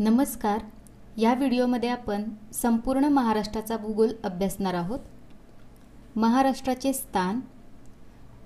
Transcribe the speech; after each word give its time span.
नमस्कार. 0.00 0.58
या 1.16 1.34
व्हिडिओमध्ये 1.34 1.88
आपण 1.88 2.24
संपूर्ण 2.52 3.04
महाराष्ट्राचा 3.04 3.76
भूगोल 3.76 4.08
अभ्यासणार 4.24 4.74
आहोत. 4.74 4.98
महाराष्ट्राचे 6.16 6.92
स्थान. 6.92 7.40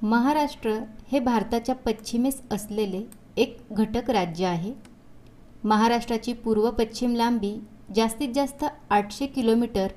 महाराष्ट्र 0.02 0.72
हे 1.12 1.18
भारताच्या 1.18 1.74
पश्चिमेस 1.74 2.42
असलेले 2.50 3.02
एक 3.36 3.58
घटक 3.72 4.10
राज्य 4.10 4.46
आहे. 4.46 4.72
महाराष्ट्राची 5.64 6.32
पूर्व 6.32 6.70
पश्चिम 6.70 7.14
लांबी 7.16 7.60
जास्तीत 7.94 8.28
जास्त 8.34 8.64
आठशे 8.90 9.26
किलोमीटर 9.26 9.88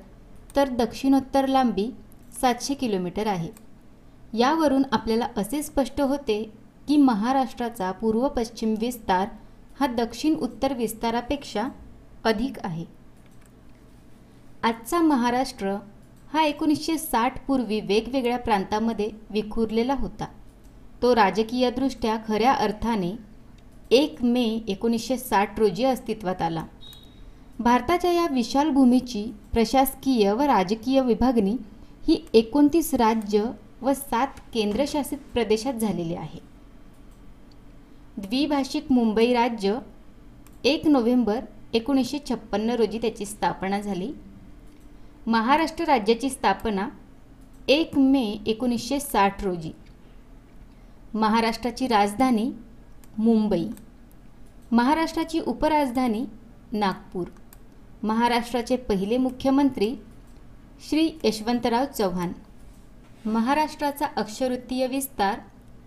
तर 0.56 0.70
दक्षिणोत्तर 0.70 1.48
लांबी 1.48 1.92
सातशे 2.42 2.74
किलोमीटर 2.74 3.28
आहे. 3.28 3.50
यावरून 4.34 4.84
आपल्याला 4.92 5.28
असे 5.38 5.64
स्पष्ट 5.64 6.02
होते 6.02 6.44
की 6.88 6.98
महाराष्ट्राचा 6.98 7.92
पूर्व 7.92 8.28
पश्चिम 8.28 8.76
विस्तार 8.80 9.28
हा 9.80 9.88
दक्षिण 9.88 10.36
उत्तर 10.36 10.74
विस्तारापेक्षा 10.74 11.68
अधिक 12.24 12.60
आहे. 12.64 12.86
आजचा 14.64 15.02
महाराष्ट्र 15.02 15.76
हा 16.34 16.44
एकोणीसशे 16.44 16.98
साठ 16.98 17.46
पूर्वी 17.46 17.80
वेगवेगळ्या 17.80 18.38
प्रांतामध्ये 18.38 19.10
विखुरलेला 19.30 19.94
होता. 19.94 20.26
तो 21.02 21.16
राजकीयदृष्ट्या 21.16 22.18
खऱ्या 22.28 22.54
अर्थाने 22.54 23.12
एक 23.92 24.24
मे 24.24 24.60
एकोणीसशे 24.68 25.18
साठ 25.18 25.60
रोजी 25.60 25.84
अस्तित्वात 25.84 26.42
आला. 26.42 26.66
भारताच्या 27.60 28.12
या 28.12 28.28
विशाल 28.32 28.70
भूमीची 28.70 29.34
प्रशासकीय 29.54 30.32
व 30.32 30.42
राजकीय 30.42 31.02
विभागणी 31.02 31.58
ही 32.08 32.26
एकोणतीस 32.34 32.94
राज्य 32.94 33.44
व 33.82 33.94
सात 33.94 34.28
केंद्रशासित 34.54 35.18
प्रदेशात 35.34 35.74
झालेली 35.74 36.16
आहे. 36.16 36.55
द्विभाषिक 38.18 38.92
मुंबई 38.92 39.34
राज्य 39.34 39.80
एक 40.64 40.88
नोव्हेंबर 40.88 41.40
एकोणीसशे 41.74 42.20
छप्पन्न 42.30 42.70
रोजी 42.70 42.98
त्याची 42.98 43.26
स्थापना 43.26 43.82
झाली. 43.82 44.14
महाराष्ट्र 45.28 45.86
राज्याची 45.86 46.30
स्थापना 46.30 46.90
एक 47.68 47.98
मे 47.98 48.38
एकोणीसशे 48.46 49.00
साठ 49.00 49.44
रोजी. 49.44 49.72
महाराष्ट्राची 51.14 51.88
राजधानी 51.88 52.52
मुंबई. 53.18 53.68
महाराष्ट्राची 54.72 55.40
उपराजधानी 55.40 56.26
नागपूर. 56.72 57.28
महाराष्ट्राचे 58.04 58.76
पहिले 58.76 59.18
मुख्यमंत्री 59.18 59.96
श्री 60.90 61.12
यशवंतराव 61.24 61.86
चव्हाण. 61.86 62.32
महाराष्ट्राचा 63.26 64.06
अक्षवृत्तीय 64.06 64.88
विस्तार 64.88 65.40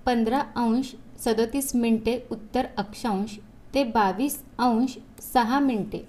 पंधरा 0.07 0.39
अंश 0.39 0.95
सदतीस 1.25 1.75
मिनटे 1.75 2.19
उत्तर 2.31 2.67
अक्षांश 2.79 3.39
ते 3.75 3.83
बावीस 3.85 4.39
अंश 4.59 4.97
सहा 5.23 5.59
मिनटे. 5.61 6.05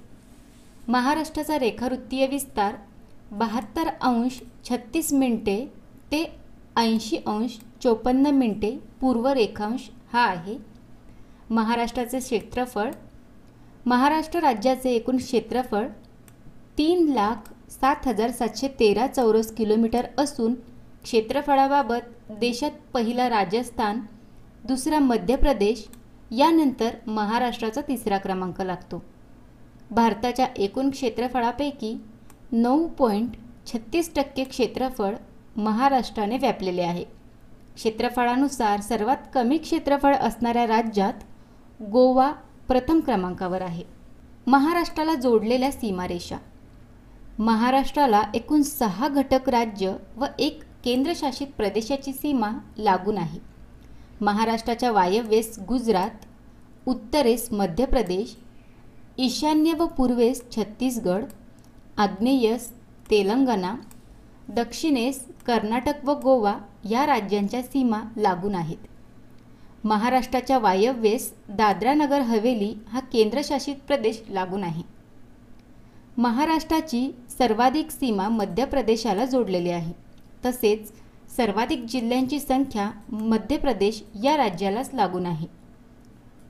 महाराष्ट्राचा 0.87 1.57
रेखावृत्तीय 1.59 2.25
विस्तार 2.27 2.75
बहात्तर 3.31 3.87
अंश 4.01 4.39
छत्तीस 4.69 5.11
मिनटे 5.13 5.57
ते 6.11 6.23
ऐंशी 6.77 7.17
अंश 7.27 7.57
चोपन्न 7.83 8.33
मिनटे 8.35 8.71
पूर्व 9.01 9.27
रेखांश 9.27 9.89
हा 10.13 10.25
आहे. 10.25 10.57
महाराष्ट्राचे 11.49 12.19
क्षेत्रफळ 12.19 12.91
महाराष्ट्र 13.85 14.39
राज्याचे 14.39 14.91
एकूण 14.91 15.17
क्षेत्रफळ 15.17 15.87
तीन 16.77 17.07
लाख 17.13 17.51
सात 17.71 18.07
हजार 18.07 18.31
सातशे 18.31 18.67
तेरा 18.79 19.07
चौरस 19.07 19.51
किलोमीटर 19.55 20.05
असून 20.17 20.53
क्षेत्रफळाबाबत 21.03 22.31
देशात 22.39 22.71
पहिला 22.93 23.29
राजस्थान 23.29 23.99
दुसरा 24.67 24.99
मध्य 24.99 25.35
प्रदेश 25.35 25.87
यानंतर 26.31 26.95
महाराष्ट्राचा 27.07 27.81
तिसरा 27.81 28.17
क्रमांक 28.17 28.61
लागतो. 28.61 29.03
भारताच्या 29.91 30.47
एकूण 30.57 30.89
क्षेत्रफळापैकी 30.89 31.95
नऊ 32.51 32.87
पॉईंट 32.87 33.35
छत्तीस 33.67 34.13
टक्के 34.15 34.43
क्षेत्रफळ 34.43 35.15
महाराष्ट्राने 35.57 36.37
व्यापलेले 36.37 36.81
आहे. 36.81 37.03
क्षेत्रफळानुसार 37.75 38.81
सर्वात 38.81 39.17
कमी 39.33 39.57
क्षेत्रफळ 39.57 40.15
असणाऱ्या 40.15 40.67
राज्यात 40.67 41.13
गोवा 41.81 42.31
प्रथम 42.67 42.99
क्रमांकावर 42.99 43.61
आहे. 43.61 43.83
महाराष्ट्राला 44.47 45.13
जोडलेल्या 45.13 45.71
सीमारेषा. 45.71 46.37
महाराष्ट्राला 47.39 48.21
एकूण 48.33 48.61
सहा 48.61 49.07
घटक 49.07 49.49
राज्य 49.49 49.95
व 50.17 50.25
एक 50.39 50.63
केंद्रशासित 50.83 51.47
प्रदेशाची 51.47 52.13
सीमा 52.13 52.51
लागून 52.77 53.17
आहे. 53.17 53.48
महाराष्ट्राच्या 54.21 54.91
वायव्येस 54.91 55.59
गुजरात 55.67 56.25
उत्तरेस 56.85 57.47
मध्य 57.51 57.85
प्रदेश 57.85 58.35
ईशान्य 59.17 59.73
व 59.73 59.85
पूर्वेस 59.85 60.43
छत्तीसगड 60.55 61.23
आग्नेयस 61.97 62.71
तेलंगणा 63.11 63.75
दक्षिणेस 64.49 65.25
कर्नाटक 65.47 66.05
व 66.05 66.19
गोवा 66.19 66.57
या 66.89 67.05
राज्यांच्या 67.05 67.61
सीमा 67.61 68.01
लागून 68.17 68.55
आहेत. 68.55 68.77
महाराष्ट्राच्या 69.83 70.57
वायव्येस 70.57 71.33
दादरा 71.49 71.93
नगर 71.93 72.21
हवेली 72.21 72.73
हा 72.87 72.99
केंद्रशासित 72.99 73.75
प्रदेश 73.87 74.21
लागून 74.29 74.63
आहे. 74.63 74.83
महाराष्ट्राची 76.17 77.15
सर्वाधिक 77.37 77.91
सीमा 77.91 78.29
मध्य 78.29 78.65
प्रदेशाला 78.65 79.25
जोडलेली 79.25 79.69
आहे. 79.69 79.93
तसेच 80.45 80.91
सर्वाधिक 81.37 81.83
जिल्ह्यांची 81.83 82.39
संख्या 82.39 82.91
मध्य 83.11 83.57
प्रदेश 83.57 84.03
या 84.23 84.37
राज्यालाच 84.37 84.89
लागून 84.93 85.25
आहे. 85.25 85.47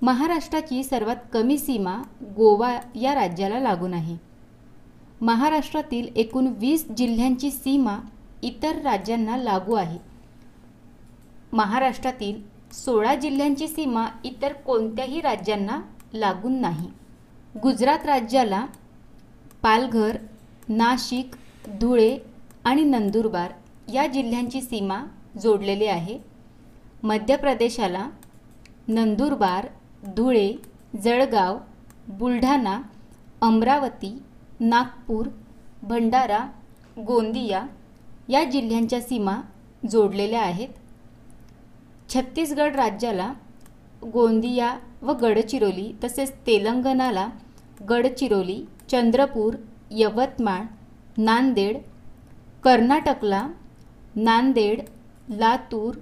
महाराष्ट्राची 0.01 0.83
सर्वात 0.83 1.15
कमी 1.33 1.57
सीमा 1.57 2.01
गोवा 2.37 2.79
या 2.95 3.15
राज्याला 3.15 3.59
लागून 3.59 3.93
आहे. 3.93 4.17
महाराष्ट्रातील 5.21 6.07
एकूण 6.15 6.47
वीस 6.47 6.87
जिल्ह्यांची 6.97 7.51
सीमा 7.51 7.99
इतर 8.43 8.81
राज्यांना 8.81 9.37
लागू 9.37 9.73
आहे. 9.73 9.99
महाराष्ट्रातील 11.53 12.41
सोळा 12.73 13.15
जिल्ह्यांची 13.15 13.67
सीमा 13.67 14.07
इतर 14.23 14.53
कोणत्याही 14.53 15.21
राज्यांना 15.21 15.81
लागून 16.13 16.61
नाही. 16.61 16.89
गुजरात 17.63 18.05
राज्याला 18.05 18.65
पालघर 19.61 20.17
नाशिक 20.69 21.35
धुळे 21.81 22.17
आणि 22.63 22.83
नंदुरबार 22.83 23.51
या 23.93 24.07
जिल्ह्यांची 24.07 24.61
सीमा 24.61 25.03
जोडलेली 25.41 25.85
आहे. 25.85 26.17
मध्य 27.03 27.35
प्रदेशाला 27.35 28.09
नंदुरबार 28.87 29.67
धुळे 30.15 30.53
जळगाव 31.03 31.57
बुलढाणा 32.07 32.81
अमरावती 33.41 34.21
नागपूर 34.59 35.27
भंडारा 35.83 36.39
गोंदिया 37.07 37.65
या 38.29 38.43
जिल्ह्यांच्या 38.43 39.01
सीमा 39.01 39.41
जोडलेल्या 39.91 40.41
आहेत. 40.41 40.69
छत्तीसगड 42.09 42.75
राज्याला 42.75 43.33
गोंदिया 44.13 44.75
व 45.01 45.11
गडचिरोली 45.11 45.91
तसेच 46.03 46.31
तेलंगणाला 46.47 47.27
गडचिरोली 47.89 48.65
चंद्रपूर 48.91 49.53
यवतमाळ 49.91 50.63
नांदेड 51.17 51.77
कर्नाटकला 52.63 53.47
नांदेड 54.15 54.81
लातूर 55.29 55.95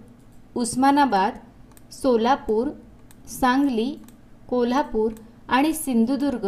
उस्मानाबाद 0.56 1.38
सोलापूर 1.92 2.68
सांगली 3.28 3.96
कोल्हापूर 4.50 5.12
आणि 5.48 5.74
सिंधुदुर्ग. 5.74 6.48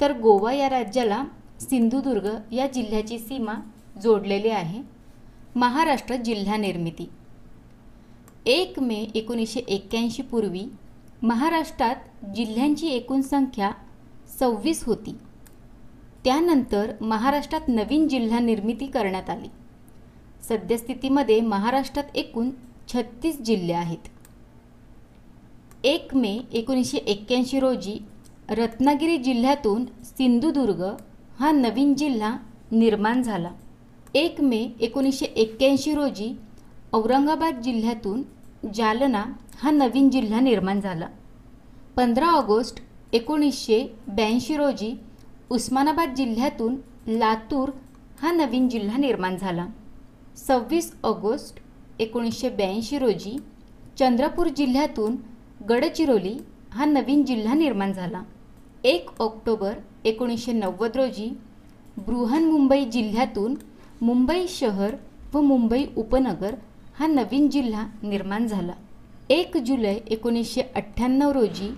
तर 0.00 0.18
गोवा 0.18 0.52
या 0.52 0.68
राज्याला 0.70 1.24
सिंधुदुर्ग 1.60 2.28
या 2.52 2.66
जिल्ह्याची 2.66 3.18
सीमा 3.18 3.54
जोडलेली 4.02 4.48
आहे. 4.48 4.82
महाराष्ट्र 5.56 6.16
जिल्हा 6.16 6.56
निर्मिती. 6.56 7.10
एक 8.46 8.80
मे 8.80 9.06
एकोणीसशे 9.14 9.60
एक्क्याऐंशी 9.60 10.22
पूर्वी 10.22 10.64
महाराष्ट्रात 11.22 12.26
जिल्ह्यांची 12.36 12.88
एकूण 12.88 13.20
संख्या 13.20 13.70
सव्वीस 14.40 14.84
होती. 14.84 15.16
त्यानंतर 16.24 16.92
महाराष्ट्रात 17.00 17.60
नवीन 17.68 18.08
जिल्हा 18.08 18.38
निर्मिती 18.38 18.86
करण्यात 18.86 19.30
आली. 19.30 19.48
सद्यस्थितीमध्ये 20.48 21.40
महाराष्ट्रात 21.40 22.16
एकूण 22.16 22.50
छत्तीस 22.88 23.40
जिल्हे 23.40 23.74
आहेत. 23.74 24.08
एक 25.84 26.14
मे 26.14 26.40
एकोणीसशे 26.52 26.98
एक्क्याऐंशी 26.98 27.60
रोजी 27.60 27.98
रत्नागिरी 28.50 29.16
जिल्ह्यातून 29.18 29.84
सिंधुदुर्ग 30.04 30.82
हा 31.38 31.50
नवीन 31.50 31.94
जिल्हा 31.94 32.36
निर्माण 32.72 33.22
झाला. 33.22 33.50
एक 34.14 34.40
मे 34.40 34.68
एकोणीसशे 34.80 35.26
एक्क्याऐंशी 35.26 35.94
रोजी 35.94 36.32
औरंगाबाद 36.92 37.60
जिल्ह्यातून 37.62 38.22
जालना 38.74 39.24
हा 39.58 39.70
नवीन 39.70 40.10
जिल्हा 40.10 40.40
निर्माण 40.40 40.80
झाला. 40.80 41.08
पंधरा 41.96 42.26
ऑगस्ट 42.26 42.80
एकोणीसशे 43.12 43.82
ब्याऐंशी 44.08 44.56
रोजी 44.56 44.92
उस्मानाबाद 45.50 46.14
जिल्ह्यातून 46.14 46.76
लातूर 47.06 47.70
हा 48.22 48.32
नवीन 48.32 48.68
जिल्हा 48.68 48.96
निर्माण 48.96 49.36
झाला. 49.36 49.66
सव्वीस 50.36 50.92
ऑगस्ट 51.04 51.58
एकोणीसशे 52.00 52.48
ब्याऐंशी 52.48 52.98
रोजी 52.98 53.36
चंद्रपूर 53.98 54.48
जिल्ह्यातून 54.48 55.16
गडचिरोली 55.68 56.36
हा 56.72 56.84
नवीन 56.84 57.24
जिल्हा 57.24 57.54
निर्माण 57.54 57.92
झाला. 57.92 58.22
एक 58.84 59.10
ऑक्टोबर 59.20 59.72
एकोणीसशे 60.04 60.52
नव्वद 60.52 60.96
रोजी 60.96 61.30
बृहन्मुंबई 61.96 62.84
जिल्ह्यातून 62.84 63.54
मुंबई 64.02 64.46
शहर 64.48 64.94
व 65.34 65.40
मुंबई 65.40 65.84
उपनगर 65.96 66.54
हा 66.98 67.06
नवीन 67.06 67.48
जिल्हा 67.48 67.86
निर्माण 68.02 68.46
झाला. 68.46 68.72
एक 69.30 69.56
जुलै 69.56 69.94
एकोणीसशे 70.10 70.62
अठ्ठ्याण्णव 70.74 71.30
रोजी 71.30 71.70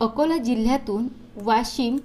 अकोला 0.00 0.36
जिल्ह्यातून 0.36 1.08
वाशिम 1.42 1.96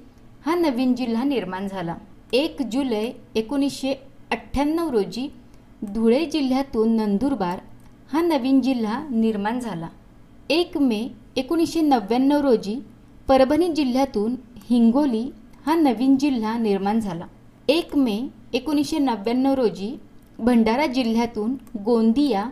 हा 0.46 0.56
नवीन 0.56 0.94
जिल्हा 0.96 1.24
निर्माण 1.24 1.68
झाला. 1.68 1.96
एक 2.34 2.62
जुलै 2.72 3.12
एकोणीसशे 3.36 3.94
अठ्ठ्याण्णव 4.32 4.90
रोजी 4.90 5.28
धुळे 5.92 6.26
जिल्ह्यातून 6.26 6.96
नंदुरबार 6.96 7.60
हा 8.12 8.22
नवीन 8.22 8.62
जिल्हा 8.62 9.00
निर्माण 9.10 9.60
झाला. 9.60 9.88
एक 10.50 10.78
मे 10.78 11.08
एकोणीसशे 11.36 11.82
नव्याण्णव 11.82 12.42
रोजी 12.42 12.76
परभणी 13.28 13.68
जिल्ह्यातून 13.74 14.36
हिंगोली 14.70 15.24
हा 15.66 15.76
नवीन 15.76 16.16
जिल्हा 16.18 16.58
निर्माण 16.58 17.00
झाला. 17.00 17.26
एक 17.68 17.96
मे 17.96 18.18
एकोणीसशे 18.54 18.98
नव्याण्णव 18.98 19.54
रोजी 19.54 19.96
भंडारा 20.40 20.86
जिल्ह्यातून 20.86 21.56
गोंदिया 21.86 22.44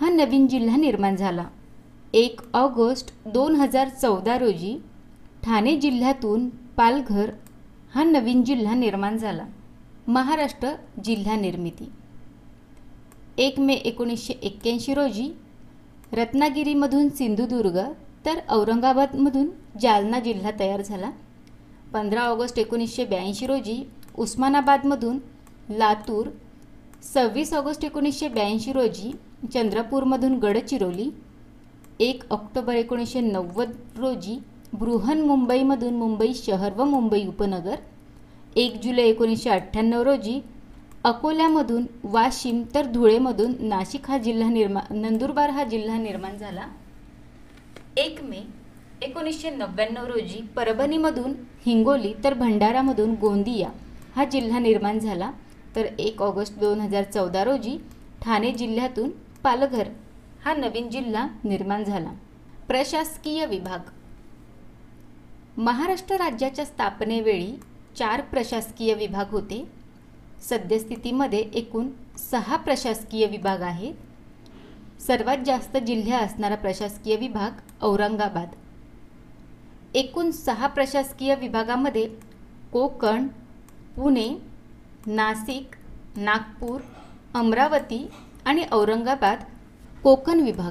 हा 0.00 0.10
नवीन 0.10 0.46
जिल्हा 0.46 0.76
निर्माण 0.76 1.16
झाला. 1.16 1.44
एक 2.14 2.40
ऑगस्ट 2.54 3.14
दोन 3.26 3.54
हजार 3.56 3.88
चौदा 3.88 4.38
रोजी 4.38 4.76
ठाणे 5.44 5.76
जिल्ह्यातून 5.76 6.48
पालघर 6.76 7.30
हा 7.94 8.04
नवीन 8.04 8.44
जिल्हा 8.44 8.74
निर्माण 8.74 9.16
झाला. 9.16 9.46
महाराष्ट्र 10.06 10.74
जिल्हा 11.04 11.36
निर्मिती 11.36 11.90
एक 13.42 13.58
मे 13.60 13.74
एकोणीसशे 13.74 14.34
एक्क्याऐंशी 14.42 14.94
रोजी 14.94 15.26
रत्नागिरीमधून 16.12 17.08
सिंधुदुर्ग 17.08 17.78
तर 18.26 18.38
औरंगाबादमधून 18.56 19.48
जालना 19.80 20.20
जिल्हा 20.20 20.50
तयार 20.58 20.82
झाला. 20.82 21.10
पंधरा 21.92 22.22
ऑगस्ट 22.22 22.58
एकोणीसशे 22.58 23.04
ब्याऐंशी 23.04 23.46
रोजी 23.46 23.82
उस्मानाबादमधून 24.18 25.18
लातूर 25.70 26.28
सव्वीस 27.14 27.52
ऑगस्ट 27.54 27.84
एकोणीसशे 27.84 28.28
ब्याऐंशी 28.28 28.72
रोजी 28.72 29.12
चंद्रपूरमधून 29.54 30.38
गडचिरोली 30.38 31.10
एक 32.00 32.22
ऑक्टोबर 32.30 32.74
एकोणीसशे 32.74 33.20
नव्वद 33.20 33.72
रोजी 33.98 34.38
बृहन्मुंबईमधून 34.72 35.94
मुंबई 35.94 36.32
शहर 36.36 36.72
व 36.76 36.84
मुंबई 36.84 37.26
उपनगर 37.26 37.76
एक 38.56 38.80
जुलै 38.82 39.02
एकोणीसशे 39.02 39.50
अठ्ठ्याण्णव 39.50 40.02
रोजी 40.02 40.40
अकोल्यामधून 41.04 41.86
वाशिम 42.04 42.62
तर 42.74 42.86
धुळेमधून 42.86 43.54
नाशिक 43.60 44.10
हा 44.10 44.18
जिल्हा 44.18 44.48
निर्माण 44.50 44.96
नंदुरबार 44.96 45.50
हा 45.50 45.64
जिल्हा 45.64 45.96
निर्माण 45.96 46.36
झाला. 46.36 46.66
एक 47.96 48.22
मे 48.22 48.42
एकोणीसशे 49.02 49.50
नव्याण्णव 49.50 50.06
रोजी 50.06 50.40
परभणीमधून 50.56 51.32
हिंगोली 51.66 52.12
तर 52.24 52.34
भंडारामधून 52.34 53.14
गोंदिया 53.14 53.68
हा 54.16 54.24
जिल्हा 54.24 54.58
निर्माण 54.58 54.98
झाला. 54.98 55.30
तर 55.76 55.86
एक 55.98 56.22
ऑगस्ट 56.22 56.58
दोन 56.58 56.80
हजार 56.80 57.04
चौदा 57.04 57.44
रोजी 57.44 57.76
ठाणे 58.22 58.52
जिल्ह्यातून 58.52 59.10
पालघर 59.44 59.88
हा 60.44 60.54
नवीन 60.54 60.90
जिल्हा 60.90 61.26
निर्माण 61.44 61.84
झाला. 61.84 62.12
प्रशासकीय 62.68 63.46
विभाग. 63.46 63.90
महाराष्ट्र 65.56 66.16
राज्याच्या 66.16 66.64
स्थापनेवेळी 66.64 67.52
चार 67.96 68.20
प्रशासकीय 68.20 68.94
विभाग 68.94 69.30
होते. 69.30 69.81
सद्यस्थितीमध्ये 70.48 71.38
एकूण 71.54 71.88
सहा 72.18 72.56
प्रशासकीय 72.56 73.26
विभाग 73.26 73.62
आहेत. 73.62 73.94
सर्वात 75.00 75.38
जास्त 75.46 75.76
जिल्ह्या 75.76 76.18
असणारा 76.18 76.54
प्रशासकीय 76.54 77.16
विभाग 77.16 77.50
औरंगाबाद. 77.82 78.48
एकूण 79.94 80.30
सहा 80.30 80.66
प्रशासकीय 80.66 81.34
विभागामध्ये 81.34 82.06
कोकण 82.72 83.26
पुणे 83.96 84.28
नाशिक 85.06 85.76
नागपूर 86.16 86.80
अमरावती 87.34 88.08
आणि 88.44 88.64
औरंगाबाद 88.72 89.44
कोकण 90.02 90.40
विभाग. 90.40 90.70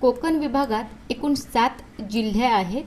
कोकण 0.00 0.36
विभागात 0.36 0.84
एकूण 1.10 1.34
सात 1.34 2.02
जिल्हे 2.10 2.44
आहेत. 2.44 2.84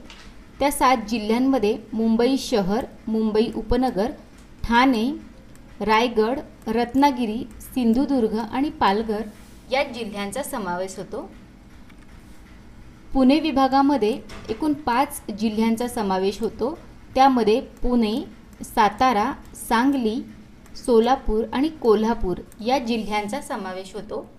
त्या 0.58 0.70
सात 0.72 0.96
जिल्ह्यांमध्ये 1.08 1.78
मुंबई 1.92 2.36
शहर 2.38 2.84
मुंबई 3.08 3.50
उपनगर 3.56 4.10
ठाणे 4.64 5.10
रायगड 5.80 6.38
रत्नागिरी 6.66 7.46
सिंधुदुर्ग 7.60 8.38
आणि 8.38 8.70
पालघर 8.70 9.22
या 9.72 9.82
जिल्ह्यांचा 9.84 10.42
समावेश 10.42 10.98
होतो. 10.98 11.30
पुणे 13.12 13.40
विभागामध्ये 13.40 14.20
एकूण 14.48 14.72
पाच 14.72 15.22
जिल्ह्यांचा 15.38 15.88
समावेश 15.88 16.40
होतो. 16.40 16.78
त्यामध्ये 17.14 17.60
पुणे 17.60 18.14
सातारा 18.62 19.32
सांगली 19.68 20.22
सोलापूर 20.86 21.44
आणि 21.52 21.68
कोल्हापूर 21.68 22.38
या 22.66 22.78
जिल्ह्यांचा 22.78 23.40
समावेश 23.40 23.94
होतो. 23.94 24.30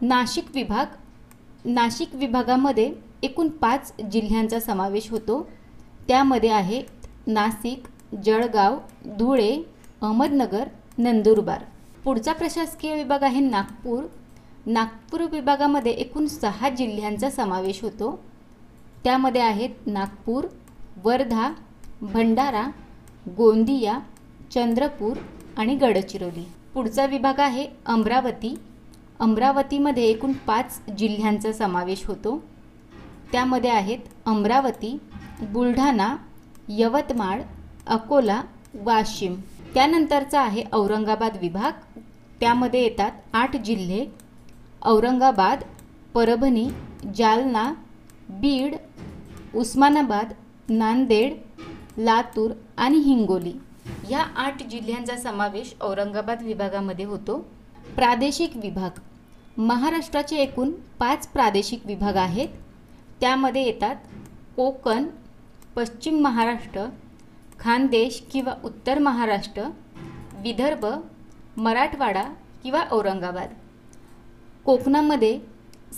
नाशिक 0.00 0.44
विभाग 0.54 0.86
नाशिक 1.64 2.14
विभागामध्ये 2.14 2.92
एकूण 3.22 3.48
पाच 3.48 3.92
जिल्ह्यांचा 4.12 4.60
समावेश 4.60 5.10
होतो. 5.10 5.48
त्यामध्ये 6.08 6.50
आहे 6.50 6.82
नाशिक 7.26 7.82
जळगाव 8.24 8.78
धुळे 9.06 9.62
अहमदनगर 10.02 10.68
नंदुरबार. 10.98 11.64
पुढचा 12.04 12.32
प्रशासकीय 12.32 12.94
विभाग 12.94 13.22
आहे 13.22 13.40
नागपूर. 13.40 14.04
नागपूर 14.66 15.20
विभागामध्ये 15.22 15.92
एकूण 15.92 16.26
सहा 16.26 16.68
जिल्ह्यांचा 16.68 17.30
समावेश 17.30 17.82
होतो. 17.82 18.24
त्यामध्ये 19.04 19.40
आहेत 19.40 19.70
नागपूर 19.86 20.46
वर्धा 21.04 21.52
भंडारा 22.00 22.66
गोंदिया 23.36 23.98
चंद्रपूर 24.54 25.16
आणि 25.56 25.74
गडचिरोली. 25.74 26.48
पुढचा 26.74 27.06
विभाग 27.06 27.40
आहे 27.40 27.66
अमरावती. 27.86 28.58
अमरावतीमध्ये 29.20 30.04
एकूण 30.04 30.32
पाच 30.32 30.80
जिल्ह्यांचा 30.98 31.52
समावेश 31.52 32.06
होतो. 32.06 32.42
त्यामध्ये 33.32 33.70
आहेत 33.70 33.98
अमरावती 34.26 34.98
बुलढाणा 35.42 36.16
यवतमाळ 36.68 37.42
अकोला 37.88 38.42
वाशिम. 38.74 39.40
त्यानंतरचा 39.74 40.40
आहे 40.40 40.64
औरंगाबाद 40.72 41.36
विभाग. 41.40 41.98
त्यामध्ये 42.40 42.82
येतात 42.82 43.10
आठ 43.32 43.56
जिल्हे. 43.56 44.06
औरंगाबाद 44.82 45.60
परभणी 46.14 46.70
जालना 47.14 47.72
बीड 48.28 48.76
उस्मानाबाद 49.54 50.32
नांदेड 50.68 51.34
लातूर 51.98 52.50
आणि 52.76 52.98
हिंगोली. 52.98 53.52
या 54.10 54.22
आठ 54.36 54.62
जिल्ह्यांचा 54.62 55.16
समावेश 55.16 55.74
औरंगाबाद 55.80 56.42
विभागामध्ये 56.42 57.04
होतो. 57.04 57.38
प्रादेशिक 57.96 58.56
विभाग. 58.56 58.90
महाराष्ट्राचे 59.60 60.36
एकूण 60.36 60.70
पाच 60.98 61.28
प्रादेशिक 61.28 61.86
विभाग 61.86 62.16
आहेत. 62.16 62.48
त्यामध्ये 63.20 63.62
येतात 63.62 63.96
कोकण 64.56 65.06
पश्चिम 65.76 66.20
महाराष्ट्र 66.20 66.84
खानदेश 67.60 68.20
किंवा 68.32 68.54
उत्तर 68.64 68.98
महाराष्ट्र 68.98 69.62
विदर्भ 70.42 70.84
मराठवाडा 71.56 72.22
किंवा 72.62 72.82
औरंगाबाद. 72.92 73.54
कोकणामध्ये 74.64 75.38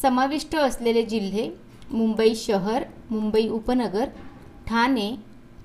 समाविष्ट 0.03 0.57
असलेले 0.57 1.03
जिल्हे 1.03 1.49
मुंबई 1.91 2.35
शहर 2.35 2.85
मुंबई 3.11 3.49
उपनगर 3.49 4.09
ठाणे 4.67 5.11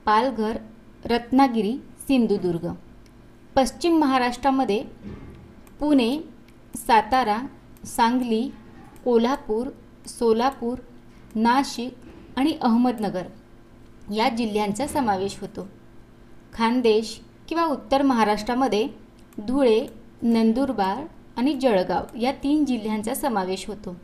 पालघर 0.05 0.57
रत्नागिरी 1.05 1.77
सिंधुदुर्ग. 2.07 2.67
पश्चिम 3.55 3.97
महाराष्ट्रामध्ये 3.99 4.83
पुणे 5.79 6.17
सातारा 6.77 7.37
सांगली 7.85 8.49
कोल्हापूर 9.05 9.67
सोलापूर 10.07 10.77
नाशिक 11.35 12.37
आणि 12.37 12.57
अहमदनगर 12.61 13.27
या 14.13 14.29
जिल्ह्यांचा 14.29 14.87
समावेश 14.87 15.39
होतो. 15.39 15.67
खानदेश 16.55 17.19
किंवा 17.49 17.65
उत्तर 17.65 18.01
महाराष्ट्रामध्ये 18.01 18.87
धुळे 19.37 19.87
नंदुरबार 20.21 21.03
आणि 21.37 21.53
जळगाव 21.53 22.17
या 22.17 22.31
तीन 22.31 22.65
जिल्ह्यांचा 22.65 23.13
समावेश 23.13 23.67
होतो. 23.67 23.95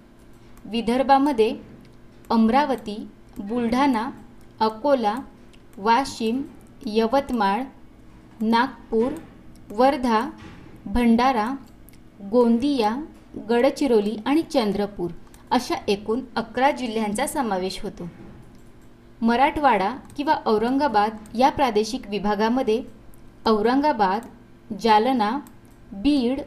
विदर्भामध्ये 0.65 1.55
अमरावती 2.29 3.07
बुलढाणा 3.37 4.09
अकोला 4.59 5.15
वाशिम 5.77 6.41
यवतमाळ 6.85 7.63
नागपूर 8.41 9.11
वर्धा 9.69 10.29
भंडारा 10.85 11.49
गोंदिया 12.31 12.95
गडचिरोली 13.49 14.15
आणि 14.25 14.41
चंद्रपूर 14.41 15.11
अशा 15.51 15.75
एकूण 15.87 16.21
अकरा 16.35 16.71
जिल्ह्यांचा 16.71 17.27
समावेश 17.27 17.81
होतो. 17.83 18.09
मराठवाडा 19.21 19.95
किंवा 20.17 20.35
औरंगाबाद 20.45 21.17
या 21.37 21.49
प्रादेशिक 21.49 22.07
विभागामध्ये 22.09 22.81
औरंगाबाद 23.45 24.21
जालना 24.79 25.29
बीड 25.93 26.39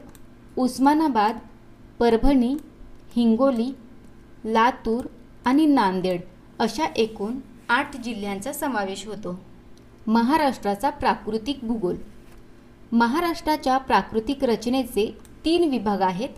उस्मानाबाद 0.58 1.38
परभणी 1.98 2.56
हिंगोली 3.16 3.70
लातूर 4.44 5.06
आणि 5.44 5.66
नांदेड 5.66 6.20
अशा 6.58 6.84
एकूण 6.96 7.34
आठ 7.68 7.96
जिल्ह्यांचा 7.96 8.52
समावेश 8.52 9.06
होतो. 9.06 9.40
महाराष्ट्राचा 10.06 10.90
प्राकृतिक 10.90 11.58
भूगोल. 11.62 11.96
महाराष्ट्राच्या 12.92 13.78
प्राकृतिक 13.78 14.44
रचनेचे 14.44 15.18
तीन 15.44 15.70
विभाग 15.70 16.00
आहेत. 16.00 16.28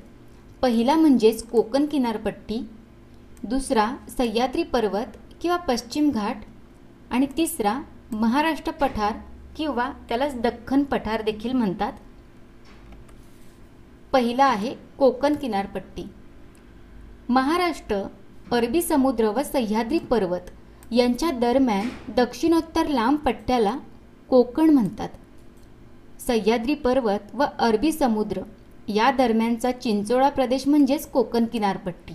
पहिला 0.62 0.94
म्हणजेच 0.94 1.42
कोकण 1.42 1.86
किनारपट्टी 1.86 2.68
दुसरा 3.42 3.86
सह्याद्री 4.18 4.62
पर्वत 4.62 5.16
किंवा 5.42 5.56
पश्चिम 5.56 6.10
घाट 6.10 6.36
आणि 7.10 7.26
तिसरा 7.36 7.80
महाराष्ट्र 8.12 8.72
पठार 8.72 9.12
किंवा 9.56 9.92
त्यालाच 10.08 10.40
दख्खन 10.40 10.82
पठार 10.82 11.22
देखील 11.22 11.52
म्हणतात. 11.52 11.92
पहिला 14.12 14.44
आहे 14.44 14.74
कोकण 14.98 15.34
किनारपट्टी. 15.34 16.04
महाराष्ट्र 17.28 17.96
अरबी 18.52 18.82
समुद्र 18.82 19.28
व 19.28 19.42
सह्याद्री 19.42 19.98
पर्वत 19.98 20.50
यांच्या 20.92 21.30
दरम्यान 21.30 21.88
दक्षिणोत्तर 22.16 22.86
लांब 22.86 23.18
पट्ट्याला 23.18 23.76
कोकण 24.28 24.70
म्हणतात. 24.70 25.08
सह्याद्री 26.20 26.74
पर्वत 26.74 27.34
व 27.34 27.44
अरबी 27.58 27.92
समुद्र 27.92 28.42
या 28.88 29.10
दरम्यानचा 29.10 29.72
चिंचोळा 29.72 30.28
प्रदेश 30.28 30.68
म्हणजेच 30.68 31.06
कोकण 31.06 31.46
किनारपट्टी. 31.46 32.14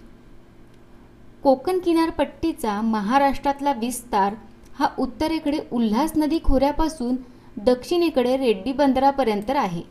कोकण 1.44 1.80
किनारपट्टीचा 1.80 2.82
महाराष्ट्रातला 2.82 3.72
विस्तार 3.74 4.34
हा 4.80 4.88
उत्तरेकडे 5.00 5.60
उल्हास 5.72 6.12
नदी 6.16 6.40
खोऱ्यापासून 6.44 7.16
दक्षिणेकडे 7.58 8.36
रेड्डी 8.38 8.74
बंदरापर्यंत 8.74 9.50
आहे. 9.50 9.82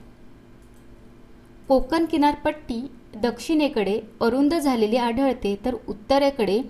कोकण 1.68 2.04
किनारपट्टी 2.04 2.80
दक्षिणेकडे 3.22 4.00
अरुंद 4.20 4.54
झालेली 4.54 4.96
आढळते 4.96 5.56
तर 5.64 5.74
उत्तरेकडे 5.88 6.60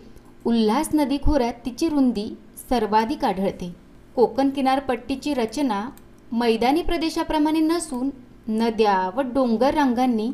उल्हास 0.44 0.88
नदी 0.94 1.18
खोऱ्यात 1.18 1.54
तिची 1.64 1.88
रुंदी 1.88 2.28
सर्वाधिक 2.70 3.24
आढळते. 3.24 3.74
कोकण 4.16 4.50
किनारपट्टीची 4.50 5.34
रचना 5.34 5.88
मैदानी 6.32 6.82
प्रदेशाप्रमाणे 6.82 7.60
नसून 7.60 8.10
नद्या 8.48 8.98
व 9.16 9.20
डोंगर 9.20 9.74
रांगांनी 9.74 10.30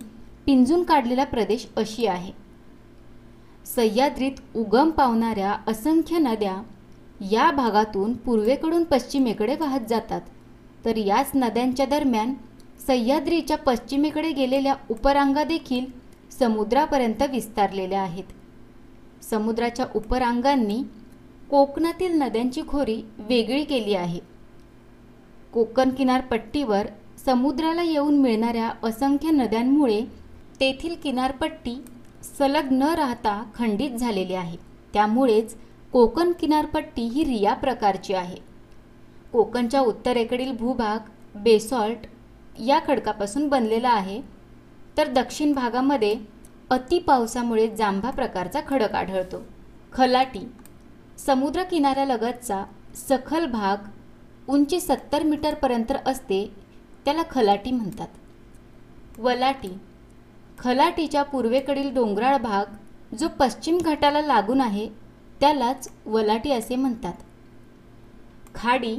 पिंजून 0.47 0.83
काढलेला 0.83 1.25
प्रदेश 1.25 1.69
अशी 1.77 2.07
आहे. 2.07 2.46
सह्याद्रीत 3.75 4.33
उगम 4.57 4.91
पावणाऱ्या 4.91 5.57
असंख्य 5.67 6.19
नद्या 6.19 6.63
या 7.31 7.51
भागातून 7.51 8.13
पूर्वेकडून 8.13 8.85
पश्चिमेकडे 8.85 9.57
वाहत 9.61 9.81
जातात. 9.89 10.21
तर 10.85 10.97
याच 10.97 11.31
नद्यांच्या 11.35 11.87
दरम्यान 11.87 12.35
सह्याद्रीच्या 12.87 13.59
पश्चिमेकडे 13.59 14.33
गेलेल्या 14.33 14.75
उपरांगा 14.91 15.45
देखील 15.45 15.85
समुद्रापर्यंत 16.39 17.23
विस्तारलेल्या 17.31 18.03
आहेत. 18.03 18.25
समुद्राच्या 19.25 19.87
उपरांगांनी 19.95 20.83
कोकणातील 21.51 22.13
नद्यांची 22.23 22.63
खोरी 22.69 23.03
वेगळी 23.19 23.65
केली 23.65 23.95
आहे. 23.95 24.21
कोकण 25.53 25.91
किनारपट्टीवर 25.91 26.87
समुद्राला 27.27 27.83
येऊन 27.83 28.19
मिळणाऱ्या 28.19 28.71
असंख्य 28.83 29.31
नद्यांमुळे 29.31 30.01
तेथील 30.61 30.95
किनारपट्टी 31.03 31.85
सलग 32.27 32.73
न 32.73 32.83
राहता 32.83 33.43
खंडित 33.55 33.91
झालेली 33.91 34.35
आहे. 34.35 34.57
त्यामुळेच 34.93 35.57
कोकण 35.93 36.33
किनारपट्टी 36.33 37.03
ही 37.03 37.25
रिया 37.25 37.55
प्रकारची 37.55 38.15
आहे. 38.15 38.37
कोकणच्या 39.33 39.81
उत्तरेकडील 39.81 40.53
भूभाग 40.53 40.99
बेसॉल्ट 41.35 42.07
या 42.59 42.81
खडकापासून 42.87 43.49
बनलेला 43.49 43.89
आहे. 43.89 44.21
तर 44.97 45.09
दक्षिण 45.09 45.53
भागामध्ये 45.53 46.17
अति 46.71 46.99
पावसामुळे 46.99 47.69
जांभा 47.77 48.11
प्रकारचा 48.11 48.61
खडक 48.69 48.95
आढळतो. 48.95 49.43
खलाटी 49.93 50.49
समुद्र 51.19 51.63
किनाऱ्यालगतचा 51.63 52.65
सखल 53.09 53.47
भाग 53.47 53.77
उंची 54.49 54.81
सत्तर 54.81 55.23
मीटरपर्यंत 55.23 55.93
असते 56.07 56.55
त्याला 57.05 57.23
खलाटी 57.31 57.71
म्हणतात. 57.71 58.09
वलाटी 59.19 59.79
खलाटीच्या 60.59 61.23
पूर्वेकडील 61.23 61.93
डोंगराळ 61.95 62.37
भाग 62.39 63.15
जो 63.17 63.29
पश्चिम 63.39 63.79
घाटाला 63.79 64.21
लागून 64.21 64.61
आहे 64.61 64.89
त्यालाच 65.41 65.89
वलाटी 66.07 66.51
असे 66.53 66.77
म्हणतात. 66.77 67.15
खाडी 68.55 68.97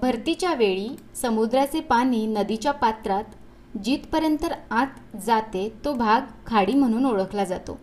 भरतीच्या 0.00 0.52
वेळी 0.54 0.88
समुद्राचे 1.14 1.80
पाणी 1.80 2.26
नदीच्या 2.26 2.72
पात्रात 2.72 3.78
जिथपर्यंत 3.84 4.44
आत 4.70 5.16
जाते 5.16 5.68
तो 5.84 5.92
भाग 5.92 6.20
खाडी 6.46 6.74
म्हणून 6.74 7.06
ओळखला 7.06 7.44
जातो. 7.44 7.78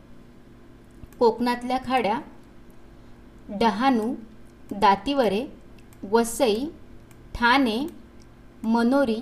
कोकणातल्या 1.19 1.77
खाड्या 1.85 2.19
डहाणू 3.49 4.13
दातिवरे 4.71 5.45
वसई 6.11 6.65
ठाणे 7.35 7.79
मनोरी 8.63 9.19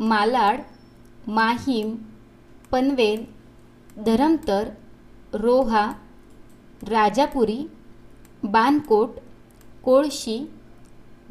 मालाड 0.00 0.60
माहीम 1.26 1.94
पनवेल 2.72 3.24
धरमतर 4.04 4.68
रोहा 5.34 5.86
राजापुरी 6.88 7.58
बानकोट 8.42 9.18
कोळशी 9.82 10.38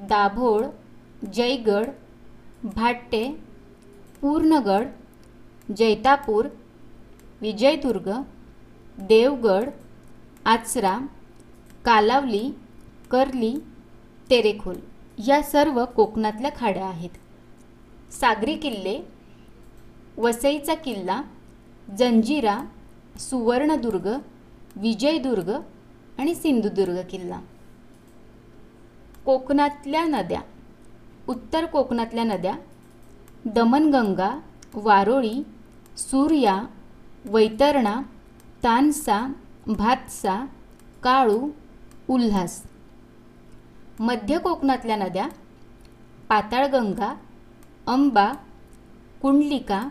दाभोळ 0.10 0.65
जयगड 1.33 1.89
भाट्टे 2.75 3.24
पूर्णगड 4.21 4.88
जैतापूर 5.77 6.48
विजयदुर्ग 7.41 8.10
देवगड 9.10 9.69
आचरा 10.45 10.98
कालावली 11.86 12.50
कर्ली 13.12 13.53
तेरेखोल 14.29 14.75
या 15.27 15.41
सर्व 15.43 15.83
कोकणातल्या 15.86 16.51
खाड्या 16.55 16.86
आहेत. 16.86 17.10
सागरी 18.12 18.55
किल्ले 18.55 18.98
वसईचा 20.18 20.75
किल्ला 20.75 21.22
जंजिरा 22.00 22.60
सुवर्णदुर्ग 23.20 24.08
विजयदुर्ग 24.75 25.51
आणि 26.20 26.36
सिंधुदुर्ग 26.36 27.01
किल्ला. 27.12 27.39
कोकणातल्या 29.25 30.06
नद्या 30.06 30.41
उत्तर 31.30 31.65
कोकणातल्या 31.65 32.24
नद्या 32.24 32.56
दमनगंगा 33.46 34.39
वारोळी 34.74 35.44
सूर्या 35.98 36.65
वैतरणा 37.25 38.01
तानसा 38.63 39.34
भातसा 39.68 40.46
काळू 41.03 41.50
उल्हास. 42.10 42.63
मध्य 44.00 44.38
कोकणातल्या 44.38 44.96
नद्या 44.96 45.27
पाताळगंगा 46.30 47.15
अंबा 47.88 48.32
कुंडलिका 49.22 49.88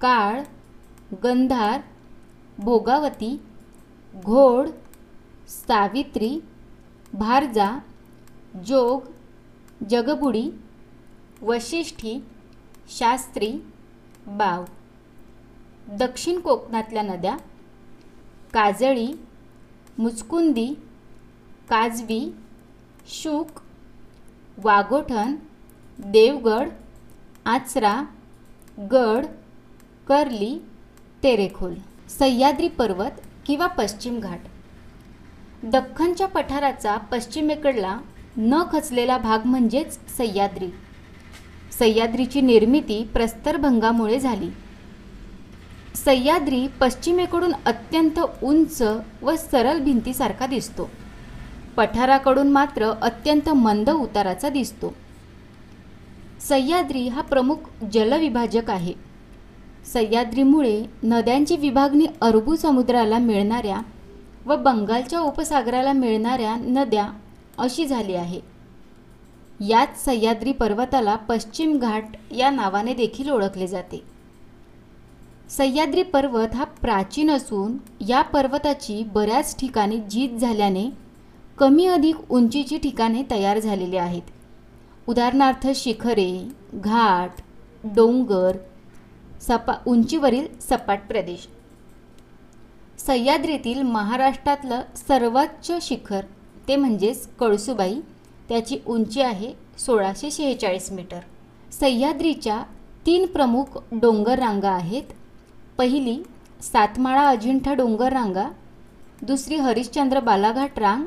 काळ 0.00 0.42
गंधार 1.24 1.80
भोगावती 2.58 3.36
घोड 4.14 4.68
सावित्री 5.48 6.38
भारजा 7.12 7.78
जोग 8.66 9.06
जगबुडी 9.90 10.50
वशिष्ठी 11.42 12.18
शास्त्री 12.88 13.52
बाव. 14.26 14.64
दक्षिण 15.98 16.40
कोकणातल्या 16.40 17.02
नद्या 17.02 17.36
काजळी 18.54 19.12
मुचकुंदी 19.98 20.66
काजवी 21.68 22.20
शुक 23.08 23.60
वाघोठण 24.58 25.34
देवगड 25.98 26.68
आचरा 27.44 28.02
गड 28.90 29.26
कर्ली 30.08 30.62
तेरेखोल 31.22 31.74
सह्याद्री 32.18 32.68
पर्वत 32.68 33.10
किंवा 33.46 33.66
पश्चिम 33.66 34.20
घाट. 34.20 34.40
दख्खनच्या 35.62 36.26
पठाराचा 36.26 36.96
पश्चिमेकडला 36.96 37.98
न 38.36 38.62
खचलेला 38.72 39.18
भाग 39.18 39.46
म्हणजेच 39.46 39.98
सह्याद्री. 40.18 40.68
सह्याद्रीची 41.78 42.40
निर्मिती 42.40 43.04
प्रस्तरभंगामुळे 43.04 44.20
झाली. 44.20 44.48
सह्याद्री 45.94 46.66
पश्चिमेकडून 46.66 47.52
अत्यंत 47.66 48.20
उंच 48.42 48.82
व 49.22 49.36
सरळ 49.36 49.78
भिंतीसारखा 49.78 50.46
दिसतो. 50.46 50.90
पठाराकडून 51.76 52.48
मात्र 52.48 52.90
अत्यंत 53.02 53.48
मंद 53.48 53.90
उताराचा 53.90 54.48
दिसतो. 54.48 54.94
सह्याद्री 56.40 57.08
हा 57.08 57.20
प्रमुख 57.20 57.84
जलविभाजक 57.92 58.70
आहे. 58.70 59.07
सह्याद्रीमुळे 59.92 60.82
नद्यांची 61.02 61.56
विभागणी 61.56 62.06
अरबू 62.20 62.56
समुद्राला 62.56 63.18
मिळणाऱ्या 63.18 63.80
व 64.46 64.56
बंगालच्या 64.56 65.20
उपसागराला 65.20 65.92
मिळणाऱ्या 65.92 66.54
नद्या 66.56 67.08
अशी 67.58 67.86
झाली 67.86 68.14
आहे. 68.14 68.40
याच 69.60 70.04
सह्याद्री 70.04 70.52
पर्वताला 70.52 71.16
पश्चिम 71.16 71.76
घाट 71.78 72.04
या 72.30 72.50
नावाने 72.50 72.94
देखील 72.94 73.30
ओळखले 73.30 73.66
जाते. 73.66 74.02
सह्याद्री 75.50 76.02
पर्वत 76.02 76.54
हा 76.54 76.64
प्राचीन 76.64 77.30
असून 77.30 77.76
या 78.08 78.22
पर्वताची 78.22 79.02
बऱ्याच 79.12 79.56
ठिकाणी 79.58 80.00
झीज 80.10 80.40
झाल्याने 80.40 80.88
कमी 81.58 81.86
अधिक 81.86 82.16
उंचीची 82.30 82.78
ठिकाणे 82.78 83.22
तयार 83.30 83.58
झालेली 83.58 83.96
आहेत. 83.96 84.22
उदाहरणार्थ 85.08 85.66
शिखरे 85.74 86.48
घाट 86.74 87.40
डोंगर 87.84 88.56
सपा 89.40 89.74
उंचीवरील 89.86 90.46
सपाट 90.60 91.06
प्रदेश. 91.08 91.46
सह्याद्रीतील 92.98 93.82
महाराष्ट्रातलं 93.82 94.80
सर्वोच्च 94.96 95.70
शिखर 95.82 96.24
ते 96.68 96.76
म्हणजेच 96.76 97.26
कळसुबाई 97.40 98.00
त्याची 98.48 98.78
उंची 98.86 99.20
आहे 99.22 99.52
सोळाशे 99.78 100.30
शेहेचाळीस 100.30 100.90
मीटर. 100.92 101.20
सह्याद्रीच्या 101.72 102.62
तीन 103.06 103.26
प्रमुख 103.26 103.78
डोंगर 103.92 104.38
रांगा 104.38 104.70
आहेत. 104.70 105.02
पहिली 105.78 106.22
सातमाळा 106.62 107.28
अजिंठा 107.28 107.74
डोंगर 107.74 108.12
रांगा 108.12 108.48
दुसरी 109.22 109.56
हरिश्चंद्र 109.56 110.20
बालाघाट 110.20 110.78
रांग 110.78 111.04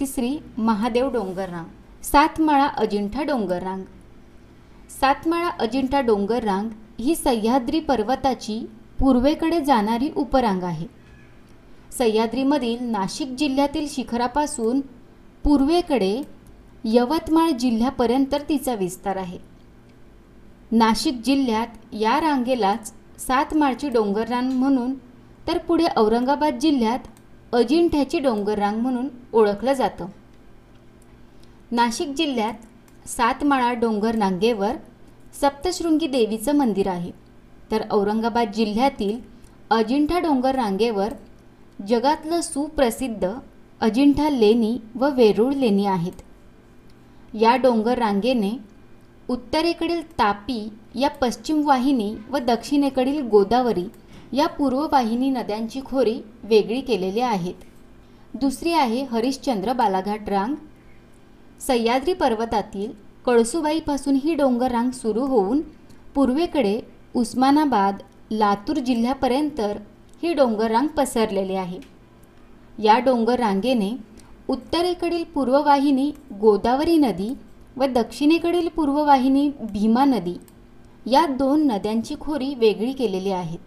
तिसरी 0.00 0.36
महादेव 0.58 1.08
डोंगर 1.12 1.48
रांग 1.48 2.04
सातमाळा 2.04 2.66
अजिंठा 2.76 3.22
डोंगर 3.22 3.62
रांग 3.62 3.82
सातमाळा 4.90 5.48
अजिंठा 5.60 6.00
डोंगर 6.00 6.44
रांग 6.44 6.68
ही 7.00 7.14
सह्याद्री 7.14 7.80
पर्वताची 7.80 8.66
पूर्वेकडे 9.00 9.60
जाणारी 9.60 10.10
उपरांग 10.16 10.62
आहे. 10.62 10.86
सह्याद्रीमधील 11.98 12.84
नाशिक 12.84 13.28
जिल्ह्यातील 13.28 13.86
शिखरापासून 13.90 14.80
पूर्वेकडे 15.44 16.22
यवतमाळ 16.84 17.50
जिल्ह्यापर्यंत 17.50 18.34
तिचा 18.48 18.74
विस्तार 18.74 19.16
आहे. 19.16 19.38
नाशिक 20.72 21.20
जिल्ह्यात 21.24 21.66
या 21.92 22.20
रांगेलाच 22.20 22.92
सातमाळची 23.18 23.88
डोंगररांग 23.88 24.52
म्हणून 24.52 24.94
तर 25.48 25.58
पुढे 25.58 25.86
औरंगाबाद 25.96 26.58
जिल्ह्यात 26.58 26.98
अजिंठ्याची 27.52 28.18
डोंगररांग 28.18 28.80
म्हणून 28.80 29.08
ओळखलं 29.32 29.72
जातं. 29.72 30.06
नाशिक 31.70 32.08
जिल्ह्यात 32.08 33.08
सातमाळा 33.08 33.72
डोंगर 33.72 34.14
रांगेवर 34.14 34.72
सप्तशृंगी 35.40 36.06
देवीचं 36.06 36.54
मंदिर 36.54 36.88
आहे. 36.88 37.10
तर 37.70 37.82
औरंगाबाद 37.90 38.52
जिल्ह्यातील 38.52 39.20
अजिंठा 39.70 40.18
डोंगर 40.18 40.54
रांगेवर 40.54 41.12
जगातलं 41.88 42.40
सुप्रसिद्ध 42.40 43.30
अजिंठा 43.80 44.28
लेणी 44.30 44.78
व 44.94 45.08
वेरूळ 45.10 45.52
लेणी 45.52 45.86
आहेत. 45.86 46.20
या 47.34 47.56
डोंगर 47.56 47.98
रांगेने 47.98 48.50
उत्तरेकडील 49.28 50.02
तापी 50.12 50.68
या 50.94 51.08
पश्चिम 51.10 51.66
वाहिनी 51.66 52.14
व 52.30 52.38
दक्षिणेकडील 52.38 53.28
गोदावरी 53.28 53.86
या 54.32 54.46
पूर्व 54.46 54.86
वाहिनी 54.92 55.30
नद्यांची 55.30 55.80
खोरी 55.86 56.20
वेगळी 56.42 56.80
केलेली 56.80 57.20
आहेत. 57.20 57.54
दुसरी 58.34 58.72
आहे 58.72 59.04
हरिश्चंद्र 59.04 59.72
बालाघाट 59.72 60.28
रांग. 60.28 60.54
सह्याद्री 61.60 62.14
पर्वतातील 62.14 62.92
कळसुबाईपासून 63.26 64.18
ही 64.24 64.34
डोंगररांग 64.34 64.90
सुरू 64.90 65.24
होऊन 65.26 65.60
पूर्वेकडे 66.14 66.80
उस्मानाबाद 67.14 68.02
लातूर 68.30 68.78
जिल्ह्यापर्यंत 68.78 69.60
ही 70.22 70.32
डोंगररांग 70.34 70.86
पसरलेली 70.86 71.54
आहे. 71.54 71.78
या 72.78 72.98
डोंगररांगेने 72.98 73.90
उत्तरेकडील 74.48 75.24
पूर्ववाहिनी 75.24 76.10
गोदावरी 76.40 76.96
नदी 76.96 77.28
व 77.76 77.86
दक्षिणेकडील 77.86 78.68
पूर्ववाहिनी 78.68 79.48
भीमा 79.72 80.04
नदी 80.04 80.36
या 81.06 81.24
दोन 81.26 81.66
नद्यांची 81.66 82.14
खोरी 82.20 82.54
वेगळी 82.54 82.92
केलेली 82.92 83.30
आहेत 83.32 83.58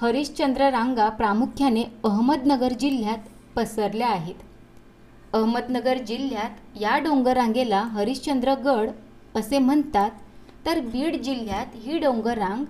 हरिश्चंद्र 0.00 0.68
रांगा 0.70 1.08
प्रामुख्याने 1.08 1.82
अहमदनगर 2.04 2.72
जिल्ह्यात 2.72 3.18
पसरल्या 3.56 4.08
आहेत. 4.08 4.34
अहमदनगर 5.34 5.98
जिल्ह्यात 5.98 6.50
या 6.80 6.98
डोंगररांगेला 6.98 7.80
हरिश्चंद्रगड 7.82 8.90
असे 9.34 9.58
म्हणतात 9.58 10.10
तर 10.66 10.80
बीड 10.82 11.16
जिल्ह्यात 11.16 11.74
ही 11.74 11.98
डोंगररांग 11.98 12.64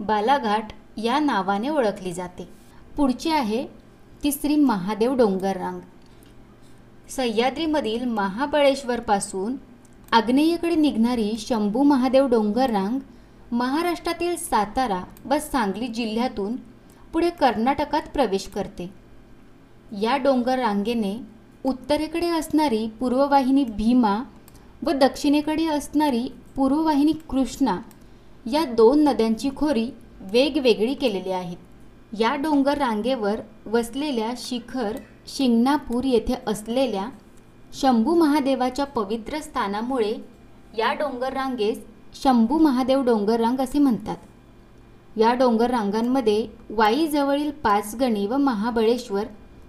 बालाघाट 0.00 0.72
या 0.96 1.18
नावाने 1.18 1.68
ओळखली 1.68 2.12
जाते. 2.12 2.48
पुढची 2.96 3.30
आहे 3.30 3.66
तिसरी 4.24 4.56
महादेव 4.56 5.14
डोंगररांग 5.14 5.80
सह्याद्रीमधील 7.10 8.04
महाबळेश्वरपासून 8.04 9.56
आग्नेयेकडे 10.12 10.74
निघणारी 10.74 11.32
शंभू 11.38 11.82
महादेव 11.82 12.26
डोंगररांग 12.26 12.98
महाराष्ट्रातील 13.52 14.36
सातारा 14.36 15.02
व 15.24 15.38
सांगली 15.38 15.86
जिल्ह्यातून 15.88 16.56
पुढे 17.12 17.30
कर्नाटकात 17.30 18.02
प्रवेश 18.14 18.46
करते. 18.48 18.90
या 20.00 20.16
डोंगर 20.16 20.58
रांगेने 20.58 21.16
उत्तरेकडे 21.64 22.28
असणारी 22.28 22.86
पूर्ववाहिनी 23.00 23.64
भीमा 23.64 24.22
व 24.86 24.90
दक्षिणेकडे 24.90 25.66
असणारी 25.66 26.28
पूर्ववाहिनी 26.56 27.12
कृष्णा 27.12 27.76
या 28.52 28.64
दोन 28.64 29.04
नद्यांची 29.04 29.50
खोरी 29.56 29.90
वेगवेगळी 30.20 30.94
केलेली 30.94 31.30
आहेत. 31.30 31.56
या 32.18 32.34
डोंगर 32.36 32.78
रांगेवर 32.78 33.40
वसलेल्या 33.66 34.30
शिखर 34.36 34.96
शिंगणापूर 35.26 36.04
येथे 36.04 36.34
असलेल्या 36.46 37.08
शंभू 37.72 38.14
महादेवाच्या 38.14 38.84
पवित्र 38.84 39.40
स्थानामुळे 39.40 40.14
या 40.78 40.92
डोंगर 40.92 41.32
रांगेस 41.32 41.78
शंभू 42.22 42.58
महादेव 42.58 43.02
डोंगर 43.02 43.40
रांग 43.40 43.60
असे 43.60 43.78
म्हणतात. 43.78 44.16
या 45.16 45.34
डोंगर 45.34 45.70
रांगांमध्ये 45.70 46.46
वाईजवळील 46.70 47.50
पाचगणी 47.50 48.26
व 48.26 48.36
महाबळेश्वर 48.36 49.24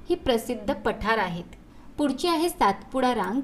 ही 0.10 0.16
प्रसिद्ध 0.16 0.74
पठार 0.74 1.18
आहेत. 1.18 1.63
पुढची 1.98 2.28
आहे 2.28 2.50
सातपुडा 2.50 3.14
रांग. 3.16 3.42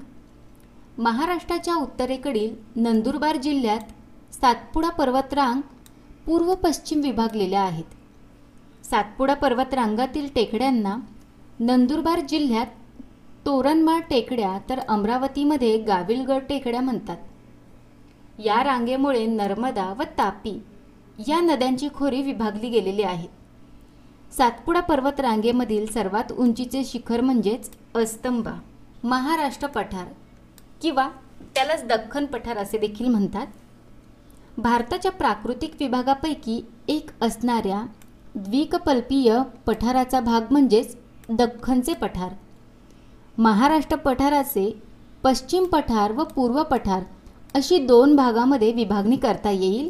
महाराष्ट्राच्या 0.97 1.75
उत्तरेकडील 1.75 2.55
नंदुरबार 2.75 3.35
जिल्ह्यात 3.35 4.33
सातपुडा 4.35 4.89
पर्वतरांग 4.89 5.61
पूर्व 6.25 6.53
पश्चिम 6.55 7.01
विभागलेल्या 7.01 7.61
आहेत. 7.61 7.83
सातपुडा 8.85 9.33
पर्वतरांगातील 9.33 10.27
टेकड्यांना 10.35 10.95
नंदुरबार 11.59 12.19
जिल्ह्यात 12.19 12.67
तोरणमाळ 13.45 13.99
टेकड्या 13.99 14.57
तर 14.69 14.79
अमरावतीमध्ये 14.79 15.77
गाविलगड 15.77 16.43
टेकड्या 16.49 16.81
म्हणतात. 16.81 17.17
या 18.39 18.63
रांगेमुळे 18.63 19.25
नर्मदा 19.25 19.93
व 19.97 20.03
तापी 20.17 20.61
या 21.27 21.39
नद्यांची 21.41 21.87
खोरी 21.95 22.21
विभागली 22.21 22.69
गेलेली 22.69 23.03
आहे. 23.03 23.27
सातपुडा 24.37 24.79
पर्वत 24.79 25.19
रांगेमधील 25.19 25.85
सर्वात 25.85 26.31
उंचीचे 26.31 26.83
शिखर 26.83 27.21
म्हणजेच 27.21 27.69
अस्तंबा 27.95 28.51
महाराष्ट्र 29.03 29.67
पठार 29.67 30.05
किंवा 30.81 31.07
त्यालाच 31.55 31.83
दख्खन 31.83 32.25
पठार 32.25 32.57
असे 32.57 32.77
देखील 32.77 33.07
म्हणतात. 33.07 33.47
भारताच्या 34.57 35.11
प्राकृतिक 35.11 35.73
विभागापैकी 35.79 36.61
एक 36.87 37.09
असणाऱ्या 37.21 37.81
द्विकल्पीय 38.35 39.37
पठाराचा 39.65 40.19
भाग 40.19 40.51
म्हणजेच 40.51 40.95
दख्खनचे 41.29 41.93
पठार. 41.93 42.33
महाराष्ट्र 43.37 43.95
पठाराचे 43.95 44.69
पश्चिम 45.23 45.65
पठार 45.65 46.11
व 46.11 46.23
पूर्व 46.23 46.63
पठार 46.63 47.03
अशी 47.55 47.85
दोन 47.85 48.15
भागामध्ये 48.15 48.71
विभागणी 48.71 49.17
करता 49.17 49.51
येईल. 49.51 49.89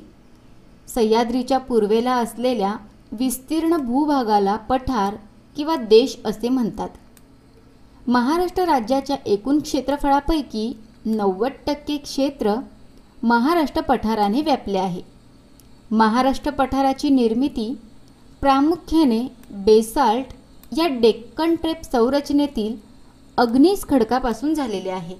सह्याद्रीच्या 0.87 1.57
पूर्वेला 1.57 2.15
असलेल्या 2.15 2.73
विस्तीर्ण 3.11 3.77
भूभागाला 3.77 4.55
पठार 4.55 5.15
किंवा 5.55 5.75
देश 5.75 6.17
असे 6.25 6.49
म्हणतात. 6.49 6.89
महाराष्ट्र 8.09 8.63
राज्याच्या 8.65 9.15
एकूण 9.25 9.59
क्षेत्रफळापैकी 9.59 10.71
नव्वद 11.05 11.51
टक्के 11.67 11.97
क्षेत्र 11.97 12.53
महाराष्ट्र 13.23 13.81
पठाराने 13.81 14.41
व्यापले 14.41 14.77
आहे. 14.77 15.01
महाराष्ट्र 15.91 16.51
पठाराची 16.51 17.09
निर्मिती 17.09 17.67
प्रामुख्याने 18.41 19.19
बेसाल्ट 19.51 20.33
या 20.77 20.87
डेक्कन 21.01 21.55
ट्रेप 21.55 21.83
संरचनेतील 21.83 22.75
अग्निस 23.37 23.85
खडकापासून 23.89 24.53
झालेले 24.53 24.89
आहे. 24.89 25.15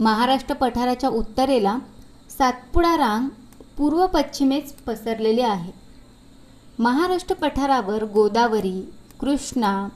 महाराष्ट्र 0.00 0.54
पठाराच्या 0.54 1.10
उत्तरेला 1.10 1.76
सातपुडा 2.38 2.96
रांग 2.96 3.28
पूर्व 3.76 4.06
पश्चिमेस 4.06 4.72
पसरलेले 4.86 5.42
आहे. 5.42 5.72
महाराष्ट्र 6.78 7.34
पठारावर 7.34 8.04
गोदावरी 8.04 8.80
कृष्णा 9.20 9.88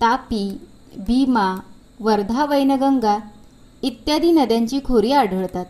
तापी 0.00 0.48
भीमा 0.96 1.60
वर्धा 2.00 2.44
वैनगंगा 2.44 3.18
इत्यादी 3.82 4.32
नद्यांची 4.32 4.80
खोरी 4.84 5.12
आढळतात. 5.12 5.66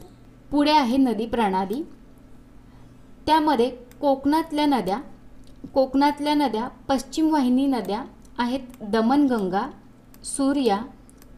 पुढे 0.50 0.72
आहे 0.72 0.96
नदी 0.96 1.26
प्रणाली. 1.26 1.82
त्यामध्ये 3.26 3.70
कोकणातल्या 4.00 4.66
नद्या 4.66 4.98
कोकणातल्या 5.74 6.34
नद्या 6.34 6.68
पश्चिम 6.68 7.32
वाहिनी 7.32 7.66
नद्या 7.66 8.04
आहेत 8.38 8.60
दमनगंगा 8.82 9.62
सूर्या 10.24 10.78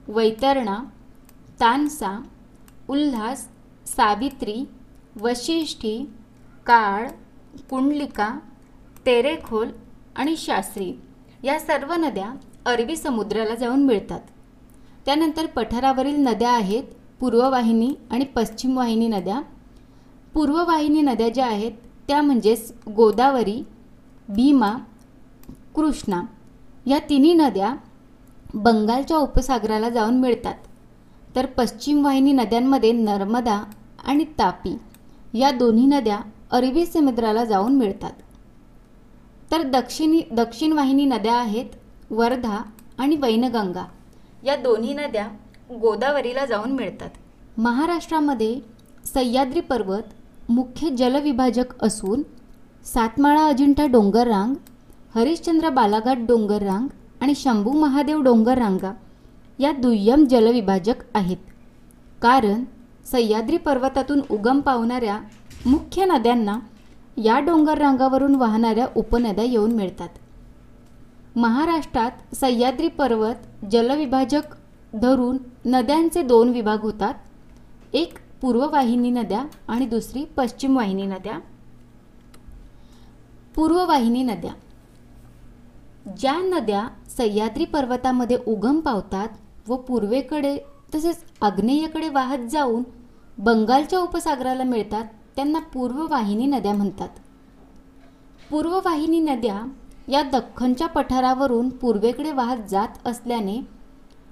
वैतरणा 0.09 0.79
तानसा 1.61 2.23
उल्हास 2.89 3.49
सावित्री 3.87 4.69
वशिष्ठी 5.21 6.11
काळ 6.67 7.09
कुंडलिका 7.71 8.39
तेरेखोल 9.07 9.69
आणि 10.17 10.37
शास्त्री. 10.37 10.93
या 11.43 11.59
सर्व 11.61 11.93
नद्या 11.93 12.33
अरबी 12.71 12.97
समुद्राला 12.97 13.55
जाऊन 13.55 13.83
मिळतात. 13.83 14.21
त्यानंतर 15.05 15.47
पठारावरील 15.47 16.17
नद्या 16.17 16.51
आहेत 16.51 16.85
पूर्ववाहिनी 17.21 17.95
आणि 18.11 18.25
पश्चिम 18.25 18.77
वाहिनी 18.77 19.09
नद्या. 19.09 19.41
पूर्ववाहिनी 20.35 21.01
नद्या 21.01 21.29
ज्या 21.29 21.47
आहेत 21.47 21.73
त्या 22.09 22.23
म्हणजेच 22.23 22.73
गोदावरी 22.97 23.63
भीमा 24.29 24.73
कृष्णा 25.75 26.23
या 26.87 26.99
तिन्ही 26.99 27.33
नद्या 27.35 27.75
बंगालच्या 28.55 29.17
उपसागराला 29.17 29.89
जाऊन 29.89 30.21
मिळतात. 30.21 30.55
तर 31.37 31.47
पश्चिम 31.47 32.05
वाहिनी 32.05 32.33
नद्यांमध्ये 32.33 32.93
नर्मदा 32.93 33.63
आणि 34.05 34.25
तापी 34.39 34.79
या 35.35 35.51
दोन्ही 35.51 35.87
नद्या 35.87 36.19
अरबी 36.51 36.87
समुद्राला 36.87 37.45
जाऊन 37.45 37.77
मिळतात. 37.77 38.13
तर 39.53 39.63
दक्षिणी 39.63 40.23
दक्षिण 40.33 40.73
वाहिनी 40.73 41.05
नद्या 41.05 41.35
आहेत 41.35 41.65
वर्धा 42.11 42.63
आणि 42.99 43.17
वैनगंगा 43.17 43.85
या 44.45 44.57
दोन्ही 44.57 44.93
नद्या 44.95 45.27
गोदावरीला 45.81 46.45
जाऊन 46.47 46.73
मिळतात. 46.73 47.11
महाराष्ट्रामध्ये 47.59 48.61
सह्याद्री 49.15 49.61
पर्वत 49.61 50.51
मुख्य 50.51 50.89
जलविभाजक 50.91 51.85
असून 51.85 52.23
सातमाळा 52.85 53.47
अजिंठा 53.47 53.87
डोंगररांग 53.87 54.55
हरिश्चंद्र 55.15 55.69
बालाघाट 55.69 56.19
डोंगररांग 56.19 56.87
आणि 57.21 57.35
शंभू 57.35 57.73
महादेव 57.73 58.21
डोंगररांगा 58.21 58.93
या 59.59 59.73
दुय्यम 59.73 60.25
जलविभाजक 60.25 61.05
आहेत. 61.15 61.37
कारण 62.23 62.65
सह्याद्री 63.13 63.57
पर्वतातून 63.57 64.21
उगम 64.31 64.61
पावणाऱ्या 64.61 65.19
मुख्य 65.67 66.05
नद्यांना 66.05 66.59
या 67.17 67.39
डोंगर 67.41 67.79
रांगावरून 67.79 68.35
वाहणाऱ्या 68.35 68.87
उपनद्या 68.97 69.45
येऊन 69.45 69.73
मिळतात. 69.73 70.09
महाराष्ट्रात 71.37 72.35
सह्याद्री 72.35 72.89
पर्वत 72.89 73.65
जलविभाजक 73.71 74.43
धरून 74.95 75.39
नद्यांचे 75.65 76.23
दोन 76.23 76.49
विभाग 76.49 76.81
होतात. 76.81 77.15
एक 77.93 78.19
पूर्ववाहिनी 78.43 79.11
नद्या 79.11 79.45
आणि 79.69 79.87
दुसरी 79.87 80.25
पश्चिम 80.25 80.77
वाहिनी 80.77 81.07
नद्या. 81.07 81.39
पूर्ववाहिनी 83.55 84.23
नद्या. 84.23 84.53
ज्या 86.19 86.39
नद्या 86.39 86.89
सह्याद्री 87.17 87.65
पर्वतामध्ये 87.65 88.39
उगम 88.47 88.81
पावतात 88.81 89.29
व 89.69 89.77
पूर्वेकडे 89.77 90.59
तसेच 90.95 91.25
आग्नेयेकडे 91.43 92.09
वाहत 92.09 92.39
जाऊन 92.39 92.83
बंगालच्या 93.39 93.99
उपसागराला 93.99 94.65
मिळतात 94.65 95.05
त्यांना 95.37 95.59
पूर्ववाहिनी 95.59 96.47
नद्या 96.47 96.73
म्हणतात. 96.73 97.09
पूर्ववाहिनी 98.51 99.21
नद्या 99.21 99.63
या 100.11 100.23
दख्खनच्या 100.23 100.87
पठारावरून 100.87 101.69
पूर्वेकडे 101.69 102.33
वाहत 102.33 102.57
जात 102.71 102.89
असल्याने 103.05 103.61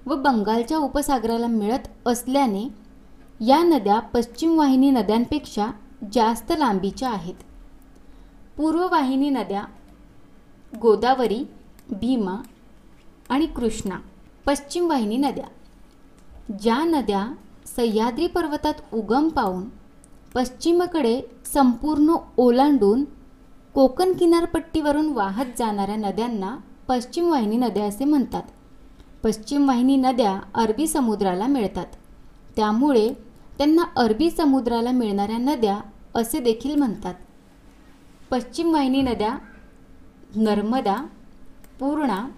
व 0.07 0.15
बंगालच्या 0.15 0.79
उपसागराला 0.79 1.47
मिळत 1.47 1.89
असल्याने 2.07 2.69
या 3.47 3.63
नद्या 3.63 3.99
पश्चिम 3.99 4.59
वाहिनी 4.59 4.91
नद्यांपेक्षा 4.91 5.67
जास्त 6.13 6.53
लांबीच्या 6.59 7.11
आहेत. 7.11 7.35
पूर्ववाहिनी 8.57 9.31
नद्या 9.31 9.63
गोदावरी 10.83 11.45
भीमा 11.91 12.37
आणि 13.29 13.47
कृष्णा 13.47 13.99
पश्चिम 14.47 14.89
वाहिनी 14.89 15.17
नद्या 15.17 15.45
ज्या 16.63 16.79
नद्या 16.85 17.27
सह्याद्री 17.77 18.27
पर्वतात 18.27 18.75
उगम 18.93 19.29
पावून 19.29 19.65
पश्चिमेकडे 20.35 21.21
संपूर्ण 21.53 22.15
ओलांडून 22.37 23.05
कोकण 23.75 24.13
किनारपट्टीवरून 24.13 25.13
वाहत 25.13 25.47
जाणाऱ्या 25.59 25.97
नद्यांना 25.97 26.57
पश्चिम 26.89 27.31
वाहिनी 27.31 27.57
नद्या 27.57 27.85
असे 27.85 28.05
म्हणतात. 28.05 28.43
पश्चिम 29.23 29.69
वाहिनी 29.69 29.97
नद्या 29.97 30.41
अरबी 30.55 30.87
समुद्राला 30.87 31.47
मिळतात. 31.47 31.87
त्यामुळे 32.57 33.13
त्यांना 33.59 33.83
अरबी 33.97 34.31
समुद्राला 34.31 34.91
मिळणाऱ्या 34.91 35.39
नद्या 35.39 35.81
असे 36.15 36.41
देखील 36.41 36.75
म्हणतात. 36.75 37.15
पश्चिम 38.31 38.73
वाहिनी 38.73 39.03
नद्या 39.03 39.39
नर्मदा 40.37 40.97
पूर्णा 41.81 42.29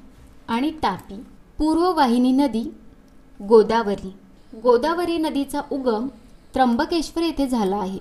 आणि 0.49 0.71
तापी. 0.71 1.15
पूर्व 1.59 1.95
वाहिनी 1.95 2.33
नदी 2.33 2.75
गोदावरी. 3.49 4.13
गोदावरी 4.63 5.19
नदीचा 5.19 5.61
उगम 5.73 6.09
त्र्यंबकेश्वर 6.55 7.23
येथे 7.23 7.49
झाला 7.49 7.77
आहे. 7.77 7.99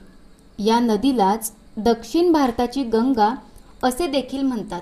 या 0.59 0.79
नदीलाच 0.79 1.53
दक्षिण 1.83 2.31
भारताची 2.31 2.83
गंगा 2.83 3.35
असे 3.83 4.07
देखील 4.07 4.41
म्हणतात. 4.41 4.81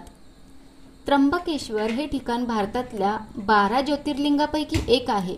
त्र्यंबकेश्वर 1.05 1.91
हे 1.91 2.07
ठिकाण 2.07 2.45
भारतातल्या 2.45 3.17
बारा 3.37 3.81
ज्योतिर्लिंगापैकी 3.81 4.77
एक 4.87 5.09
आहे. 5.09 5.35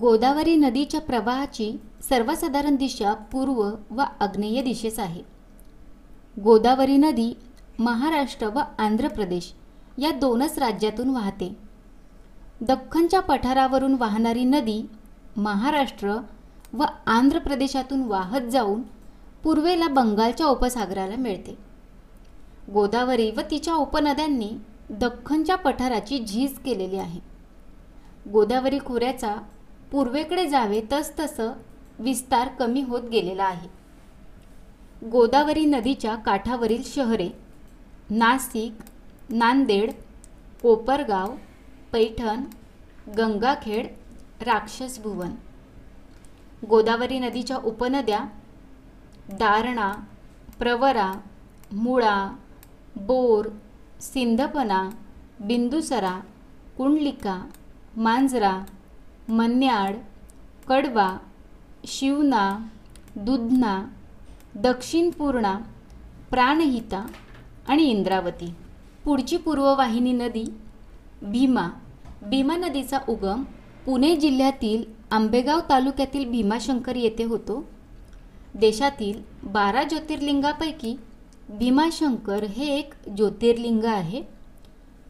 गोदावरी 0.00 0.56
नदीच्या 0.56 1.00
प्रवाहाची 1.00 1.80
सर्वसाधारण 2.08 2.76
दिशा 2.76 3.14
पूर्व 3.14 3.70
व 3.90 4.02
आग्नेय 4.20 4.62
दिशेस 4.62 4.98
आहे. 4.98 5.22
गोदावरी 6.44 6.96
नदी 6.96 7.36
महाराष्ट्र 7.78 8.46
व 8.46 8.60
आंध्र 8.78 9.08
प्रदेश 9.08 9.52
या 9.98 10.10
दोनच 10.10 10.58
राज्यातून 10.58 11.10
वाहते. 11.10 11.56
दख्खनच्या 12.60 13.20
पठारावरून 13.20 13.94
वाहणारी 13.94 14.44
नदी 14.44 14.82
महाराष्ट्र 15.36 16.16
व 16.72 16.84
आंध्र 17.06 17.38
प्रदेशातून 17.38 18.02
वाहत 18.02 18.40
जाऊन 18.40 18.82
पूर्वेला 19.44 19.88
बंगालच्या 19.88 20.46
उपसागराला 20.46 21.16
मिळते. 21.16 21.56
गोदावरी 22.74 23.30
व 23.30 23.40
तिच्या 23.40 23.74
उपनद्यांनी 23.74 24.50
दख्खनच्या 24.90 25.56
पठाराची 25.56 26.18
झीज 26.18 26.58
केलेली 26.58 26.96
आहे. 26.96 27.20
गोदावरी 28.30 28.78
खोऱ्याचा 28.86 29.34
पूर्वेकडे 29.92 30.48
जावे 30.48 30.80
तसतसं 30.92 31.52
विस्तार 31.98 32.48
कमी 32.48 32.80
होत 32.80 33.02
गेलेला 33.02 33.44
आहे. 33.44 33.68
गोदावरी 35.08 35.64
नदीच्या 35.64 36.14
काठावरील 36.14 36.82
शहरे 36.84 37.28
नाशिक 38.10 38.82
नांदेड 39.30 39.90
कोपरगाव 40.62 41.34
पैठण 41.92 42.44
गंगाखेड 43.18 43.86
राक्षसभुवन. 44.46 45.30
गोदावरी 46.68 47.18
नदीच्या 47.18 47.56
उपनद्या 47.56 48.20
दारणा 49.32 49.92
प्रवरा 50.58 51.12
मुळा 51.72 52.36
बोर 52.96 53.46
सिंधपना 54.00 54.90
बिंदुसरा 55.40 56.20
कुंडलिका 56.76 57.46
मांजरा 57.96 58.60
मन्याड 59.28 59.96
कडवा 60.68 61.16
शिवना 61.86 62.66
दुधना 63.16 63.84
दक्षिण 64.54 65.10
पूर्णा 65.10 65.58
प्राणहिता 66.30 67.06
आणि 67.68 67.82
इंद्रावती. 67.82 68.54
पुढची 69.04 69.36
पूर्ववाहिनी 69.36 70.12
नदी 70.12 70.44
भीमा. 71.22 71.68
भीमा 72.22 72.56
नदीचा 72.56 72.98
उगम 73.08 73.42
पुणे 73.86 74.16
जिल्ह्यातील 74.16 74.84
आंबेगाव 75.10 75.60
तालुक्यातील 75.68 76.30
भीमाशंकर 76.30 76.96
येथे 76.96 77.24
होतो. 77.24 77.73
देशातील 78.54 79.22
बारा 79.42 79.82
ज्योतिर्लिंगापैकी 79.82 80.96
भीमाशंकर 81.48 82.44
हे 82.44 82.66
एक 82.78 82.94
ज्योतिर्लिंग 83.16 83.84
आहे. 83.84 84.22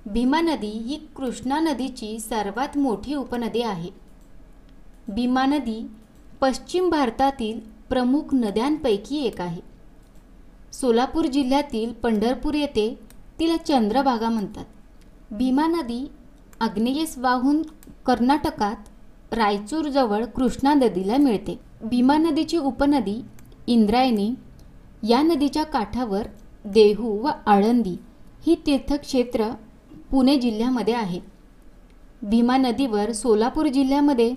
भीमा 0.07 0.41
नदी 0.41 0.67
ही 0.67 1.01
कृष्णा 1.17 1.59
नदीची 1.61 2.19
सर्वात 2.19 2.79
मोठी 2.79 3.15
उपनदी 3.15 3.63
आहे. 3.63 3.91
भीमा 5.09 5.47
नदी 5.47 5.91
पश्चिम 6.41 6.91
भारतातील 6.91 7.61
प्रमुख 7.89 8.23
नद्यांपैकी 8.33 9.25
एक 9.25 9.41
आहे. 9.41 9.61
सोलापूर 10.73 11.25
जिल्ह्यातील 11.25 11.93
पंढरपूर 11.93 12.55
येथे 12.55 12.99
तिला 13.39 13.57
चंद्रभागा 13.57 14.29
म्हणतात. 14.29 14.65
भीमा 15.31 15.67
नदी 15.67 16.11
आग्नेयेस 16.61 17.19
वाहून 17.19 17.63
कर्नाटकात 18.07 18.77
रायचूरजवळ 19.35 20.25
कृष्णा 20.25 20.75
नदीला 20.75 21.17
मिळते. 21.17 21.61
भीमा 21.83 22.17
नदीची 22.17 22.57
उपनदी 22.57 23.23
इंद्रायणी 23.67 24.35
या 25.09 25.23
नदीच्या 25.23 25.65
काठावर 25.65 26.27
देहू 26.65 27.23
व 27.23 27.31
आळंदी 27.47 27.97
ही 28.47 28.55
तीर्थक्षेत्र 28.67 29.51
पुणे 30.11 30.37
जिल्ह्यामध्ये 30.37 30.95
आहे. 30.95 31.21
भीमा 32.23 32.57
नदीवर 32.57 33.13
सोलापूर 33.13 33.67
जिल्ह्यामध्ये 33.67 34.35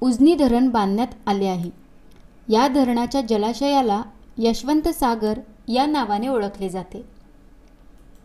उजनी 0.00 0.34
धरण 0.34 0.68
बांधण्यात 0.68 1.08
आले 1.26 1.46
आहे. 1.46 1.70
या 2.48 2.68
धरणाच्या 2.68 3.20
जलाशयाला 3.20 4.02
यशवंत 4.38 4.88
सागर 4.88 5.38
या 5.68 5.86
नावाने 5.86 6.28
ओळखले 6.28 6.68
जाते. 6.68 7.02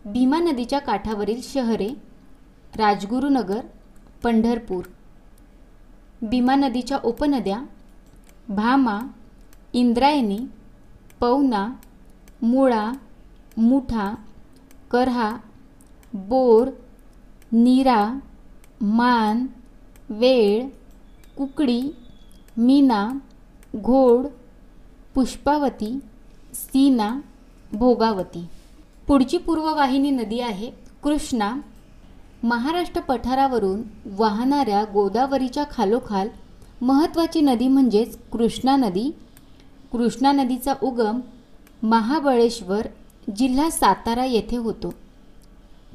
भीमा 0.04 0.38
नदीच्या 0.38 0.78
काठावरील 0.78 1.40
शहरे 1.42 1.88
राजगुरुनगर 2.76 3.60
पंढरपूर 4.22 4.84
भीमा 6.22 6.54
नदीच्या 6.54 6.98
उपनद्या 7.04 7.58
भामा 8.48 9.00
इंद्रायणी 9.74 10.38
पवना 11.20 11.68
मुळा 12.42 12.92
मुठा 13.56 14.14
करहा 14.90 15.36
बोर 16.14 16.68
नीरा 17.52 18.18
मान 18.80 19.46
वेळ 20.10 20.68
कुकडी 21.36 21.82
मीना 22.56 23.08
घोड 23.76 24.26
पुष्पावती 25.14 25.98
सीना 26.54 27.20
भोगावती. 27.72 28.48
पुढची 29.06 29.38
पूर्ववाहिनी 29.38 30.10
नदी 30.10 30.40
आहे 30.40 30.70
कृष्णा. 31.02 31.56
महाराष्ट्र 32.42 33.00
पठारावरून 33.00 33.82
वाहणाऱ्या 34.06 34.84
गोदावरीच्या 34.92 35.64
खालोखाल 35.70 36.28
महत्त्वाची 36.80 37.40
नदी 37.40 37.68
म्हणजेच 37.68 38.18
कृष्णा 38.32 38.76
नदी. 38.76 39.10
कृष्णा 39.94 40.32
नदीचा 40.32 40.74
उगम 40.82 41.20
महाबळेश्वर 41.82 42.86
जिल्हा 43.36 43.70
सातारा 43.70 44.24
येथे 44.24 44.56
होतो. 44.56 44.94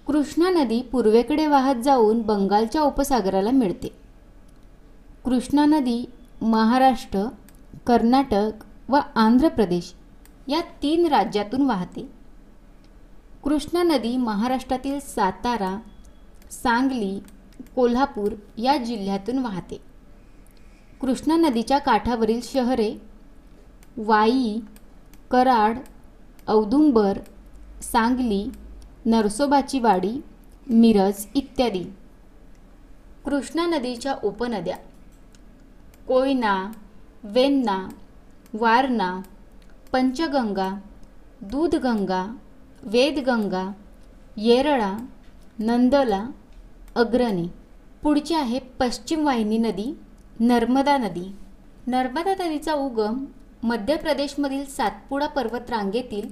कृष्णा 0.08 0.50
नदी 0.50 0.82
पूर्वेकडे 0.82 1.48
वाहत 1.48 1.76
जाऊन 1.76 2.22
बंगालच्या 2.22 2.82
उपसागराला 2.82 3.52
मिळते. 3.52 3.88
कृष्णा 5.26 5.66
नदी 5.66 6.06
महाराष्ट्र 6.42 7.30
कर्नाटक 7.88 8.52
व 8.90 8.98
आंध्र 9.16 9.48
प्रदेश 9.48 9.94
या 10.48 10.62
तीन 10.62 11.08
राज्यातून 11.08 11.62
वाहते. 11.62 12.10
कृष्णा 13.44 13.84
नदी 13.84 14.18
महाराष्ट्रातील 14.18 15.00
सातारा 15.00 15.80
सांगली 16.52 17.20
कोल्हापूर 17.76 18.32
या 18.58 18.78
जिल्ह्यातून 18.78 19.38
वाहते. 19.38 19.82
कृष्णा 21.02 21.36
नदीच्या 21.36 21.78
काठावरील 21.78 22.40
शहरे 22.44 23.09
वाई 23.97 24.60
कराड 25.32 25.78
औदुंबर 26.47 27.17
सांगली 27.82 28.52
नरसोबाची 29.06 29.80
वाडी 29.80 30.21
मिरज 30.69 31.25
इत्यादी. 31.36 31.84
कृष्णा 33.25 33.65
नदीच्या 33.65 34.15
उपनद्या. 34.23 34.78
कोयना 36.08 36.71
वेन्ना 37.23 37.88
वारणा 38.54 39.21
पंचगंगा 39.91 40.80
दूधगंगा 41.41 42.36
वेदगंगा 42.84 43.71
येरळा 44.38 44.97
नंदला 45.60 46.25
अग्रणी. 46.95 47.47
पुढची 48.04 48.34
आहे 48.34 48.60
पश्चिम 48.60 49.25
वाहिनी 49.25 49.58
नदी 49.58 49.99
नर्मदा 50.39 50.97
नदी. 50.97 51.36
नर्मदा 51.88 52.45
नदीचा 52.45 52.73
उगम 52.73 53.25
मध्य 53.63 53.95
प्रदेशमधील 53.95 54.65
सातपुडा 54.65 55.28
पर्वतरांगेतील 55.28 56.30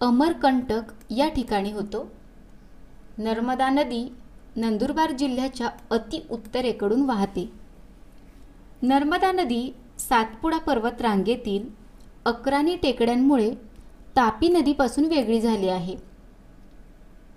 अमरकंटक 0.00 0.82
या 1.10 1.28
ठिकाणी 1.28 1.72
होतो. 1.72 2.10
नर्मदा 3.18 3.70
नदी 3.70 4.12
नंदुरबार 4.56 5.10
जिल्ह्याच्या 5.10 5.70
अति 5.90 6.20
उत्तरेकडून 6.30 7.02
वाहते. 7.02 7.52
नर्मदा 8.82 9.32
नदी 9.32 9.74
सातपुडा 9.98 10.58
पर्वतरांगेतील 10.58 11.68
अक्रानी 12.24 12.76
टेकड्यांमुळे 12.76 13.50
तापी 14.16 14.48
नदीपासून 14.48 15.04
वेगळी 15.04 15.40
झाली 15.40 15.68
आहे. 15.68 15.96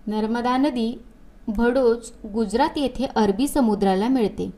नर्मदा 0.07 0.57
नदी 0.57 0.99
भडोज 1.47 2.11
गुजरात 2.33 2.77
येथे 2.77 3.05
अरबी 3.15 3.47
समुद्राला 3.47 4.07
मिळते. 4.07 4.49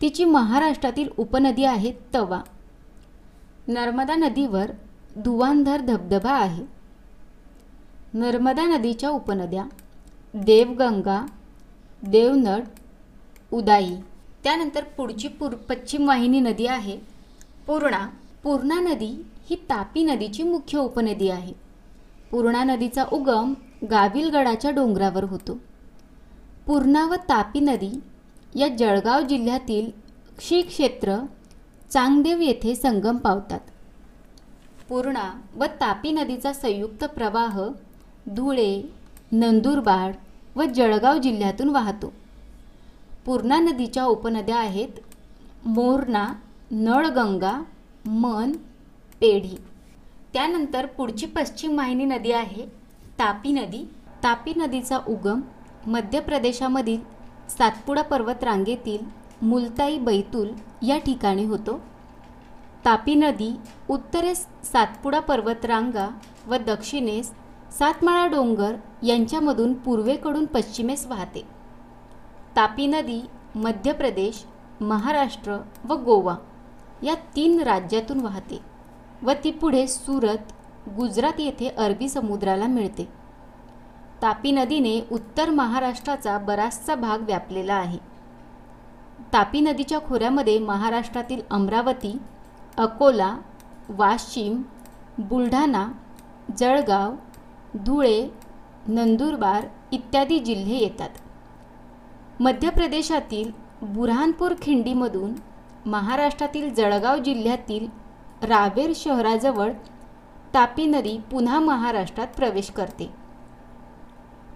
तिची 0.00 0.24
महाराष्ट्रातील 0.24 1.08
उपनदी 1.18 1.64
आहे 1.64 1.92
तवा. 2.14 2.40
नर्मदा 3.68 4.14
नदीवर 4.14 4.70
धुवांधर 5.16 5.80
धबधबा 5.80 6.32
आहे. 6.32 6.64
नर्मदा 8.14 8.66
नदीच्या 8.66 9.10
उपनद्या 9.10 9.64
देवगंगा 10.34 11.26
देवनड 12.02 12.64
उदाई 13.52 13.96
त्यानंतर 14.44 14.84
पुढची 14.84 15.28
पूर 15.28 15.54
पश्चिम 15.54 16.08
वाहिनी 16.08 16.40
नदी 16.40 16.66
आहे. 16.66 16.98
पूर्णा 17.66 18.08
पूर्णा 18.42 18.80
नदी 18.80 19.26
ही 19.50 19.56
तापी 19.56 20.02
नदीची 20.02 20.42
मुख्य 20.42 20.78
उपनदी 20.78 21.28
आहे. 21.28 21.52
पूर्णा 22.30 22.64
नदीचा 22.64 23.04
उगम 23.12 23.54
गाविलगडाच्या 23.90 24.70
डोंगरावर 24.70 25.24
होतो. 25.24 25.58
पूर्णा 26.66 27.06
व 27.06 27.14
तापी 27.14 27.60
नदी 27.60 28.00
या 28.54 28.68
जळगाव 28.68 29.20
जिल्ह्यातील 29.20 29.90
श्री 30.40 30.62
क्षेत्र 30.62 31.18
चांगदेव 31.90 32.40
येथे 32.40 32.74
संगम 32.74 33.16
पावतात. 33.16 33.60
पूर्णा 34.88 35.30
व 35.56 35.64
तापी 35.64 36.10
नदीचा 36.10 36.52
संयुक्त 36.52 37.04
प्रवाह 37.04 37.60
धुळे 38.26 38.82
नंदुरबार 39.32 40.12
व 40.56 40.64
जळगाव 40.64 41.18
जिल्ह्यातून 41.18 41.68
वाहतो. 41.68 42.12
पूर्णा 43.26 43.58
नदीच्या 43.58 44.04
उपनद्या 44.04 44.56
आहेत 44.56 44.88
मोरणा 45.66 46.26
नळगंगा 46.70 47.62
मन 48.06 48.52
पेढी. 49.20 49.56
त्यानंतर 50.32 50.86
पुढची 50.86 51.26
पश्चिम 51.26 51.76
वाहिनी 51.78 52.04
नदी 52.04 52.32
आहे 52.32 52.66
तापी 53.18 53.52
नदी. 53.52 53.84
तापी 54.22 54.52
नदीचा 54.56 54.98
उगम 55.08 55.40
मध्य 55.86 56.20
प्रदेशामधील 56.20 57.00
सातपुडा 57.48 58.02
पर्वतरांगेतील 58.02 59.25
मुलताई 59.42 59.98
बैतूल 59.98 60.52
या 60.82 60.98
ठिकाणी 60.98 61.44
होतो. 61.44 61.80
तापी 62.84 63.14
नदी 63.14 63.50
उत्तरेस 63.90 64.46
सातपुडा 64.64 65.20
पर्वतरांगा 65.20 66.08
व 66.46 66.56
दक्षिणेस 66.56 67.30
सातमाळा 67.78 68.26
डोंगर 68.26 68.76
यांच्यामधून 69.02 69.74
पूर्वेकडून 69.74 70.44
पश्चिमेस 70.44 71.06
वाहते. 71.06 71.42
तापी 72.56 72.86
नदी 72.86 73.20
मध्य 73.54 73.92
प्रदेश 73.92 74.44
महाराष्ट्र 74.80 75.56
व 75.84 75.94
गोवा 75.94 76.36
या 77.02 77.14
तीन 77.36 77.60
राज्यातून 77.60 78.20
वाहते 78.20 78.60
व 79.22 79.32
ती 79.44 79.50
पुढे 79.50 79.86
सुरत 79.86 80.52
गुजरात 80.96 81.40
येथे 81.40 81.68
अरबी 81.68 82.08
समुद्राला 82.08 82.66
मिळते. 82.66 83.08
तापी 84.22 84.52
नदीने 84.52 85.00
उत्तर 85.12 85.50
महाराष्ट्राचा 85.50 86.38
बराचसा 86.38 86.94
भाग 86.94 87.22
व्यापलेला 87.22 87.74
आहे. 87.74 87.98
तापी 89.32 89.60
नदीच्या 89.60 89.98
खोऱ्यामध्ये 90.00 90.58
महाराष्ट्रातील 90.58 91.40
अमरावती 91.50 92.18
अकोला 92.76 93.36
वाशिम 93.88 94.62
बुलढाणा 95.18 95.88
जळगाव 96.58 97.14
धुळे 97.74 98.28
नंदुरबार 98.88 99.66
इत्यादी 99.92 100.38
जिल्हे 100.38 100.76
येतात. 100.76 101.10
मध्य 102.40 102.70
प्रदेशातील 102.70 103.50
बुऱ्हाणपूर 103.82 104.54
खिंडीमधून 104.62 105.32
महाराष्ट्रातील 105.86 106.74
जळगाव 106.74 107.18
जिल्ह्यातील 107.18 107.86
रावेर 108.42 108.92
शहराजवळ 108.94 109.72
तापी 110.54 110.86
नदी 110.86 111.18
पुन्हा 111.30 111.58
महाराष्ट्रात 111.60 112.26
प्रवेश 112.36 112.70
करते. 112.70 113.10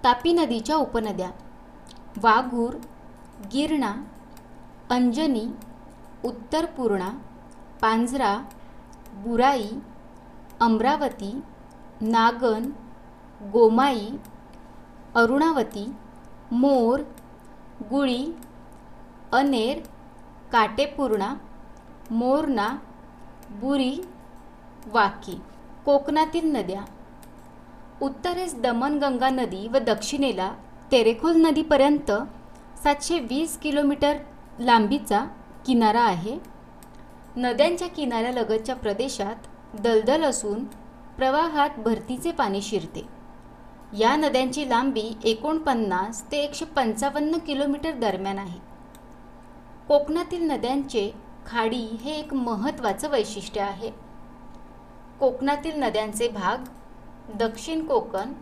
तापी 0.05 0.33
नदीच्या 0.33 0.77
उपनद्या 0.77 1.31
वाघूर 2.23 2.75
गिरणा 3.53 3.95
अंजनी 4.90 5.46
उत्तर 6.24 6.64
पूर्णा 6.64 7.11
पांझरा 7.81 8.44
बुराई 9.14 9.68
अमरावती 10.61 11.40
नागन 12.00 12.70
गोमाई 13.42 14.09
अरुणावती 15.14 15.92
मोर 16.53 17.00
गुळी 17.90 18.37
अनेर 19.33 19.79
काटेपूर्णा 20.53 21.35
मोरणा 22.11 22.68
बुरी 23.50 24.00
वाकी. 24.87 25.40
कोकणातील 25.85 26.57
नद्या. 26.57 26.83
उत्तरेस 28.03 28.61
दमनगंगा 28.61 29.29
नदी 29.29 29.68
व 29.68 29.79
दक्षिणेला 29.79 30.53
तेरेखोल 30.92 31.37
नदीपर्यंत 31.37 32.12
सातशे 32.83 33.18
वीस 33.18 33.59
किलोमीटर 33.59 34.16
लांबीचा 34.59 35.25
किनारा 35.67 36.01
आहे. 36.01 36.39
नद्यांच्या 37.37 37.89
किनाऱ्यालगतच्या 37.89 38.75
प्रदेशात 38.77 39.47
दलदल 39.81 40.25
असून 40.25 40.65
प्रवाहात 41.17 41.71
भरतीचे 41.79 42.33
पाणी 42.33 42.63
शिरते. 42.63 43.07
या 43.99 44.17
नद्यांची 44.17 44.69
लांबी 44.69 45.13
एकोणपन्नास 45.25 46.33
ते 46.33 46.39
एकशे 46.39 46.65
पंचावन्न 46.65 47.39
किलोमीटर 47.39 47.91
दरम्यान 47.91 48.39
आहे. 48.39 48.59
कोकणातील 49.89 50.51
नद्यांचे 50.51 51.11
खाडी 51.47 51.85
हे 52.03 52.13
एक 52.13 52.35
महत्त्वाचं 52.35 53.11
वैशिष्ट्य 53.11 53.61
आहे. 53.61 53.91
कोकणातील 55.21 55.73
नद्यांचे 55.77 56.29
भाग 56.29 56.57
दक्षिण 57.35 57.87
कोकण 57.87 58.33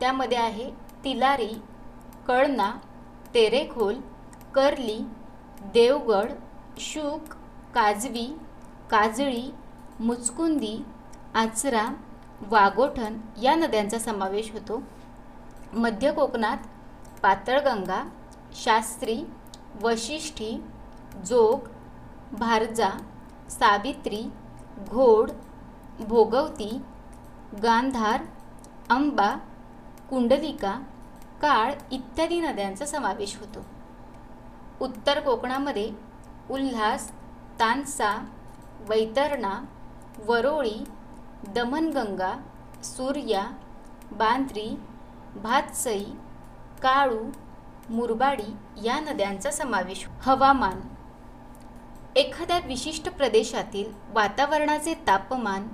त्यामध्ये 0.00 0.38
आहे 0.38 0.70
तिलारी 1.04 1.52
कळना 2.26 2.70
तेरेखोल 3.34 3.94
कर्ली 4.54 4.98
देवगड 5.72 6.32
शुक 6.78 7.34
काजवी 7.74 8.26
काजळी 8.90 9.54
मुचकुंदी 10.00 10.84
आचरा 11.34 11.86
वाघोठण 12.50 13.16
या 13.42 13.54
नद्यांचा 13.54 13.98
समावेश 13.98 14.52
होतो. 14.52 14.82
मध्य 15.72 16.12
कोकणात 16.12 16.56
पातळगंगा 17.22 18.02
शास्त्री 18.54 19.24
वशिष्ठी 19.82 20.62
जोग 21.26 21.68
भारजा 22.38 22.90
सावित्री 23.50 24.22
घोड 24.90 25.30
भोगवती 26.00 26.82
गांधार 27.62 28.22
अंबा 28.90 29.34
कुंडलिका 30.10 30.78
काळ 31.42 31.72
इत्यादी 31.92 32.40
नद्यांचा 32.40 32.86
समावेश 32.86 33.36
होतो. 33.36 33.64
उत्तर 34.80 35.20
कोकणामध्ये 35.20 35.90
उल्हास 36.50 37.10
तानसा 37.60 38.26
वैतरणा 38.88 39.64
वरोळी 40.26 40.84
दमनगंगा 41.54 42.34
सूर्या 42.84 43.42
बांद्री 44.12 44.78
भातसई 45.36 46.04
काळू 46.82 47.30
मुरबाडी 47.90 48.56
या 48.84 49.00
नद्यांचा 49.00 49.50
समावेश 49.50 50.06
हवामान. 50.20 50.80
एखाद्या 52.16 52.58
विशिष्ट 52.58 53.08
प्रदेशातील 53.08 53.92
वातावरणाचे 54.14 54.94
तापमान 55.06 55.68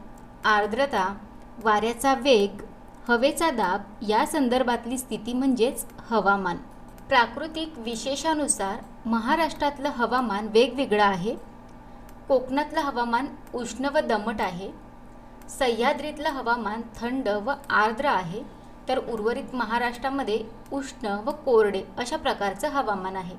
आर्द्रता 0.45 1.17
वाऱ्याचा 1.63 2.15
वेग 2.15 2.63
हवेचा 3.09 3.51
दाब 3.51 3.83
या 4.09 4.27
संदर्भातली 4.27 4.99
स्थिती 4.99 5.33
म्हणजेच 5.33 5.85
हवामान. 6.11 6.57
प्राकृतिक 7.11 7.79
विशेषानुसार 7.79 8.77
महाराष्ट्रातलं 9.07 9.89
हवामान 9.89 10.49
वेगवेगळं 10.49 11.03
आहे. 11.03 11.35
कोकणातलं 12.29 12.81
हवामान 12.81 13.27
उष्ण 13.55 13.85
व 13.85 13.99
दमट 13.99 14.41
आहे. 14.41 14.71
सह्याद्रीतलं 15.49 16.29
हवामान 16.29 16.83
थंड 16.97 17.29
व 17.29 17.53
आर्द्र 17.71 18.07
आहे. 18.07 18.43
तर 18.89 18.99
उर्वरित 18.99 19.55
महाराष्ट्रामध्ये 19.55 20.45
उष्ण 20.73 21.07
व 21.25 21.31
कोरडे 21.31 21.83
अशा 21.99 22.17
प्रकारचं 22.17 22.69
हवामान 22.69 23.17
आहे. 23.17 23.37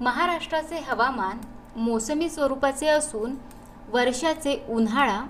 महाराष्ट्राचे 0.00 0.78
हवामान 0.78 1.38
मोसमी 1.76 2.30
स्वरूपाचे 2.30 2.86
असून 2.86 3.34
वर्षाचे 3.88 4.64
उन्हाळा 4.68 5.20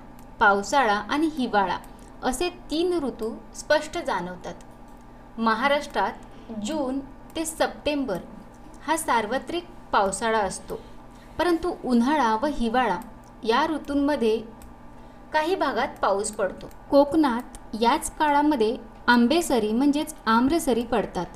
पावसाळा 0.41 0.95
आणि 0.95 1.27
हिवाळा 1.27 1.79
असे 2.23 2.51
तीन 2.71 2.93
ऋतू 2.93 3.35
स्पष्ट 3.55 3.99
जाणवतात. 3.99 4.55
महाराष्ट्रात 5.39 6.13
जून 6.65 7.01
ते 7.37 7.45
सप्टेंबर 7.45 8.19
हा 8.87 8.97
सार्वत्रिक 8.97 9.67
पावसाळा 9.93 10.39
असतो. 10.39 10.79
परंतु 11.39 11.75
उन्हाळा 11.85 12.37
व 12.43 12.47
हिवाळा 12.47 12.99
या 13.43 13.67
ऋतूंमध्ये 13.67 14.43
काही 15.33 15.55
भागात 15.55 15.89
पाऊस 16.03 16.31
पडतो. 16.31 16.71
कोकणात 16.91 17.59
याच 17.81 18.11
काळामध्ये 18.11 18.77
आंबेसरी 19.07 19.73
म्हणजेच 19.73 20.15
आम्रसरी 20.27 20.83
पडतात. 20.83 21.27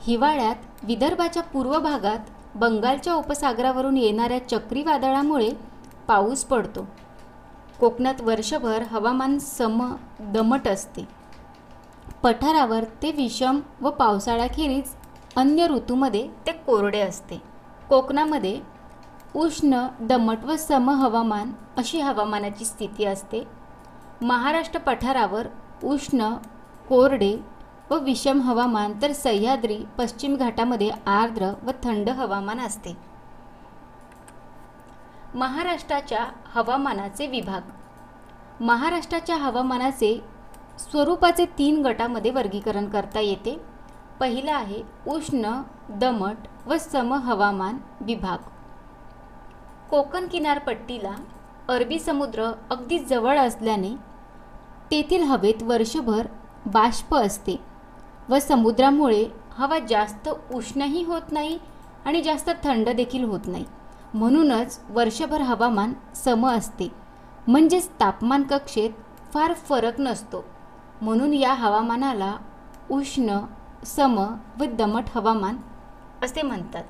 हिवाळ्यात 0.00 0.56
विदर्भाच्या 0.82 1.42
पूर्व 1.42 1.78
भागात 1.78 2.18
बंगालच्या 2.54 3.14
उपसागरावरून 3.14 3.96
येणाऱ्या 3.96 4.48
चक्रीवादळामुळे 4.48 5.50
पाऊस 6.08 6.44
पडतो. 6.44 6.86
कोकणात 7.80 8.20
वर्षभर 8.20 8.82
हवामान 8.82 9.38
सम 9.38 9.94
दमट 10.20 10.68
असते. 10.68 11.08
पठारावर 12.22 12.84
ते 12.84 13.10
विषम 13.10 13.60
व 13.80 13.90
पावसाळ्याखेरीज 13.90 14.94
अन्य 15.38 15.66
ऋतूमध्ये 15.66 16.28
ते 16.46 16.52
कोरडे 16.52 17.00
असते. 17.00 17.36
कोकणामध्ये 17.88 18.60
उष्ण 19.36 19.86
दमट 20.00 20.44
व 20.44 20.56
सम 20.56 20.90
हवामान 20.90 21.52
अशी 21.76 22.00
हवामानाची 22.00 22.64
स्थिती 22.64 23.04
असते. 23.04 23.42
महाराष्ट्र 24.22 24.78
पठारावर 24.78 25.46
उष्ण 25.84 26.30
कोरडे 26.88 27.36
व 27.90 27.98
विषम 27.98 28.40
हवामान 28.40 28.92
तर 29.02 29.12
सह्याद्री 29.12 29.78
पश्चिम 29.98 30.36
घाटामध्ये 30.36 30.90
आर्द्र 31.06 31.52
व 31.62 31.70
थंड 31.84 32.08
हवामान 32.08 32.60
असते. 32.60 32.96
महाराष्ट्राच्या 35.34 36.26
हवामानाचे 36.54 37.26
विभाग. 37.26 37.60
महाराष्ट्राच्या 38.60 39.36
हवामानाचे 39.36 40.20
स्वरूपाचे 40.78 41.44
तीन 41.58 41.82
गटामध्ये 41.86 42.30
वर्गीकरण 42.30 42.88
करता 42.88 43.20
येते. 43.20 43.77
पहिला 44.20 44.54
आहे 44.54 44.82
उष्ण 45.08 45.62
दमट 45.90 46.36
व 46.66 46.76
सम 46.76 47.12
हवामान 47.14 47.78
विभाग. 48.00 48.38
कोकण 49.90 50.26
किनारपट्टीला 50.26 51.14
अरबी 51.68 51.98
समुद्र 51.98 52.52
अगदी 52.70 52.98
जवळ 52.98 53.38
असल्याने 53.38 53.94
तेथील 54.90 55.22
हवेत 55.22 55.62
वर्षभर 55.62 56.26
बाष्प 56.66 57.14
असते 57.14 57.60
व 58.28 58.38
समुद्रामुळे 58.38 59.24
हवा 59.50 59.78
जास्त 59.78 60.28
उष्णही 60.54 61.04
होत 61.04 61.32
नाही 61.32 61.58
आणि 62.04 62.22
जास्त 62.22 62.50
थंड 62.64 62.88
देखील 62.88 63.24
होत 63.24 63.46
नाही. 63.46 63.64
म्हणूनच 64.14 64.80
वर्षभर 64.88 65.40
हवामान 65.40 65.92
सम 66.14 66.46
असते. 66.46 66.88
म्हणजेच 67.48 67.88
तापमान 68.00 68.42
कक्षेत 68.42 68.90
फार 69.34 69.52
फरक 69.52 70.00
नसतो. 70.00 70.44
म्हणून 71.02 71.34
या 71.34 71.54
हवामानाला 71.54 72.36
उष्ण 72.90 73.38
सम 73.88 74.18
व 74.60 74.64
दमट 74.64 75.04
हवामान 75.14 75.56
असे 76.22 76.42
म्हणतात. 76.42 76.84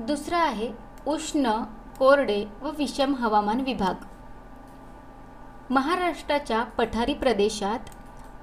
दुसरं 0.00 0.36
आहे 0.36 0.70
उष्ण 1.06 1.52
कोरडे 1.98 2.44
व 2.62 2.70
विषम 2.78 3.14
हवामान 3.14 3.60
विभाग. 3.60 3.94
महाराष्ट्राच्या 5.70 6.62
पठारी 6.78 7.14
प्रदेशात 7.14 7.90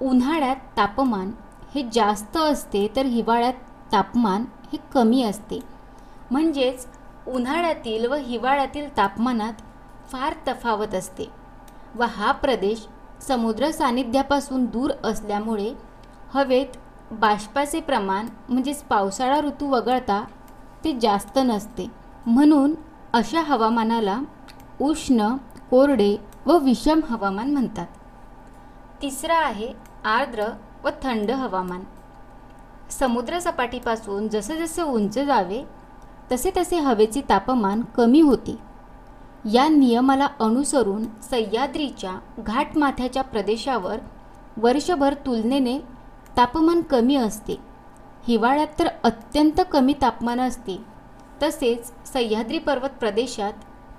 उन्हाळ्यात 0.01 0.55
तापमान 0.77 1.31
हे 1.75 1.87
जास्त 1.93 2.37
असते 2.37 2.87
तर 2.95 3.05
हिवाळ्यात 3.05 3.53
तापमान 3.91 4.45
हे 4.71 4.77
कमी 4.93 5.23
असते. 5.23 5.59
म्हणजेच 6.31 6.87
उन्हाळ्यातील 7.27 8.05
व 8.05 8.15
हिवाळ्यातील 8.15 8.97
तापमानात 8.97 9.61
फार 10.11 10.33
तफावत 10.47 10.93
असते 10.93 11.29
व 11.95 12.03
हा 12.03 12.31
प्रदेश 12.31 12.87
समुद्र 13.21 13.69
सानिध्यापासून 13.71 14.65
दूर 14.65 14.91
असल्यामुळे 15.03 15.73
हवेत 16.33 16.77
बाष्पाचे 17.11 17.79
प्रमाण 17.81 18.27
म्हणजेच 18.49 18.83
पावसाळा 18.83 19.39
ऋतू 19.39 19.67
वगळता 19.67 20.23
ते 20.83 20.99
जास्त 20.99 21.37
नसते. 21.37 21.87
म्हणून 22.25 22.75
अशा 23.13 23.41
हवामानाला 23.41 24.19
उष्ण 24.81 25.35
कोरडे 25.71 26.17
व 26.45 26.57
विषम 26.57 26.99
हवामान 27.09 27.51
म्हणतात. 27.51 27.87
तिसरं 29.01 29.33
आहे 29.33 29.73
आर्द्र 30.05 30.45
व 30.83 30.89
थंड 31.03 31.31
हवामान. 31.31 31.83
समुद्रसपाटीपासून 32.89 34.27
जसं 34.27 34.55
जसे 34.55 34.81
उंच 34.81 35.19
जावे 35.19 35.63
तसे 36.31 36.51
तसे 36.57 36.79
हवेचे 36.79 37.21
तापमान 37.21 37.81
कमी 37.81 38.21
होते. 38.21 38.57
या 39.51 39.67
नियमाला 39.67 40.27
अनुसरून 40.39 41.03
सह्याद्रीच्या 41.03 42.19
घाटमाथ्याच्या 42.39 43.23
प्रदेशावर 43.23 43.97
वर्षभर 44.57 45.13
तुलनेने 45.13 45.98
तापमान 46.37 46.81
कमी 46.81 47.15
असते. 47.15 47.55
हिवाळ्यात 48.27 48.67
तर 48.79 48.87
अत्यंत 49.03 49.61
कमी 49.71 49.93
तापमान 50.01 50.39
असते. 50.39 50.77
तसेच 51.43 51.91
सह्याद्री 52.13 52.57
पर्वत 52.57 52.89
प्रदेशात 52.89 53.53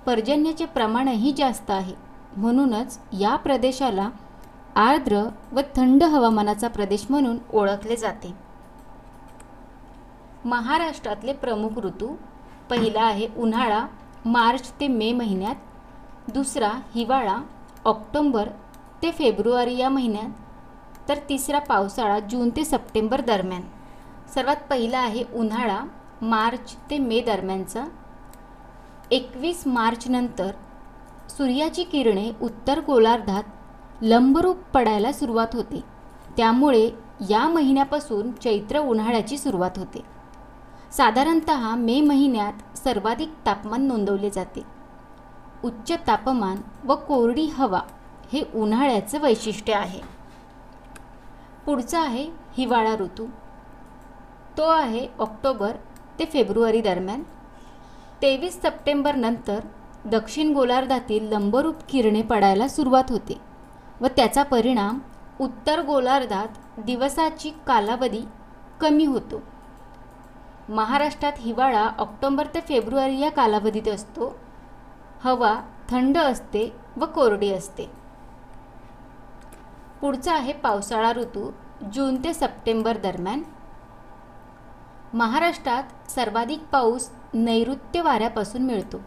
पर्जन्याचे 0.05 0.65
प्रमाणही 0.65 1.31
जास्त 1.31 1.71
आहे. 1.71 1.93
म्हणूनच 2.37 2.99
या 3.19 3.35
प्रदेशाला 3.35 4.09
आर्द्र 4.75 5.23
व 5.51 5.59
थंड 5.75 6.03
हवामानाचा 6.03 6.67
प्रदेश 6.67 7.05
म्हणून 7.09 7.37
ओळखले 7.53 7.95
जाते. 7.95 8.33
महाराष्ट्रातले 10.45 11.33
प्रमुख 11.33 11.77
ऋतू 11.77 12.15
पहिला 12.69 13.01
आहे 13.01 13.27
उन्हाळा 13.37 13.85
मार्च 14.25 14.71
ते 14.79 14.87
मे 14.87 15.11
महिन्यात 15.13 16.29
दुसरा 16.33 16.71
हिवाळा 16.95 17.37
ऑक्टोंबर 17.85 18.49
ते 19.01 19.11
फेब्रुवारी 19.11 19.77
या 19.77 19.89
महिन्यात 19.89 20.40
तर 21.11 21.17
तिसरा 21.29 21.59
पावसाळा 21.59 22.19
जून 22.19 22.49
ते 22.49 22.65
सप्टेंबर 22.65 23.21
दरम्यान. 23.21 23.61
सर्वात 24.33 24.55
पहिला 24.69 24.99
आहे 24.99 25.23
उन्हाळा 25.33 25.79
मार्च 26.21 26.75
ते 26.89 26.97
मे 26.97 27.21
दरम्यानचा. 27.21 27.83
एकवीस 29.11 29.63
मार्चनंतर 29.65 30.51
सूर्याची 31.29 31.83
किरणे 31.83 32.31
उत्तर 32.41 32.79
गोलार्धात 32.79 33.43
लंबरूप 34.01 34.57
पडायला 34.73 35.11
सुरुवात 35.11 35.47
होते. 35.53 35.81
त्यामुळे 36.37 36.89
या 37.29 37.47
महिन्यापासून 37.47 38.31
चैत्र 38.31 38.79
उन्हाळ्याची 38.79 39.37
सुरुवात 39.37 39.77
होते. 39.77 40.01
साधारणत 40.91 41.51
मे 41.77 42.01
महिन्यात 42.01 42.77
सर्वाधिक 42.77 43.33
तापमान 43.45 43.81
नोंदवले 43.81 44.29
जाते. 44.29 44.61
उच्च 45.63 45.91
तापमान 46.07 46.57
व 46.83 46.95
कोरडी 46.95 47.45
हवा 47.45 47.81
हे 48.33 48.43
उन्हाळ्याचं 48.55 49.19
वैशिष्ट्य 49.19 49.73
आहे. 49.73 50.20
पुढचा 51.65 52.01
आहे 52.01 52.29
हिवाळा 52.57 52.95
ऋतू. 52.95 53.25
तो 54.57 54.63
आहे 54.63 55.07
ऑक्टोबर 55.19 55.75
ते 56.19 56.25
फेब्रुवारी 56.25 56.81
दरम्यान. 56.81 57.23
तेवीस 58.21 58.61
सप्टेंबरनंतर 58.61 59.59
दक्षिण 60.05 60.53
गोलार्धातील 60.53 61.31
लंबरूप 61.31 61.75
किरणे 61.89 62.21
पडायला 62.21 62.67
सुरुवात 62.67 63.03
होते 63.09 63.37
व 64.01 64.07
त्याचा 64.07 64.43
परिणाम 64.43 64.99
उत्तर 65.41 65.81
गोलार्धात 65.81 66.79
दिवसाची 66.79 67.49
कालावधी 67.67 68.21
कमी 68.81 69.05
होतो. 69.05 69.41
महाराष्ट्रात 70.69 71.33
हिवाळा 71.37 71.87
ऑक्टोबर 71.97 72.47
ते 72.47 72.59
फेब्रुवारी 72.59 73.19
या 73.19 73.31
कालावधीत 73.31 73.87
असतो. 73.87 74.35
हवा 75.23 75.55
थंड 75.89 76.17
असते 76.17 76.71
व 76.97 77.05
कोरडी 77.05 77.51
असते. 77.53 77.89
पुढचा 80.01 80.33
आहे 80.33 80.53
पावसाळा 80.53 81.11
ऋतू 81.13 81.51
जून 81.93 82.23
ते 82.23 82.33
सप्टेंबर 82.33 82.97
दरम्यान. 82.97 83.41
महाराष्ट्रात 85.13 86.09
सर्वाधिक 86.11 86.63
पाऊस 86.71 87.09
नैऋत्य 87.33 88.01
वाऱ्यापासून 88.01 88.61
मिळतो. 88.61 88.97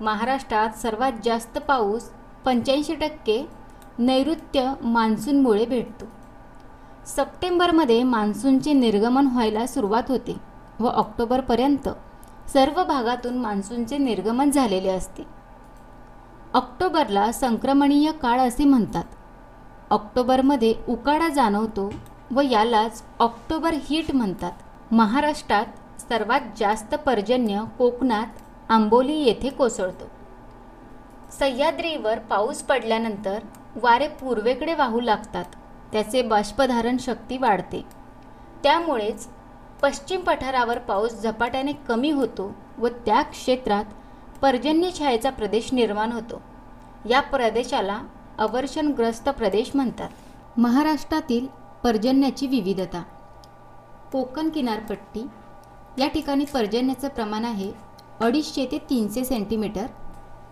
महाराष्ट्रात 0.00 0.78
सर्वात 0.78 1.12
जास्त 1.24 1.58
पाऊस 1.58 2.08
पंच्याऐंशी 2.44 2.94
टक्के 2.94 3.48
नैऋत्य 3.98 4.72
मान्सूनमुळे 4.82 5.66
भेटतो. 5.66 6.04
सप्टेंबरमध्ये 7.06 8.02
मान्सूनचे 8.02 8.72
निर्गमन 8.72 9.26
व्हायला 9.26 9.66
सुरुवात 9.66 10.02
होते 10.08 10.36
व 10.80 10.86
ऑक्टोबरपर्यंत 10.86 11.88
सर्व 12.48 12.84
भागातून 12.84 13.38
मान्सूनचे 13.38 13.98
निर्गमन 13.98 14.50
झालेले 14.50 14.88
असते. 14.88 15.26
ऑक्टोबरला 16.54 17.32
संक्रमणीय 17.32 18.12
काळ 18.12 18.40
असे 18.40 18.64
म्हणतात. 18.64 19.04
ऑक्टोबरमध्ये 19.90 20.74
उकाडा 20.88 21.28
जाणवतो 21.28 21.90
व 22.30 22.40
यालाच 22.40 23.02
ऑक्टोबर 23.18 23.74
हीट 23.82 24.14
म्हणतात. 24.14 24.52
महाराष्ट्रात 24.90 26.00
सर्वात 26.00 26.40
जास्त 26.56 26.94
पर्जन्य 26.94 27.60
कोकणात 27.78 28.26
आंबोली 28.68 29.16
येथे 29.16 29.50
कोसळतो. 29.50 30.04
सह्याद्रीवर 31.38 32.18
पाऊस 32.18 32.62
पडल्यानंतर 32.62 33.38
वारे 33.82 34.08
पूर्वेकडे 34.08 34.74
वाहू 34.74 35.00
लागतात. 35.00 35.44
त्याचे 35.92 36.22
बाष्पधारण 36.22 36.96
शक्ती 37.00 37.38
वाढते. 37.38 37.84
त्यामुळेच 38.62 39.28
पश्चिम 39.82 40.20
पठारावर 40.20 40.78
पाऊस 40.78 41.22
झपाट्याने 41.22 41.72
कमी 41.72 42.10
होतो 42.10 42.54
व 42.78 42.88
त्या 42.88 43.22
क्षेत्रात 43.22 43.84
पर्जन्य 44.42 44.90
छायेचा 44.98 45.30
प्रदेश 45.30 45.72
निर्माण 45.72 46.12
होतो. 46.12 46.42
या 47.08 47.20
प्रदेशाला 47.20 47.98
अवर्षणग्रस्त 48.38 49.28
प्रदेश 49.28 49.70
म्हणतात. 49.74 50.08
महाराष्ट्रातील 50.56 51.46
पर्जन्याची 51.84 52.46
विविधता. 52.46 53.02
कोकण 54.12 54.48
किनारपट्टी. 54.48 55.26
या 55.98 56.08
ठिकाणी 56.08 56.44
पर्जन्याचं 56.44 57.08
प्रमाण 57.08 57.44
आहे 57.44 57.72
अडीचशे 58.20 58.66
ते 58.72 58.78
तीनशे 58.90 59.24
सेंटीमीटर 59.24 59.86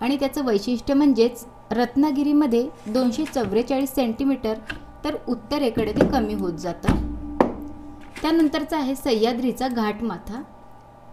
आणि 0.01 0.17
त्याचं 0.17 0.45
वैशिष्ट्य 0.45 0.95
म्हणजेच 0.95 1.45
रत्नागिरीमध्ये 1.71 2.69
दोनशे 2.87 3.25
चव्वेचाळीस 3.25 3.95
सेंटीमीटर 3.95 4.55
तर 5.05 5.17
उत्तरेकडे 5.29 5.93
ते 5.93 6.07
कमी 6.09 6.35
होत 6.35 6.53
जातं. 6.53 6.95
त्यानंतरचा 8.23 8.79
आहे 8.79 8.95
सह्याद्रीचा 8.95 9.69
घाटमाथा. 9.69 10.43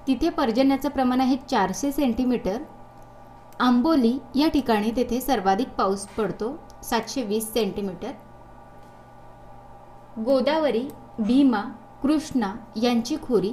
तिथे 0.08 0.30
पर्जन्याचं 0.30 0.90
प्रमाण 0.90 1.22
आहे 1.22 1.38
चारशे 1.52 1.92
सेंटीमीटर 1.92 2.58
आंबोली 3.62 4.18
या 4.36 4.48
ठिकाणी 4.48 4.92
तेथे 4.92 5.20
सर्वाधिक 5.22 5.70
पाऊस 5.70 6.06
पडतो 6.08 6.48
सातशे 6.84 7.24
वीस 7.24 7.52
सेंटीमीटर 7.54 8.12
गोदावरी 10.26 10.88
भीमा 11.20 11.62
कृष्णा 12.04 12.54
यांची 12.82 13.18
खोरी 13.24 13.52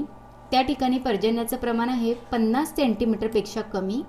त्या 0.51 0.63
ठिकाणी 0.63 0.99
पर्जन्याचं 0.99 1.57
प्रमाण 1.57 1.89
आहे 1.89 2.15
पन्नास 2.33 2.75
सेंटीमीटरपेक्षा 2.77 3.61
कमी. 3.63 4.03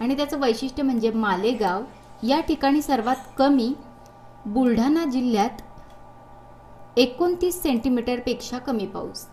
आणि 0.00 0.16
त्याचं 0.16 0.40
वैशिष्ट्य 0.40 0.82
म्हणजे 0.82 1.10
मालेगाव 1.10 1.82
या 2.26 2.40
ठिकाणी 2.40 2.82
सर्वात 2.82 3.28
कमी 3.38 3.72
बुलढाणा 4.46 5.04
जिल्ह्यात 5.04 5.62
एकोणतीस 6.98 7.62
सेंटीमीटरपेक्षा 7.62 8.58
कमी 8.58 8.86
पाऊस. 8.86 9.26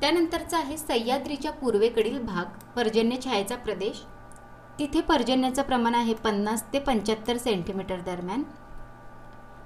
त्यानंतरचा 0.00 0.58
आहे 0.58 0.76
सह्याद्रीच्या 0.76 1.52
पूर्वेकडील 1.52 2.22
भाग 2.22 2.58
पर्जन्य 2.76 3.16
छायेचा 3.24 3.56
प्रदेश. 3.56 4.04
तिथे 4.78 5.00
पर्जन्याचं 5.00 5.62
प्रमाण 5.62 5.94
आहे 5.94 6.14
पन्नास 6.14 6.62
ते 6.72 6.78
पंच्याहत्तर 6.78 7.36
सेंटीमीटर 7.36 8.00
दरम्यान. 8.00 8.42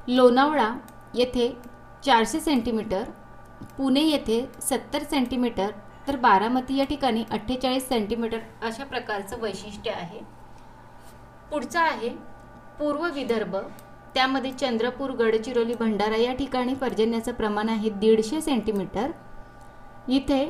लोणावळा 0.09 0.70
येथे 1.14 1.48
चारशे 2.04 2.40
सेंटीमीटर 2.40 3.04
पुणे 3.76 4.00
येथे 4.00 4.44
सत्तर 4.62 5.02
सेंटीमीटर 5.02 5.70
तर 6.09 6.16
बारामती 6.16 6.76
या 6.76 6.84
ठिकाणी 6.84 7.24
अठ्ठेचाळीस 7.30 7.88
सेंटीमीटर 7.88 8.38
अशा 8.62 8.84
प्रकारचं 8.84 9.40
वैशिष्ट्य 9.40 9.90
आहे. 9.90 10.20
पुढचं 11.50 11.80
आहे 11.80 12.09
पूर्व 12.78 13.06
विदर्भ. 13.14 13.56
त्यामध्ये 14.14 14.50
चंद्रपूर 14.52 15.11
गडचिरोली 15.11 15.74
भंडारा 15.74 16.16
या 16.16 16.34
ठिकाणी 16.34 16.74
पर्जन्याचं 16.74 17.32
प्रमाण 17.32 17.68
आहे 17.68 17.90
दीडशे 17.90 18.40
सेंटीमीटर. 18.40 19.11
इथे 20.09 20.44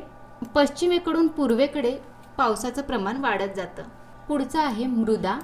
पश्चिमेकडून 0.55 1.29
पूर्वेकडे 1.29 1.97
पावसाचं 2.39 2.83
प्रमाण 2.83 3.17
वाढत 3.17 3.55
जातं. 3.57 3.83
पुढचं 4.29 4.59
आहे 4.59 4.87
मृदा. 4.87 5.39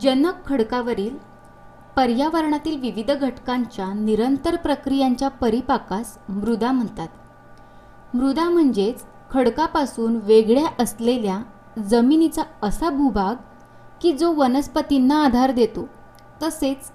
जनक 0.00 0.46
खडकावरील 0.46 1.16
पर्यावरणातील 1.96 2.80
विविध 2.80 3.10
घटकांच्या 3.10 3.92
निरंतर 3.92 4.56
प्रक्रियांच्या 4.56 5.28
परिपाकास 5.28 6.18
मृदा 6.28 6.72
म्हणतात. 6.72 7.08
मृदा 8.14 8.48
म्हणजेच 8.48 9.04
खडकापासून 9.30 10.16
वेगळ्या 10.16 10.66
असलेल्या 10.82 11.38
जमिनीचा 11.78 12.42
असा 12.62 12.90
भूभाग 12.90 13.34
की 14.02 14.12
जो 14.12 14.32
वनस्पतींना 14.32 15.24
आधार 15.24 15.50
देतो 15.50 15.88
तसेच 16.42 16.90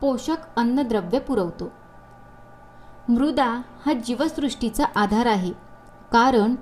पोषक 0.00 0.36
अन्नद्रव्य 0.56 1.18
पुरवतो. 1.18 1.72
मृदा 3.08 3.60
हा 3.86 3.92
जीवसृष्टीचा 3.92 4.84
आधार 4.96 5.26
आहे 5.26 5.52
कारण 6.12 6.54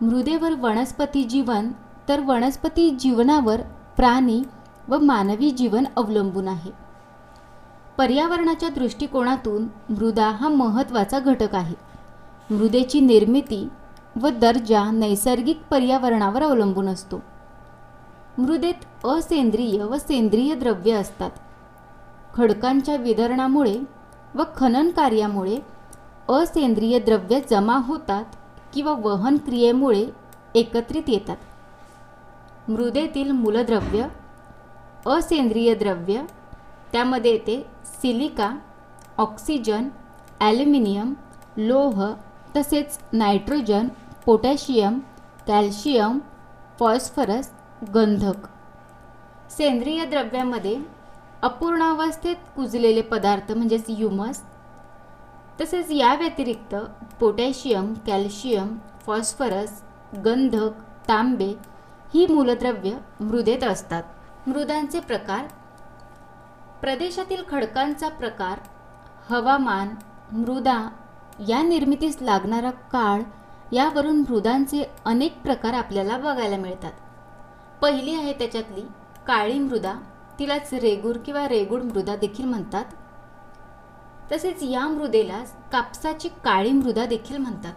मृदेवर 0.00 0.52
वनस्पती 0.60 1.24
जीवन 1.24 1.70
तर 2.08 2.20
वनस्पती 2.20 2.90
जीवनावर 2.90 3.60
प्राणी 3.96 4.42
व 4.88 4.98
मानवी 4.98 5.50
जीवन 5.50 5.84
अवलंबून 5.96 6.48
आहे. 6.48 6.70
पर्यावरणाच्या 7.98 8.68
दृष्टिकोनातून 8.68 9.62
मृदा 9.90 10.30
हा 10.30 10.48
महत्त्वाचा 10.48 11.18
घटक 11.18 11.54
आहे. 11.54 11.74
मृदेची 12.50 13.00
निर्मिती 13.00 13.68
व 14.22 14.28
दर्जा 14.28 14.90
नैसर्गिक 14.90 15.60
पर्यावरणावर 15.70 16.42
अवलंबून 16.42 16.88
असतो. 16.88 17.22
मृदेत 18.38 19.06
असेंद्रिय 19.06 19.82
व 19.82 19.96
सेंद्रिय 19.96 20.54
द्रव्ये 20.54 20.92
असतात. 20.92 21.30
खडकांच्या 22.34 22.96
विदरणामुळे 22.96 23.80
व 24.34 24.42
खनन 24.56 24.90
कार्यामुळे 24.90 25.58
असेंद्रिय 26.28 26.98
द्रव्ये 26.98 27.40
जमा 27.50 27.76
होतात 27.76 28.24
किंवा 28.74 28.92
वहन 28.92 29.36
क्रियेमुळे 29.36 30.06
एकत्रित 30.54 31.02
येतात. 31.08 31.36
मृदेतील 32.68 33.30
मूलद्रव्य 33.32 34.06
असेंद्रिय 35.10 35.74
द्रव्य 35.74 36.22
त्यामध्ये 36.92 37.30
येते 37.32 37.60
सिलिका 37.84 38.50
ऑक्सिजन 39.18 39.88
ॲल्युमिनियम 40.40 41.12
लोह 41.56 42.02
तसेच 42.56 42.98
नायट्रोजन 43.12 43.88
पोटॅशियम 44.24 44.98
कॅल्शियम 45.46 46.18
फॉस्फरस 46.78 47.50
गंधक. 47.94 48.46
सेंद्रिय 49.50 50.04
द्रव्यामध्ये 50.04 50.76
अपूर्णावस्थेत 51.42 52.36
कुजलेले 52.56 53.00
पदार्थ 53.10 53.52
म्हणजेच 53.52 53.84
ह्युमस 53.88 54.42
तसेच 55.60 55.90
या 55.90 56.14
व्यतिरिक्त 56.14 56.74
पोटॅशियम 57.20 57.92
कॅल्शियम 58.06 58.76
फॉस्फरस 59.06 59.80
गंधक 60.24 60.80
तांबे 61.08 61.52
ही 62.14 62.26
मूलद्रव्य 62.26 62.96
मृदेत 63.20 63.64
असतात. 63.64 64.02
मृदांचे 64.46 65.00
प्रकार 65.00 65.46
प्रदेशातील 66.80 67.42
खडकांचा 67.48 68.08
प्रकार 68.08 68.58
हवामान 69.30 69.94
मृदा 70.32 70.88
या 71.48 71.62
निर्मितीस 71.62 72.18
लागणारा 72.20 72.70
काळ 72.70 73.22
यावरून 73.72 74.20
मृदांचे 74.20 74.90
अनेक 75.04 75.42
प्रकार 75.42 75.72
आपल्याला 75.72 76.18
बघायला 76.18 76.56
मिळतात. 76.56 76.92
पहिली 77.82 78.14
आहे 78.14 78.32
त्याच्यातली 78.32 78.80
काळी 79.26 79.58
मृदा. 79.58 79.94
तिलाच 80.38 80.74
रेगूर 80.74 81.16
किंवा 81.16 81.48
रेगूड 81.48 81.82
मृदा 81.82 82.16
देखील 82.16 82.44
म्हणतात. 82.44 82.84
तसेच 84.32 84.62
या 84.62 84.86
मृदेला 84.88 85.44
कापसाची 85.72 86.28
काळी 86.28 86.72
मृदा 86.72 87.06
देखील 87.06 87.36
म्हणतात. 87.36 87.74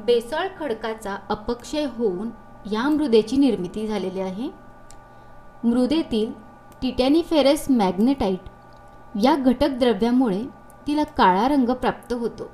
बेसळ 0.00 0.48
खडकाचा 0.60 1.16
अपक्षय 1.28 1.84
होऊन 1.84 2.30
या 2.72 2.88
मृदेची 2.88 3.36
निर्मिती 3.36 3.86
झालेली 3.86 4.20
आहे. 4.20 4.50
मृदेतील 5.64 6.32
टिटॅनिफेरस 6.82 7.70
मॅग्नेटाईट 7.70 8.48
या 9.22 9.36
घटक 9.36 9.68
द्रव्यामुळे 9.68 10.44
तिला 10.86 11.04
काळा 11.04 11.48
रंग 11.48 11.70
प्राप्त 11.70 12.12
होतो. 12.12 12.50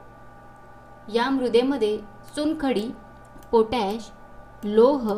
या 1.15 1.31
मृदेमध्ये 1.31 1.99
चुनखडी 2.37 2.91
पोटॅश 3.51 4.11
लोह 4.65 5.13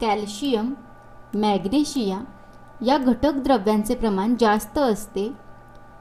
कॅल्शियम 0.00 0.74
मॅग्नेशिया 1.34 2.20
या 2.86 2.98
घटक 2.98 3.32
द्रव्यांचे 3.32 3.94
प्रमाण 3.94 4.34
जास्त 4.40 4.78
असते 4.78 5.32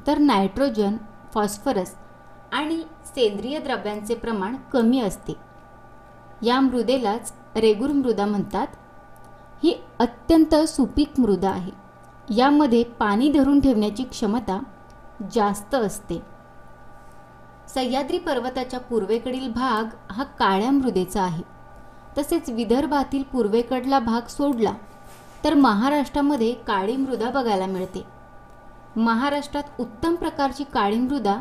तर 0.07 0.17
नायट्रोजन 0.17 0.97
फॉस्फरस 1.33 1.95
आणि 2.51 2.81
सेंद्रिय 3.05 3.59
द्रव्यांचे 3.59 4.15
प्रमाण 4.15 4.55
कमी 4.73 5.01
असते. 5.01 5.33
या 6.41 6.59
मृदेलाच 6.59 7.33
रेगूर 7.55 7.89
मृदा 7.89 8.25
म्हणतात 8.25 8.67
ही 9.63 9.73
अत्यंत 9.99 10.55
सुपीक 10.55 11.19
मृदा 11.19 11.49
आहे. 11.49 11.71
यामध्ये 12.35 12.83
पाणी 12.83 13.31
धरून 13.31 13.59
ठेवण्याची 13.59 14.03
क्षमता 14.03 14.59
जास्त 15.31 15.75
असते. 15.75 16.21
सह्याद्री 17.67 18.19
पर्वताच्या 18.19 18.79
पूर्वेकडील 18.79 19.51
भाग 19.51 20.11
हा 20.11 20.23
काळ्या 20.23 20.71
मृदेचा 20.71 21.21
आहे. 21.21 21.43
तसेच 22.17 22.49
विदर्भातील 22.49 23.23
पूर्वेकडला 23.23 23.99
भाग 23.99 24.27
सोडला 24.27 24.73
तर 25.43 25.53
महाराष्ट्रामध्ये 25.53 26.53
काळी 26.53 26.95
मृदा 26.97 27.29
बघायला 27.29 27.65
मिळते. 27.65 28.05
महाराष्ट्रात 28.95 29.63
उत्तम 29.79 30.15
प्रकारची 30.15 30.63
काळी 30.63 30.99
मृदा 30.99 31.35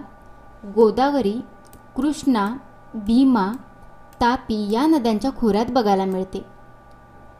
गोदावरी 0.74 1.40
कृष्णा 1.96 2.56
भीमा 2.94 3.52
तापी 4.20 4.56
या 4.72 4.86
नद्यांच्या 4.86 5.30
खोऱ्यात 5.36 5.66
बघायला 5.70 6.04
मिळते. 6.04 6.44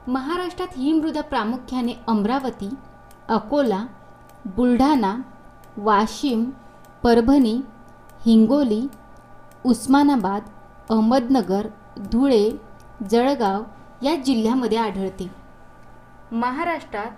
महाराष्ट्रात 0.08 0.68
ही 0.76 0.92
मृदा 0.92 1.20
प्रामुख्याने 1.20 1.92
अमरावती 2.08 2.68
अकोला 3.28 3.84
बुलढाणा 4.56 5.14
वाशिम 5.76 6.44
परभणी 7.02 7.60
हिंगोली 8.26 8.80
उस्मानाबाद 9.64 10.42
अहमदनगर 10.90 11.66
धुळे 12.12 12.50
जळगाव 13.10 13.62
या 14.02 14.14
जिल्ह्यामध्ये 14.16 14.78
आढळते. 14.78 15.30
महाराष्ट्रात 16.32 17.10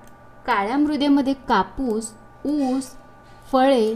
काळ्या 0.47 0.77
मृदेमध्ये 0.77 1.35
कापूस 1.49 2.13
ऊस 2.47 2.91
फळे 3.53 3.95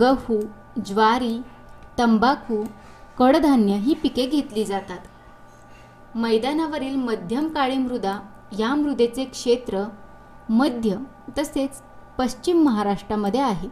गहू 0.00 0.40
ज्वारी 0.86 1.40
तंबाखू 1.98 2.62
कडधान्य 3.20 3.72
ही 3.72 3.94
पिके 3.94 4.26
घेतली 4.26 4.64
जातात. 4.64 4.98
मैदानावरील 6.14 6.96
मध्यम 6.96 7.48
काळी 7.48 7.78
मृदा 7.78 8.20
या 8.58 8.74
मृदेचे 8.74 9.24
क्षेत्र 9.24 9.84
मध्य 10.48 10.96
तसेच 11.38 11.82
पश्चिम 12.18 12.62
महाराष्ट्रामध्ये 12.62 13.40
आहे. 13.40 13.68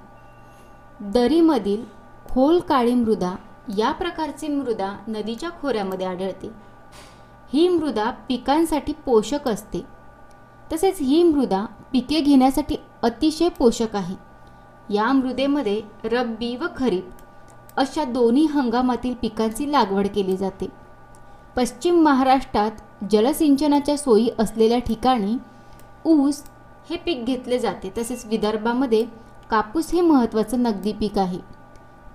दरीमधील 1.01 1.84
खोल 2.30 2.61
काळी 2.61 2.94
मृदा 2.94 3.34
या 3.78 3.92
प्रकारची 3.92 4.49
मृदा 4.49 4.92
नदीच्या 5.09 5.51
खोऱ्यामध्ये 5.51 6.07
आढळते. 6.07 6.51
ही 7.53 7.68
मृदा 7.68 8.11
पिकांसाठी 8.11 8.92
पोषक 8.92 9.49
असते. 9.49 9.82
तसेच 10.72 11.01
ही 11.01 11.22
मृदा 11.22 11.64
पिके 11.92 12.20
घेण्यासाठी 12.20 12.76
अतिशय 13.03 13.49
पोषक 13.49 13.96
आहे. 13.96 14.16
या 14.94 15.12
मृदेमध्ये 15.12 15.82
रब्बी 16.05 16.57
व 16.57 16.64
खरीप 16.76 17.09
अशा 17.78 18.04
दोन्ही 18.04 18.44
हंगामातील 18.46 19.14
पिकांची 19.14 19.70
लागवड 19.72 20.06
केली 20.06 20.36
जाते. 20.36 20.66
पश्चिम 21.56 22.00
महाराष्ट्रात 22.02 23.04
जलसिंचनाच्या 23.10 23.96
सोयी 23.96 24.28
असलेल्या 24.38 24.78
ठिकाणी 24.78 25.36
ऊस 26.04 26.42
हे 26.90 26.96
पीक 26.96 27.24
घेतले 27.24 27.58
जाते. 27.58 27.92
तसेच 27.98 28.24
विदर्भामध्ये 28.26 29.04
कापूस 29.50 29.92
हे 29.92 30.00
महत्त्वाचं 30.00 30.62
नगदी 30.62 30.92
पीक 30.92 31.18
आहे. 31.18 31.38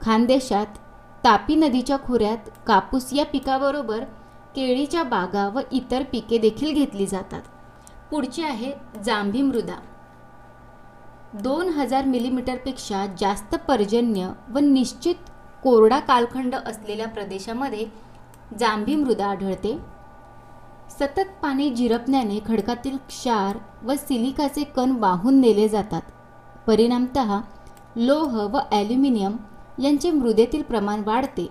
खानदेशात 0.01 0.77
तापी 1.23 1.55
नदीच्या 1.55 1.97
खोऱ्यात 1.97 2.49
कापूस 2.67 3.13
या 3.13 3.25
पिकाबरोबर 3.25 4.03
केळीच्या 4.55 5.03
बागा 5.03 5.47
व 5.47 5.59
इतर 5.71 6.03
पिके 6.03 6.37
देखील 6.37 6.73
घेतली 6.73 7.05
जातात. 7.05 7.41
पुढची 8.11 8.43
आहे 8.43 8.71
जांभी 9.05 9.41
मृदा. 9.41 9.75
दोन 11.33 11.69
हजार 11.69 12.05
मिलीमीटरपेक्षा 12.05 13.05
जास्त 13.19 13.55
पर्जन्य 13.67 14.31
व 14.49 14.59
निश्चित 14.59 15.29
कोरडा 15.63 15.99
कालखंड 15.99 16.55
असलेल्या 16.55 17.07
प्रदेशामध्ये 17.07 17.85
जांभी 18.59 18.95
मृदा 18.95 19.25
आढळते. 19.25 19.77
सतत 20.89 21.29
पाणी 21.41 21.69
जिरपण्याने 21.69 22.39
खडकातील 22.47 22.97
क्षार 22.97 23.57
व 23.83 23.93
सिलिकाचे 23.93 24.63
कण 24.63 24.91
वाहून 24.91 25.39
नेले 25.41 25.67
जातात. 25.69 26.01
परिणामत 26.67 27.17
लोह 27.95 28.41
व 28.43 28.59
ॲल्युमिनियम 28.71 29.37
यांचे 29.83 30.11
मृदेतील 30.11 30.61
प्रमाण 30.61 31.01
वाढते. 31.05 31.47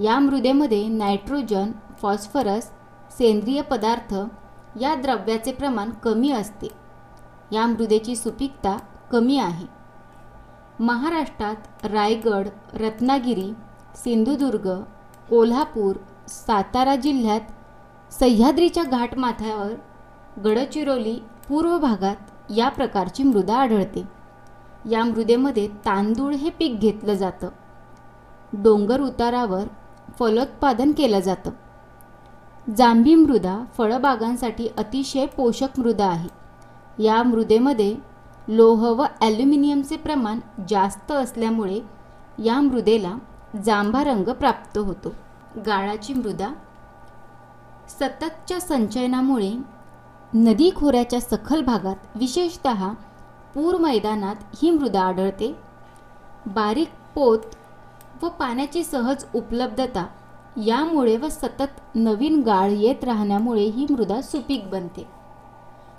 या 0.00 0.18
मृदेमध्ये 0.18 0.86
नायट्रोजन 0.88 1.72
फॉस्फरस 2.02 2.70
सेंद्रिय 3.18 3.62
पदार्थ 3.62 4.14
या 4.80 4.94
द्रव्याचे 4.94 5.52
प्रमाण 5.52 5.90
कमी 5.90 6.30
असते. 6.32 6.68
या 7.52 7.66
मृदेची 7.66 8.16
सुपीकता 8.16 8.76
कमी 9.12 9.38
आहे. 9.38 9.79
महाराष्ट्रात 10.80 11.86
रायगड 11.86 12.48
रत्नागिरी 12.74 13.52
सिंधुदुर्ग 13.94 14.68
कोल्हापूर 15.30 15.96
सातारा 16.28 16.96
जिल्ह्यात 16.96 17.40
सह्याद्रीच्या 18.12 18.84
घाटमाथ्यावर 18.84 19.72
गडचिरोली 20.40 21.22
पूर्व 21.48 21.78
भागात 21.78 22.16
या 22.56 22.68
प्रकारची 22.68 23.22
मृदा 23.22 23.56
आढळते. 23.56 24.08
या 24.90 25.04
मृदेमध्ये 25.04 25.68
तांदूळ 25.68 26.34
हे 26.34 26.50
पीक 26.50 26.80
घेतलं 26.80 27.14
जातं. 27.14 27.48
डोंगर 28.52 29.00
उतारावर 29.00 29.64
फलोत्पादन 30.18 30.92
केलं 30.92 31.20
जातं. 31.20 31.50
जांभी 32.76 33.14
मृदा 33.14 33.64
फळबागांसाठी 33.78 34.68
अतिशय 34.76 35.26
पोषक 35.26 35.68
मृदा 35.78 36.06
आहे. 36.06 36.28
या 37.04 37.22
मृदेमध्ये 37.22 38.09
लोह 38.48 38.88
व 38.88 39.04
ॲल्युमिनियमचे 39.20 39.96
प्रमाण 39.96 40.38
जास्त 40.68 41.12
असल्यामुळे 41.12 41.80
या 42.44 42.60
मृदेला 42.60 43.16
जांभा 43.64 44.02
रंग 44.04 44.28
प्राप्त 44.30 44.78
होतो. 44.78 45.12
गाळाची 45.66 46.14
मृदा 46.14 46.52
सततच्या 47.88 48.60
संचयनामुळे 48.60 49.52
नदी 50.32 50.70
खोऱ्याच्या 50.76 51.20
सखल 51.20 51.62
भागात 51.62 52.16
विशेषत 52.16 52.66
पूर 53.54 53.76
मैदानात 53.76 54.36
ही 54.62 54.70
मृदा 54.70 55.00
आढळते. 55.00 55.54
बारीक 56.46 56.88
पोत 57.14 57.38
व 58.22 58.28
पाण्याची 58.28 58.84
सहज 58.84 59.24
उपलब्धता 59.34 60.06
यामुळे 60.64 61.16
व 61.16 61.28
सतत 61.28 61.80
नवीन 61.94 62.42
गाळ 62.42 62.70
येत 62.70 63.04
राहण्यामुळे 63.04 63.64
ही 63.64 63.86
मृदा 63.90 64.20
सुपीक 64.20 64.68
बनते. 64.70 65.06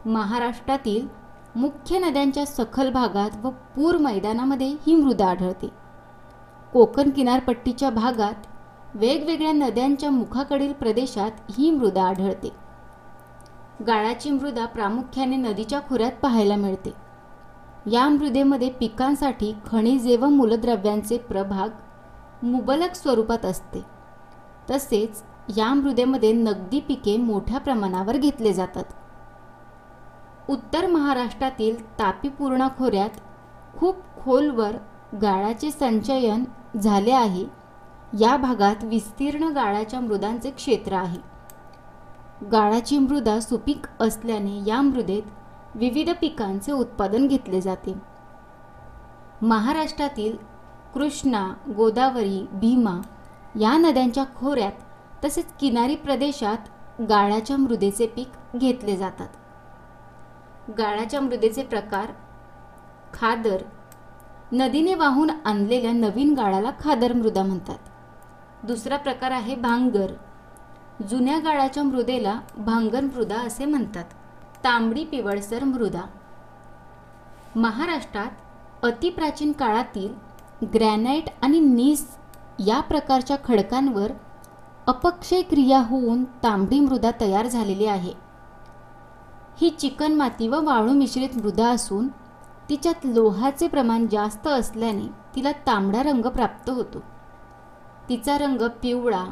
महाराष्ट्रातील 0.06 1.08
मुख्य 1.56 2.00
नद्यांच्या 2.00 2.46
सखल 2.46 2.92
भागात 2.92 3.30
व 3.44 3.50
पूर 3.50 3.98
मैदानामध्ये 3.98 4.68
ही 4.68 4.96
मृदा 4.96 5.28
आढळते. 5.28 5.70
कोकण 6.74 7.10
किनारपट्टीच्या 7.10 7.90
भागात 7.90 8.34
वेगवेगळ्या 8.96 9.52
नद्यांच्या 9.52 10.10
मुखाकडील 10.10 10.74
प्रदेशात 10.74 11.32
ही 11.58 11.72
मृदा 11.72 12.04
आढळते. 12.04 12.50
गाळाची 13.88 14.32
मृदा 14.32 14.66
प्रामुख्याने 14.66 15.36
नदीच्या 15.36 15.80
खोऱ्यात 15.80 16.12
पाहायला 16.22 16.56
मिळते. 16.56 16.94
या 17.92 18.10
मृदेमध्ये 18.10 18.70
पिकांसाठी 18.70 19.56
खनिजे 19.66 20.18
व 20.18 20.26
मूलद्रव्यांचे 20.26 21.18
प्रभाग 21.18 21.70
मुबलक 22.46 22.96
स्वरूपात 22.96 23.46
असते. 23.46 23.86
तसेच 24.72 25.24
या 25.58 25.74
मृदेमध्ये 25.74 26.32
नगदी 26.32 26.80
पिके 26.80 27.18
मोठ्या 27.18 27.60
प्रमाणावर 27.60 28.18
घेतले 28.18 28.54
जातात. 28.54 28.84
उत्तर 30.52 30.88
महाराष्ट्रातील 30.88 32.00
तापीपूर्णा 32.00 32.68
खोऱ्यात 32.78 33.10
खूप 33.78 33.96
खोलवर 34.24 34.76
गाळाचे 35.22 35.72
संचयन 35.72 36.44
झाले 36.80 37.12
आहे. 37.12 37.46
या 38.20 38.38
भागात 38.38 38.84
विस्तीर्ण 38.84 39.44
गाळाच्या 39.44 40.00
मृदांचे 40.00 40.50
क्षेत्र 40.52 40.94
आहे. 40.94 41.20
गाळाची 42.52 42.98
मृदा 42.98 43.40
सुपीक 43.40 43.86
असल्याने 44.00 44.62
या 44.68 44.82
मृदेत 44.82 45.24
विविध 45.76 46.10
पिकांचे 46.22 46.72
उत्पादन 46.72 47.28
घेतले 47.28 47.62
जाते. 47.62 47.94
महाराष्ट्रातील 49.42 50.38
कृष्णा 50.94 51.54
गोदावरी 51.78 52.48
भीमा 52.52 53.02
या 53.60 53.78
नद्यांच्या 53.78 54.24
खोऱ्यात 54.36 55.26
तसेच 55.26 55.54
किनारी 55.60 55.96
प्रदेशात 55.96 56.58
गाळाच्या 57.02 57.58
मृदेचे 57.58 58.08
पीक 58.08 58.58
घेतले 58.58 58.98
जातात. 58.98 59.28
गाळाच्या 60.70 61.22
मृदेचे 61.22 61.64
प्रकार. 61.64 62.06
खादर. 63.14 63.62
नदीने 64.52 64.96
वाहून 64.96 65.30
आणलेल्या 65.46 65.92
नवीन 65.92 66.34
गाळाला 66.34 66.72
खादर 66.80 67.14
मृदा 67.14 67.44
म्हणतात. 67.44 67.78
दुसरा 68.64 68.98
प्रकार 68.98 69.32
आहे 69.32 69.56
भांगर. 69.56 70.12
जुन्या 71.10 71.40
गाळाच्या 71.40 71.84
मृदेला 71.84 72.40
भांगर 72.58 73.02
मृदा 73.02 73.36
असे 73.36 73.66
म्हणतात. 73.66 74.06
तांबडी 74.64 75.06
पिवळसर 75.06 75.64
मृदा. 75.64 76.02
महाराष्ट्रात 77.56 78.30
अतिप्राचीन 78.84 79.52
काळातील 79.52 80.14
ग्रॅनाइट 80.74 81.24
आणि 81.42 81.60
नीस 81.60 82.18
या 82.60 82.80
प्रकारच्या 82.80 83.38
खडकांवर 83.46 84.12
अपक्षय 84.88 85.42
क्रिया 85.42 85.80
होऊन 85.80 86.24
तांबडी 86.24 86.80
मृदा 86.80 87.12
तयार 87.22 87.48
झालेली 87.48 87.86
आहे. 87.86 88.31
ही 89.62 89.70
चिकणमाती 89.70 90.48
व 90.48 90.62
वाळू 90.64 90.92
मिश्रित 90.92 91.30
मृदा 91.36 91.68
असून 91.68 92.08
तिच्यात 92.70 93.06
लोहाचे 93.06 93.68
प्रमाण 93.68 94.08
जास्त 94.08 94.48
असल्याने 94.48 95.08
तिला 95.36 95.52
तांबडा 95.52 96.04
रंग 96.04 96.26
प्राप्त 96.26 96.70
होतो. 96.70 97.00
तिचा 98.10 98.38
रंग 98.38 98.62
पिवळा 98.84 99.26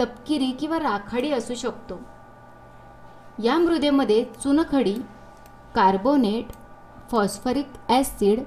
तपकिरी 0.00 0.50
किंवा 0.50 0.78
राखाडी 0.78 1.32
असू 1.32 1.54
शकतो. 1.54 2.00
या 3.42 3.58
मृदेमध्ये 3.58 4.24
चुनखडी 4.24 4.94
कार्बोनेट 5.74 6.46
फॉस्फरिक 7.10 7.68
ॲसिड 7.88 8.40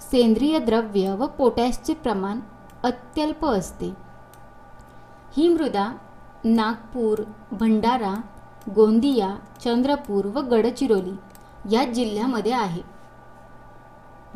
सेंद्रिय 0.00 0.58
द्रव्य 0.58 1.14
व 1.14 1.26
पोटॅशचे 1.26 1.94
प्रमाण 1.94 2.40
अत्यल्प 2.82 3.46
असते. 3.46 3.94
ही 5.36 5.48
मृदा 5.48 5.92
नागपूर 6.44 7.22
भंडारा 7.52 8.14
गोंदिया 8.70 9.36
चंद्रपूर 9.64 10.26
व 10.26 10.40
गडचिरोली 10.40 11.14
या 11.76 11.84
जिल्ह्यामध्ये 11.84 12.52
आहे. 12.52 12.82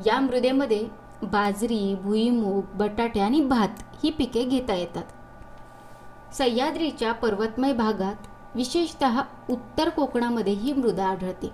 या 0.07 0.21
मृदेमध्ये 0.21 0.89
बाजरी 1.23 1.95
भुईमूग 1.95 2.63
बटाटे 2.75 3.21
आणि 3.21 3.41
भात 3.41 3.83
ही 4.05 4.11
पिके 4.11 4.45
घेता 4.45 4.75
येतात. 4.75 5.05
सह्याद्रीच्या 6.35 7.13
पर्वतमय 7.13 7.73
भागात 7.73 8.15
विशेषत 8.55 9.05
उत्तर 9.51 9.89
कोकणामध्ये 9.89 10.53
ही 10.53 10.73
मृदा 10.73 11.07
आढळते. 11.07 11.51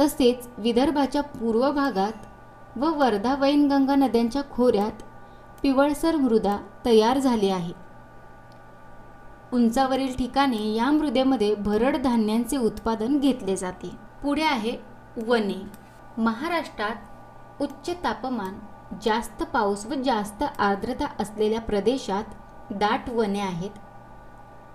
तसेच 0.00 0.48
विदर्भाच्या 0.58 1.22
पूर्व 1.22 1.70
भागात 1.70 2.78
व 2.78 2.90
वर्धा 2.90 3.34
वैनगंगा 3.34 3.94
नद्यांच्या 3.94 4.42
खोऱ्यात 4.50 5.02
पिवळसर 5.62 6.16
मृदा 6.16 6.56
तयार 6.86 7.18
झाली 7.18 7.50
आहे. 7.50 7.83
उंचावरील 9.54 10.14
ठिकाणी 10.16 10.74
या 10.74 10.90
मृदेमध्ये 10.90 11.54
भरड 11.54 11.96
धान्यांचे 11.96 12.56
उत्पादन 12.56 13.18
घेतले 13.18 13.56
जाते. 13.56 13.90
पुढे 14.22 14.42
आहे 14.42 14.76
वने. 15.26 15.60
महाराष्ट्रात 16.18 17.62
उच्च 17.62 17.90
तापमान 18.04 18.54
जास्त 19.02 19.42
पाऊस 19.42 19.84
व 19.86 19.94
जास्त 19.94 20.42
आर्द्रता 20.42 21.06
असलेल्या 21.20 21.60
प्रदेशात 21.60 22.72
दाट 22.72 23.10
वने 23.10 23.40
आहेत. 23.40 23.70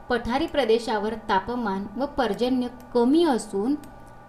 पठारी 0.09 0.47
प्रदेशावर 0.47 1.13
तापमान 1.29 1.85
व 1.97 2.05
पर्जन्य 2.05 2.67
कमी 2.93 3.23
असून 3.23 3.75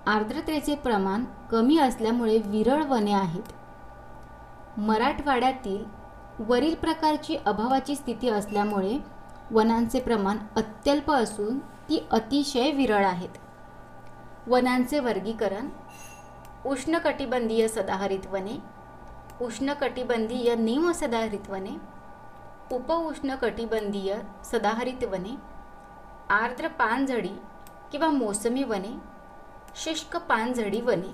आर्द्रतेचे 0.06 0.74
प्रमाण 0.74 1.24
कमी 1.50 1.78
असल्यामुळे 1.78 2.38
विरळ 2.44 2.82
वने 2.82 3.12
आहेत. 3.12 3.52
मराठवाड्यातील 4.78 5.84
वरील 6.38 6.74
प्रकारची 6.74 7.36
अभावाची 7.46 7.94
स्थिती 7.94 8.28
असल्यामुळे 8.28 8.98
वनांचे 9.50 10.00
प्रमाण 10.00 10.38
अत्यल्प 10.56 11.10
असून 11.12 11.58
ती 11.88 12.06
अतिशय 12.10 12.70
विरळ 12.70 13.04
आहेत. 13.04 13.38
वनांचे 14.46 15.00
वर्गीकरण 15.00 15.68
उष्णकटिबंधीय 16.66 17.66
सदाहरित 17.68 18.26
वने 18.26 18.58
उष्णकटिबंधीय 19.40 20.54
निमसदाहरित 20.54 21.50
वने 21.50 21.76
उपउष्णकटिबंधीय 22.72 24.14
सदाहरित 24.44 25.04
वने 25.04 25.34
आर्द्र 26.34 26.68
पानझडी 26.68 27.34
किंवा 27.92 28.08
मोसमी 28.08 28.62
वने 28.62 28.94
शुष्क 29.76 30.16
पानझडी 30.16 30.80
वने. 30.80 31.12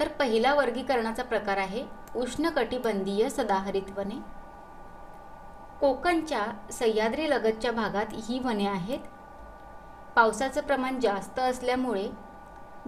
तर 0.00 0.08
पहिला 0.08 0.54
वर्गीकरणाचा 0.54 1.22
प्रकार 1.22 1.56
आहे 1.56 1.84
उष्णकटिबंधीय 2.16 3.28
सदाहरित 3.28 3.90
वने 3.96 4.18
कोकणच्या 5.80 6.72
सह्याद्रीलगतच्या 6.72 7.72
भागात 7.72 8.06
ही 8.28 8.38
वने 8.38 8.66
आहेत. 8.66 8.98
पावसाचं 10.16 10.60
प्रमाण 10.60 11.00
जास्त 11.00 11.38
असल्यामुळे 11.38 12.08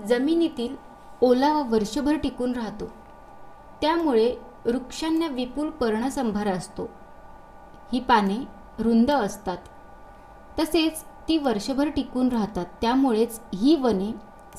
जमिनीतील 0.07 0.76
ओलावा 1.20 1.62
वर्षभर 1.62 2.14
टिकून 2.14 2.53
राहतो. 2.53 2.91
त्यामुळे 3.80 4.36
वृक्षांना 4.64 5.26
विपुल 5.26 5.70
पर्णसंभार 5.70 6.47
असतो. 6.47 6.91
ही 7.93 8.01
पाने 8.01 8.49
रुंद 8.78 9.11
असतात. 9.11 9.59
तसेच 10.59 11.03
ती 11.28 11.38
वर्षभर 11.38 11.88
टिकून 11.88 12.28
राहतात. 12.28 12.66
त्यामुळेच 12.80 13.41
ही 13.55 13.76
वने 13.76 14.14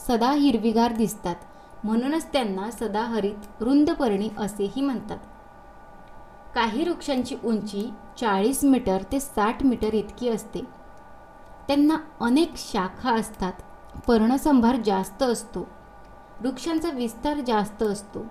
सदा 0.07 0.31
हिरवीगार 0.31 0.91
दिसतात. 0.91 1.35
म्हणूनच 1.83 2.33
त्यांना 2.33 2.71
सदाहरित 2.71 3.61
रुंदपर्णी 3.61 4.29
असेही 4.37 4.81
म्हणतात. 4.81 5.17
काही 6.55 6.83
वृक्षांची 6.83 7.35
उंची 7.43 7.93
चाळीस 8.19 8.63
मीटर 8.63 9.01
ते 9.11 9.19
साठ 9.19 9.63
मीटर 9.63 9.93
इतकी 9.93 10.29
असते. 10.29 10.61
त्यांना 11.67 11.95
अनेक 12.21 12.51
शाखा 12.55 13.11
असतात. 13.11 13.53
पर्णसंभार 14.07 14.75
जास्त 14.75 15.23
असतो. 15.23 15.67
वृक्षांचा 16.41 16.89
विस्तार 16.89 17.39
जास्त 17.39 17.83
असतो. 17.83 18.25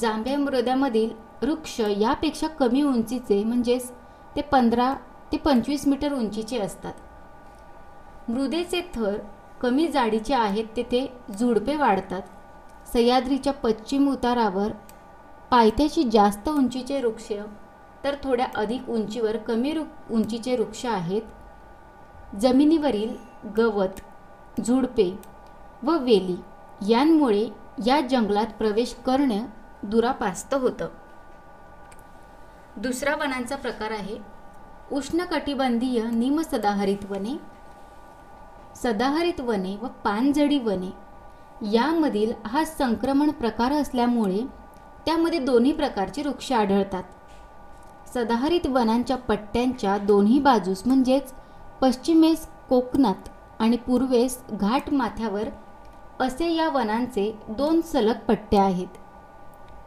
जांभ्या 0.00 0.38
मृद्यामधील 0.38 1.10
वृक्ष 1.42 1.80
यापेक्षा 1.80 2.46
कमी 2.46 2.82
उंचीचे 2.82 3.44
म्हणजेच 3.44 3.90
ते 4.36 4.42
पंधरा 4.42 4.94
ते 5.32 5.36
पंचवीस 5.36 5.86
मीटर 5.88 6.12
उंचीचे 6.12 6.58
असतात. 6.58 6.92
मृदेचे 8.28 8.80
थर 8.94 9.18
कमी 9.60 9.88
जाडीचे 9.88 10.34
आहेत 10.34 10.64
तेथे 10.76 11.12
झुडपे 11.38 11.76
वाढतात. 11.76 12.22
सह्याद्रीच्या 12.92 13.52
पश्चिम 13.52 14.12
उतारावर 14.12 14.68
पायथ्याशी 15.50 16.02
जास्त 16.04 16.48
उंचीचे 16.48 17.00
वृक्ष 17.00 17.32
तर 18.04 18.14
थोड्या 18.24 18.46
अधिक 18.56 18.88
उंचीवर 18.90 19.36
कमी 19.36 19.72
रु 19.72 19.82
उंचीचे 20.10 20.56
वृक्ष 20.56 20.84
आहेत. 20.86 21.22
जमिनीवरील 22.40 23.14
गवत 23.56 24.00
झुडपे 24.60 25.10
व 25.82 25.96
वेली 25.98 26.36
यांमुळे 26.88 27.48
या 27.86 28.00
जंगलात 28.00 28.46
प्रवेश 28.58 28.94
करणे 29.06 29.40
दुरापास्त 29.82 30.54
होतं. 30.54 30.88
दुसरा 32.76 33.14
वनांचा 33.16 33.56
प्रकार 33.56 33.90
आहे 33.90 34.18
उष्णकटिबंधीय 34.92 36.02
निमसदाहरित 36.12 37.10
वने 37.10 37.36
सदाहरित 38.76 39.40
वने 39.40 39.76
व 39.82 39.86
पानझडी 40.04 40.58
वने 40.58 40.90
यामधील 41.72 42.32
हा 42.46 42.64
संक्रमण 42.64 43.30
प्रकार 43.30 43.72
असल्यामुळे 43.72 44.40
त्यामध्ये 45.08 45.38
दोन्ही 45.38 45.72
प्रकारचे 45.72 46.22
वृक्ष 46.22 46.52
आढळतात. 46.52 47.02
सदाहरित 48.14 48.66
वनांच्या 48.66 49.16
पट्ट्यांच्या 49.16 49.98
दोन्ही 49.98 50.38
बाजूस 50.38 50.82
म्हणजेच 50.86 51.32
पश्चिमेस 51.80 52.48
कोकणात 52.68 53.28
आणि 53.58 53.76
पूर्वेस 53.76 54.42
घाट 54.50 54.92
माथ्यावर 54.92 55.44
असे 56.20 56.52
या 56.52 56.68
वनांचे 56.68 57.38
दोन 57.48 57.80
सलग 57.80 58.18
पट्ट्या 58.28 58.62
आहेत. 58.62 58.86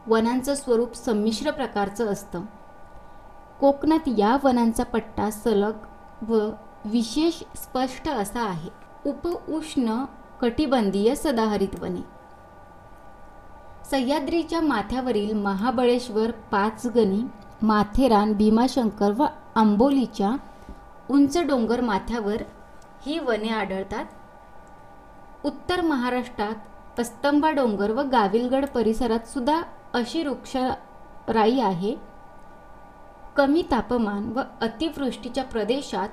वनांचं 0.08 0.56
स्वरूप 0.56 0.94
संमिश्र 0.96 1.52
प्रकारचं 1.52 2.08
असतं. 2.08 2.42
कोकणात 3.60 4.10
या 4.18 4.38
वनांचा 4.44 4.84
पट्टा 4.84 5.30
सलग 5.32 5.74
व 6.22 6.50
विशेष 6.86 7.34
स्पष्ट 7.34 8.10
असा 8.10 8.42
आहे. 8.42 8.70
उपउष्ण 9.06 10.06
कटिबंधीय 10.42 11.16
सदाहरित 11.16 11.80
वने. 11.80 12.21
सह्याद्रीच्या 13.92 14.62
माथ्यावरील 14.62 15.34
महाबळेश्वर 15.34 16.32
पाचगणी 16.32 17.22
माथेरान 17.62 18.34
भीमाशंकर 18.34 19.12
व 19.18 19.26
आंबोलीच्या 19.56 20.32
उंच 21.10 21.38
डोंगर 21.38 21.82
माथ्यावर 21.82 22.36
ही 23.06 23.20
वने 23.20 23.50
आढळतात. 23.50 24.06
उत्तर 25.46 25.82
महाराष्ट्रात 25.82 27.00
अस्तंबा 27.00 27.52
डोंगर 27.52 27.92
व 27.92 28.02
गाविलगड 28.02 28.66
परिसरात 28.66 29.28
सुद्धा 29.28 29.62
अशी 29.94 30.28
वृक्षराई 30.28 31.60
आहे. 31.60 31.96
कमी 33.36 33.64
तापमान 33.72 34.32
व 34.36 34.42
अतिवृष्टीच्या 34.62 35.44
प्रदेशात 35.44 36.10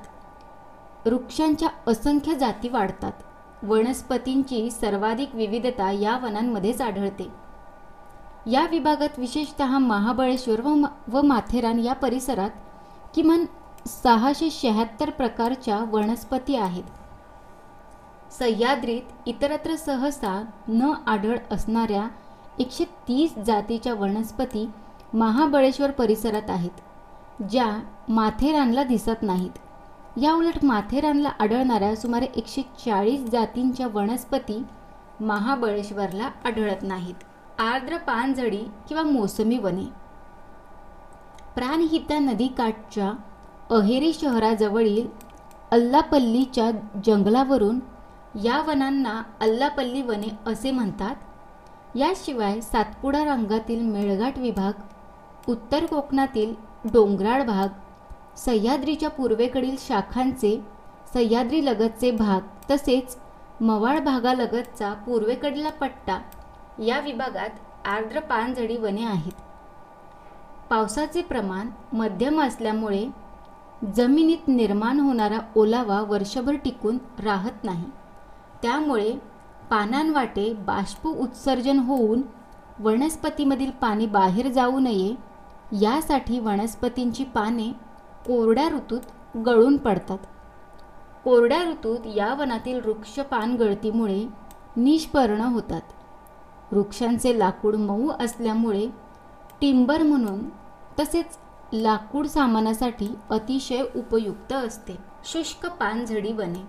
वृक्षांच्या 1.07 1.69
असंख्य 1.87 2.35
जाती 2.35 2.69
वाढतात. 2.69 3.13
वनस्पतींची 3.63 4.71
सर्वाधिक 4.71 5.35
विविधता 5.35 5.91
या 5.91 6.19
वनांमध्येच 6.19 6.81
आढळते. 6.81 7.48
या 8.47 8.67
विभागात 8.71 9.19
विशेषत 9.19 9.63
महाबळेश्वर 9.63 10.61
व 10.61 10.75
व 11.09 11.21
माथेरान 11.23 11.79
या 11.79 11.93
परिसरात 11.93 12.51
किमान 13.15 13.45
सहाशे 13.87 14.49
शहात्तर 14.51 15.11
प्रकारच्या 15.11 15.79
वनस्पती 15.93 16.57
आहेत. 16.57 16.85
सह्याद्रीत 18.39 19.29
इतरत्र 19.29 19.75
सहसा 19.77 20.43
न 20.69 20.93
आढळ 21.07 21.37
असणाऱ्या 21.51 22.07
एकशे 22.59 22.85
तीस 23.09 23.35
जातीच्या 23.39 23.95
वनस्पती 23.95 24.69
महाबळेश्वर 25.13 25.91
परिसरात 25.91 26.51
आहेत 26.51 27.43
ज्या 27.51 27.67
माथेरानला 28.09 28.83
दिसत 28.85 29.23
नाहीत. 29.23 29.51
या 30.21 30.33
उलट 30.33 30.65
माथेरानला 30.65 31.31
आढळणाऱ्या 31.41 31.95
सुमारे 31.97 32.27
एकशे 32.37 32.63
चाळीस 32.85 33.25
जातींच्या 33.31 33.87
वनस्पती 33.95 34.63
महाबळेश्वरला 35.21 36.31
आढळत 36.45 36.83
नाहीत. 36.83 37.25
आर्द्र 37.61 37.97
पानझडी 37.97 38.63
किंवा 38.89 39.03
मोसमी 39.03 39.57
वने. 39.59 39.85
प्राणहिता 41.55 42.19
नदीकाठच्या 42.19 43.11
अहेरी 43.71 44.13
शहराजवळील 44.13 45.07
अल्लापल्लीच्या 45.73 46.71
जंगलावरून 47.07 47.79
या 48.45 48.61
वनांना 48.67 49.23
अल्लापल्ली 49.41 50.03
वने 50.03 50.29
असे 50.47 50.71
म्हणतात. 50.71 51.15
याशिवाय 51.97 52.61
सातपुडा 52.61 53.25
रंगातील 53.25 53.83
मेळघाट 53.83 54.39
विभाग 54.39 55.51
उत्तर 55.51 55.87
कोकणातील 55.87 56.55
डोंगराळ 56.93 57.43
भाग 57.43 57.69
सह्याद्रीच्या 58.39 59.11
पूर्वेकडील 59.11 59.77
शाखांचे 59.79 60.57
सह्याद्रीलगतचे 61.15 62.11
भाग 62.11 62.41
तसेच 62.71 63.17
मवाळ 63.61 63.99
भागालगतचा 63.99 64.93
पूर्वेकडला 65.07 65.71
पट्टा 65.71 66.19
या 66.87 67.01
विभागात 67.01 67.51
आर्द्र 67.87 68.21
पानझडी 68.21 68.77
वने 68.77 69.05
आहेत. 69.05 69.33
पावसाचे 70.71 71.23
प्रमाण 71.23 71.69
मध्यम 71.93 72.41
असल्यामुळे 72.41 73.07
जमिनीत 73.97 74.49
निर्माण 74.49 75.01
होणारा 75.01 75.39
ओलावा 75.57 76.01
वर्षभर 76.01 76.55
टिकून 76.55 76.99
राहत 77.25 77.65
नाही. 77.65 77.85
त्यामुळे 78.63 79.13
पानांवाटे 79.71 80.53
बाष्प 80.53 81.07
उत्सर्जन 81.07 81.79
होऊन 81.79 82.23
वनस्पतीमधील 82.79 83.71
पाणी 83.71 84.07
बाहेर 84.07 84.49
जाऊ 84.49 84.79
नये 84.79 85.15
यासाठी 85.81 86.39
वनस्पतींची 86.39 87.25
पाने 87.25 87.69
कोरड्या 88.27 88.69
ऋतूत 88.69 89.37
गळून 89.37 89.77
पडतात. 89.77 90.19
कोरड्या 91.25 91.65
ऋतूत 91.65 91.99
या 92.07 92.35
वनातील 92.35 92.81
वृक्ष 92.81 93.21
पानगळतीमुळे 93.21 94.29
निष्पर्ण 94.77 95.41
होतात. 95.41 95.81
वृक्षांचे 96.73 97.39
लाकूड 97.39 97.77
मऊ 97.77 98.11
असल्यामुळे 98.21 98.87
टिंबर 99.61 100.03
म्हणून 100.03 100.41
तसेच 101.01 101.39
लाकूड 101.73 102.27
सामानासाठी 102.27 103.09
अतिशय 103.31 103.83
उपयुक्त 103.97 104.53
असते. 104.53 104.97
शुष्क 105.25 105.67
पानझडी 105.67 106.33
वने. 106.33 106.63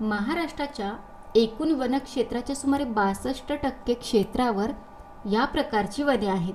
महाराष्ट्राच्या 0.00 0.92
एकूण 1.34 1.70
वनक्षेत्राच्या 1.70 2.56
सुमारे 2.56 2.84
बासष्ट 2.84 3.52
टक्के 3.52 3.94
क्षेत्रावर 3.94 4.70
या 5.30 5.44
प्रकारची 5.44 6.02
वने 6.02 6.26
आहेत. 6.26 6.54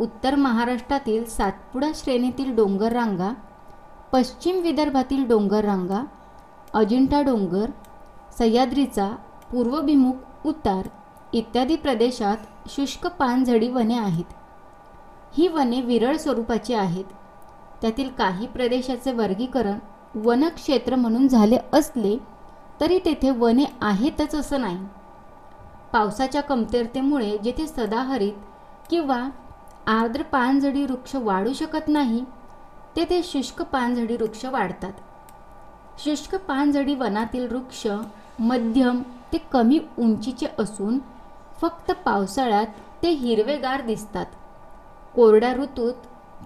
उत्तर 0.00 0.34
महाराष्ट्रातील 0.34 1.24
सातपुडा 1.24 1.90
श्रेणीतील 1.94 2.54
डोंगर 2.56 2.92
रांगा 2.92 3.32
पश्चिम 4.12 4.60
विदर्भातील 4.60 5.26
डोंगर 5.26 5.64
रांगा 5.64 6.02
अजिंठा 6.74 7.20
डोंगर 7.22 7.70
सह्याद्रीचा 8.38 9.08
पूर्वभिमुख 9.52 10.46
उतार 10.46 10.88
इत्यादी 11.32 11.76
प्रदेशात 11.76 12.36
शुष्क 12.68 13.06
पानझडी 13.06 13.68
वने 13.68 13.98
आहेत. 13.98 14.32
ही 15.36 15.48
वने 15.48 15.80
विरळ 15.80 16.16
स्वरूपाची 16.16 16.74
आहेत. 16.74 17.04
त्यातील 17.82 18.08
काही 18.08 18.46
प्रदेशाचे 18.46 19.12
वर्गीकरण 19.12 19.78
वनक्षेत्र 20.14 20.94
म्हणून 20.94 21.28
झाले 21.28 21.58
असले 21.72 22.16
तरी 22.80 22.98
तेथे 22.98 23.30
वने 23.30 23.64
आहेतच 23.80 24.34
असं 24.34 24.60
नाही. 24.60 24.78
पावसाच्या 25.92 26.42
कमतरतेमुळे 26.42 27.38
जेथे 27.38 27.66
सदाहरित 27.66 28.32
किंवा 28.90 29.28
आर्द्र 29.86 30.22
पानझडी 30.22 30.84
वृक्ष 30.84 31.16
वाढू 31.16 31.52
शकत 31.52 31.88
नाही 31.88 32.24
तेथे 32.96 33.20
शुष्क 33.24 33.62
पानझडी 33.62 34.16
वृक्ष 34.16 34.44
वाढतात. 34.44 34.92
शुष्क 35.98 36.34
पानझडी 36.34 36.94
वनातील 36.94 37.46
वृक्ष 37.48 37.86
मध्यम 38.38 39.02
ते 39.32 39.38
कमी 39.52 39.78
उंचीचे 39.98 40.46
असून 40.58 40.98
फक्त 41.62 41.90
पावसाळ्यात 41.90 42.66
ते 43.02 43.08
हिरवेगार 43.08 43.80
दिसतात. 43.80 44.26
कोरड्या 45.14 45.52
ऋतूत 45.54 45.94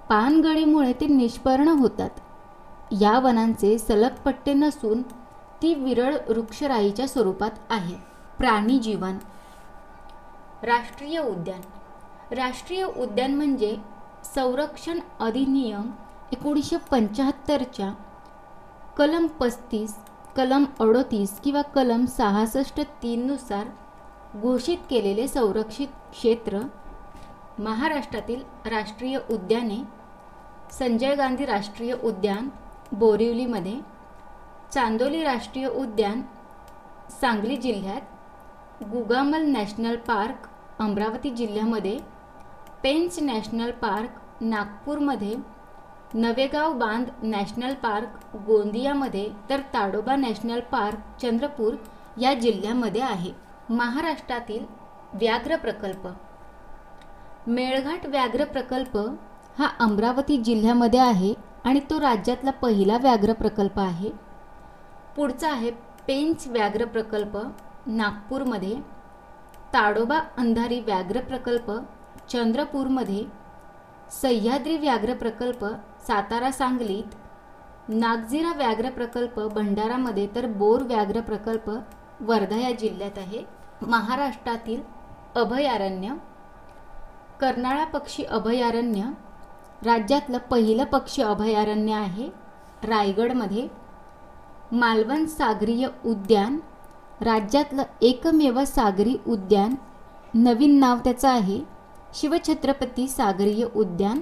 पानगळीमुळे 0.08 0.92
ते 0.92 1.06
निष्पर्ण 1.06 1.68
होतात. 1.68 2.10
या 3.00 3.18
वनांचे 3.18 3.78
सलग 3.78 4.14
पट्टे 4.24 4.54
नसून 4.54 5.02
ती 5.62 5.74
विरळ 5.74 6.16
वृक्षराईच्या 6.28 7.08
स्वरूपात 7.08 7.50
आहे. 7.70 7.94
प्राणी 8.38 8.78
जीवन. 8.78 9.18
राष्ट्रीय 10.62 11.18
उद्यान. 11.18 11.60
राष्ट्रीय 12.34 12.84
उद्यान 12.84 13.34
म्हणजे 13.34 13.76
संरक्षण 14.34 14.98
अधिनियम 15.20 15.90
एकोणीसशे 16.32 16.76
पंच्याहत्तरच्या 16.76 17.92
कलम 18.96 19.26
पस्तीस 19.26 19.94
कलम 20.36 20.64
अडोतीस 20.80 21.40
किंवा 21.40 21.62
कलम 21.62 22.04
सहासष्ट 22.04 22.80
तीननुसार 23.02 23.66
घोषित 24.40 24.78
केलेले 24.90 25.26
संरक्षित 25.28 25.88
क्षेत्र 26.12 26.60
महाराष्ट्रातील 27.58 28.40
राष्ट्रीय 28.66 29.18
उद्याने 29.30 29.76
संजय 30.78 31.14
गांधी 31.14 31.44
राष्ट्रीय 31.46 31.92
उद्यान 32.02 32.48
बोरिवलीमध्ये 32.92 33.74
चांदोली 34.72 35.22
राष्ट्रीय 35.24 35.66
उद्यान 35.66 36.22
सांगली 37.20 37.56
जिल्ह्यात 37.56 38.84
गुगामल 38.84 39.42
नॅशनल 39.46 39.96
पार्क 39.96 40.48
अमरावती 40.78 41.30
जिल्ह्यामध्ये 41.30 41.98
पेंच 42.82 43.18
नॅशनल 43.22 43.70
पार्क 43.70 44.42
नागपूरमध्ये 44.42 45.34
नवेगाव 46.14 46.72
बांध 46.78 47.06
नॅशनल 47.22 47.74
पार्क 47.74 48.36
गोंदियामध्ये 48.46 49.28
तर 49.50 49.60
ताडोबा 49.74 50.16
नॅशनल 50.16 50.60
पार्क 50.72 51.20
चंद्रपूर 51.22 51.74
या 52.20 52.34
जिल्ह्यामध्ये 52.34 53.02
आहे. 53.02 53.43
महाराष्ट्रातील 53.70 54.64
व्याघ्र 55.12 55.56
प्रकल्प. 55.56 56.06
मेळघाट 57.46 58.06
व्याघ्र 58.06 58.44
प्रकल्प 58.44 58.96
हा 59.58 59.68
अमरावती 59.80 60.36
जिल्ह्यामध्ये 60.36 61.00
आहे 61.00 61.32
आणि 61.64 61.80
तो 61.80 62.00
राज्यातला 62.00 62.50
पहिला 62.50 62.96
व्याघ्र 62.96 63.32
प्रकल्प 63.32 63.78
आहे. 63.80 64.10
पुढचा 65.16 65.50
आहे 65.50 65.70
पेंच 66.06 66.46
व्याघ्र 66.48 66.84
प्रकल्प 66.84 67.38
नागपूरमध्ये. 67.86 68.74
ताडोबा 69.74 70.18
अंधारी 70.38 70.80
व्याघ्र 70.80 71.20
प्रकल्प 71.20 71.70
चंद्रपूरमध्ये. 72.30 73.24
सह्याद्री 74.12 74.76
व्याघ्र 74.76 75.14
प्रकल्प 75.14 75.64
सातारा 76.06 76.50
सांगलीत. 76.52 77.14
नागझिरा 77.88 78.52
व्याघ्र 78.56 78.90
प्रकल्प 78.90 79.40
भंडारामध्ये 79.54 80.28
तर 80.34 80.46
बोर 80.46 80.82
व्याघ्र 80.82 81.20
प्रकल्प 81.20 81.70
वर्धा 82.20 82.56
या 82.56 82.72
जिल्ह्यात 82.72 83.18
आहे. 83.18 83.44
महाराष्ट्रातील 83.82 84.80
अभयारण्य 85.36 86.14
कर्नाळा 87.40 87.84
पक्षी 87.84 88.24
अभयारण्य 88.24 89.02
राज्यातलं 89.84 90.38
पहिलं 90.38 90.84
पक्षी 90.84 91.22
अभयारण्य 91.22 91.92
आहे 91.92 92.28
रायगडमध्ये. 92.84 93.68
मालवण 94.72 95.26
सागरीय 95.26 95.88
उद्यान 96.04 96.58
राज्यातलं 97.20 97.82
एकमेव 98.02 98.64
सागरी 98.64 99.16
उद्यान 99.26 99.74
नवीन 100.34 100.78
नाव 100.78 100.98
त्याचं 100.98 101.28
आहे 101.28 101.60
शिवछत्रपती 102.14 103.08
सागरीय 103.08 103.66
उद्यान. 103.76 104.20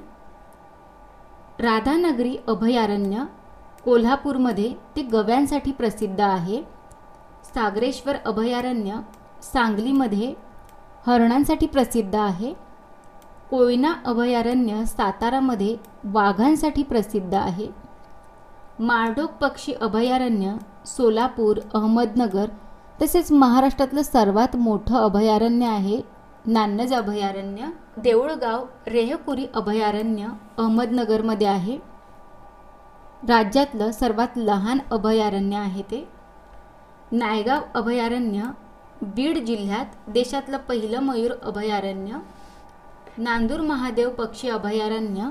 राधानगरी 1.58 2.36
अभयारण्य 2.48 3.24
कोल्हापूरमध्ये 3.84 4.74
ते 4.96 5.02
गव्यांसाठी 5.02 5.72
प्रसिद्ध 5.72 6.20
आहे. 6.20 6.62
सागरेश्वर 7.54 8.16
अभयारण्य 8.26 8.94
सांगलीमध्ये 9.42 10.34
हरणांसाठी 11.06 11.66
प्रसिद्ध 11.66 12.14
आहे. 12.14 12.54
कोयना 13.50 13.92
अभयारण्य 14.04 14.84
सातारामध्ये 14.84 15.76
वाघांसाठी 16.04 16.82
प्रसिद्ध 16.82 17.34
आहे. 17.34 17.68
माळढोक 18.78 19.30
पक्षी 19.30 19.72
अभयारण्य 19.72 20.54
सोलापूर 20.86 21.56
अहमदनगर 21.74 22.46
तसेच 23.02 23.32
महाराष्ट्रातलं 23.32 24.02
सर्वात 24.02 24.56
मोठं 24.56 24.96
अभयारण्य 24.96 25.66
आहे 25.66 26.00
नान्नज 26.46 26.94
अभयारण्य. 26.94 27.66
देऊळगाव 27.96 28.64
रेहपुरी 28.86 29.46
अभयारण्य 29.54 30.26
अहमदनगरमध्ये 30.58 31.46
आहे. 31.46 31.78
राज्यातलं 33.28 33.90
सर्वात 33.90 34.28
लहान 34.36 34.78
अभयारण्य 34.90 35.56
आहे 35.56 35.82
ते. 35.82 36.21
नायगाव 37.12 37.60
अभयारण्य 37.74 38.42
बीड 39.02 39.38
जिल्ह्यात 39.38 39.86
देशातलं 40.08 40.56
पहिलं 40.56 41.00
मयूर 41.00 41.30
अभयारण्य 41.42 42.16
नांदूर 43.18 43.60
महादेव 43.60 44.10
पक्षी 44.10 44.48
अभयारण्य 44.48 45.30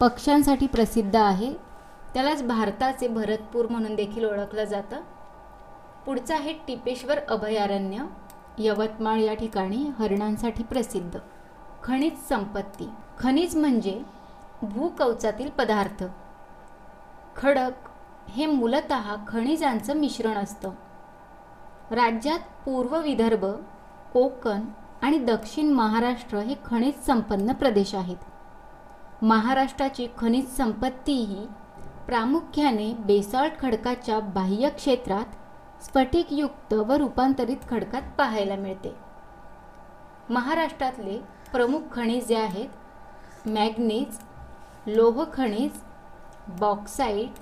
पक्ष्यांसाठी 0.00 0.66
प्रसिद्ध 0.66 1.16
आहे. 1.16 1.52
त्यालाच 2.14 2.42
भारताचे 2.42 3.08
भरतपूर 3.08 3.66
म्हणून 3.66 3.94
देखील 3.94 4.24
ओळखलं 4.24 4.64
जातं. 4.64 4.96
पुढचं 6.06 6.34
आहे 6.34 6.52
टिपेश्वर 6.52 7.18
अभयारण्य 7.18 8.04
यवतमाळ 8.58 9.20
या 9.20 9.34
ठिकाणी 9.34 9.90
हरणांसाठी 9.98 10.62
प्रसिद्ध. 10.62 11.18
खनिज 11.82 12.28
संपत्ती. 12.28 12.88
खनिज 13.18 13.56
म्हणजे 13.56 14.02
भूकवचातील 14.62 15.48
पदार्थ. 15.48 16.04
खडक 17.36 17.72
हे 18.28 18.46
मूलत 18.46 18.92
खनिजांचं 19.28 19.96
मिश्रण 19.96 20.34
असतं. 20.34 20.70
राज्यात 21.90 22.38
पूर्व 22.64 22.96
विदर्भ 22.96 23.44
कोकण 24.12 24.64
आणि 25.02 25.18
दक्षिण 25.18 25.70
महाराष्ट्र 25.72 26.38
हे 26.38 26.54
खनिज 26.64 26.94
संपन्न 27.06 27.52
प्रदेश 27.52 27.94
आहेत. 27.94 28.16
महाराष्ट्राची 29.22 30.06
खनिज 30.18 30.48
संपत्ती 30.56 31.12
ही 31.12 31.46
प्रामुख्याने 32.06 32.92
बेसाल्ट 33.06 33.58
खडकाच्या 33.60 34.18
बाह्य 34.34 34.68
क्षेत्रात 34.68 35.82
स्फटिकयुक्त 35.84 36.74
व 36.74 36.96
रूपांतरित 36.98 37.68
खडकात 37.70 38.02
पाहायला 38.18 38.56
मिळते. 38.56 38.94
महाराष्ट्रातले 40.30 41.18
प्रमुख 41.52 41.90
खनिजे 41.92 42.36
आहेत 42.36 43.48
मॅग्नीज 43.48 44.18
लोह 44.86 45.24
खनिज 45.34 45.82
बॉक्साईट 46.60 47.38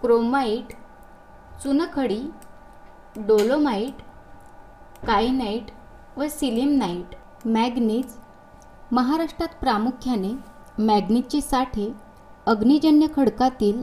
क्रोमाईट 0.00 0.72
चुनखडी 1.62 2.22
डोलोमाईट 3.18 4.02
कायनाईट 5.06 5.70
व 6.16 6.26
सिलिमनाईट 6.30 7.14
मॅग्नीज 7.48 8.16
महाराष्ट्रात 8.92 9.54
प्रामुख्याने 9.60 10.32
मॅग्नीजचे 10.78 11.40
साठे 11.40 11.92
अग्निजन्य 12.46 13.06
खडकातील 13.16 13.82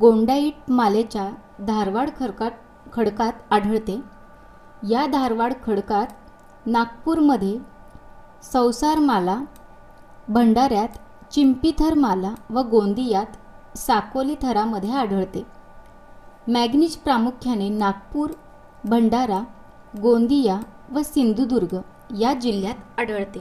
गोंडाईट 0.00 0.70
मालेच्या 0.70 1.28
धारवाड 1.66 2.10
खडकात 2.20 2.50
खडकात 2.92 3.32
आढळते. 3.50 4.00
या 4.88 5.06
धारवाड 5.06 5.52
खडकात 5.66 6.06
नागपूरमध्ये 6.66 7.56
संसारमाला 8.52 9.38
भंडाऱ्यात 10.28 10.98
चिंपीथर 11.32 11.94
माला 11.94 12.34
व 12.50 12.62
गोंदियात 12.62 13.76
साकोली 13.76 14.34
थरामध्ये 14.42 14.90
आढळते. 14.90 15.46
मॅग्नीज 16.48 16.96
प्रामुख्याने 16.96 17.68
नागपूर 17.68 18.30
भंडारा 18.84 19.42
गोंदिया 20.02 20.60
व 20.92 21.02
सिंधुदुर्ग 21.02 21.78
या 22.18 22.34
जिल्ह्यात 22.34 23.00
आढळते. 23.00 23.40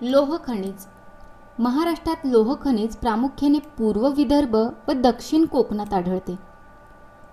लोह 0.00 0.36
खनिज. 0.46 0.86
महाराष्ट्रात 1.58 2.16
लोह 2.24 2.54
खनिज 2.62 2.96
प्रामुख्याने 2.96 3.58
पूर्व 3.58 4.08
विदर्भ 4.08 4.54
व 4.88 4.92
दक्षिण 4.92 5.44
कोकणात 5.44 5.92
आढळते. 5.92 6.36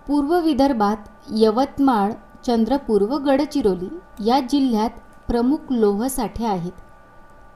पूर्व 0.07 0.39
विदर्भात 0.39 0.97
यवतमाळ 1.31 2.11
चंद्रपूर 2.45 3.01
व 3.01 3.17
गडचिरोली 3.17 3.99
या 4.25 4.39
जिल्ह्यात 4.39 4.89
प्रमुख 5.27 5.57
लोह 5.69 6.07
साठे 6.07 6.45
आहेत. 6.45 6.73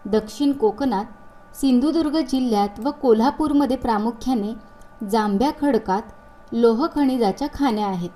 दक्षिण 0.05 0.51
कोकणात 0.51 1.05
सिंधुदुर्ग 1.55 2.17
जिल्ह्यात 2.17 2.79
व 2.79 2.91
कोल्हापूरमध्ये 2.91 3.77
प्रामुख्याने 3.77 4.53
जांभ्या 5.05 5.51
खडकात 5.61 6.01
लोह 6.51 6.87
खनिजाच्या 6.95 7.47
खाण्या 7.53 7.87
आहेत. 7.87 8.09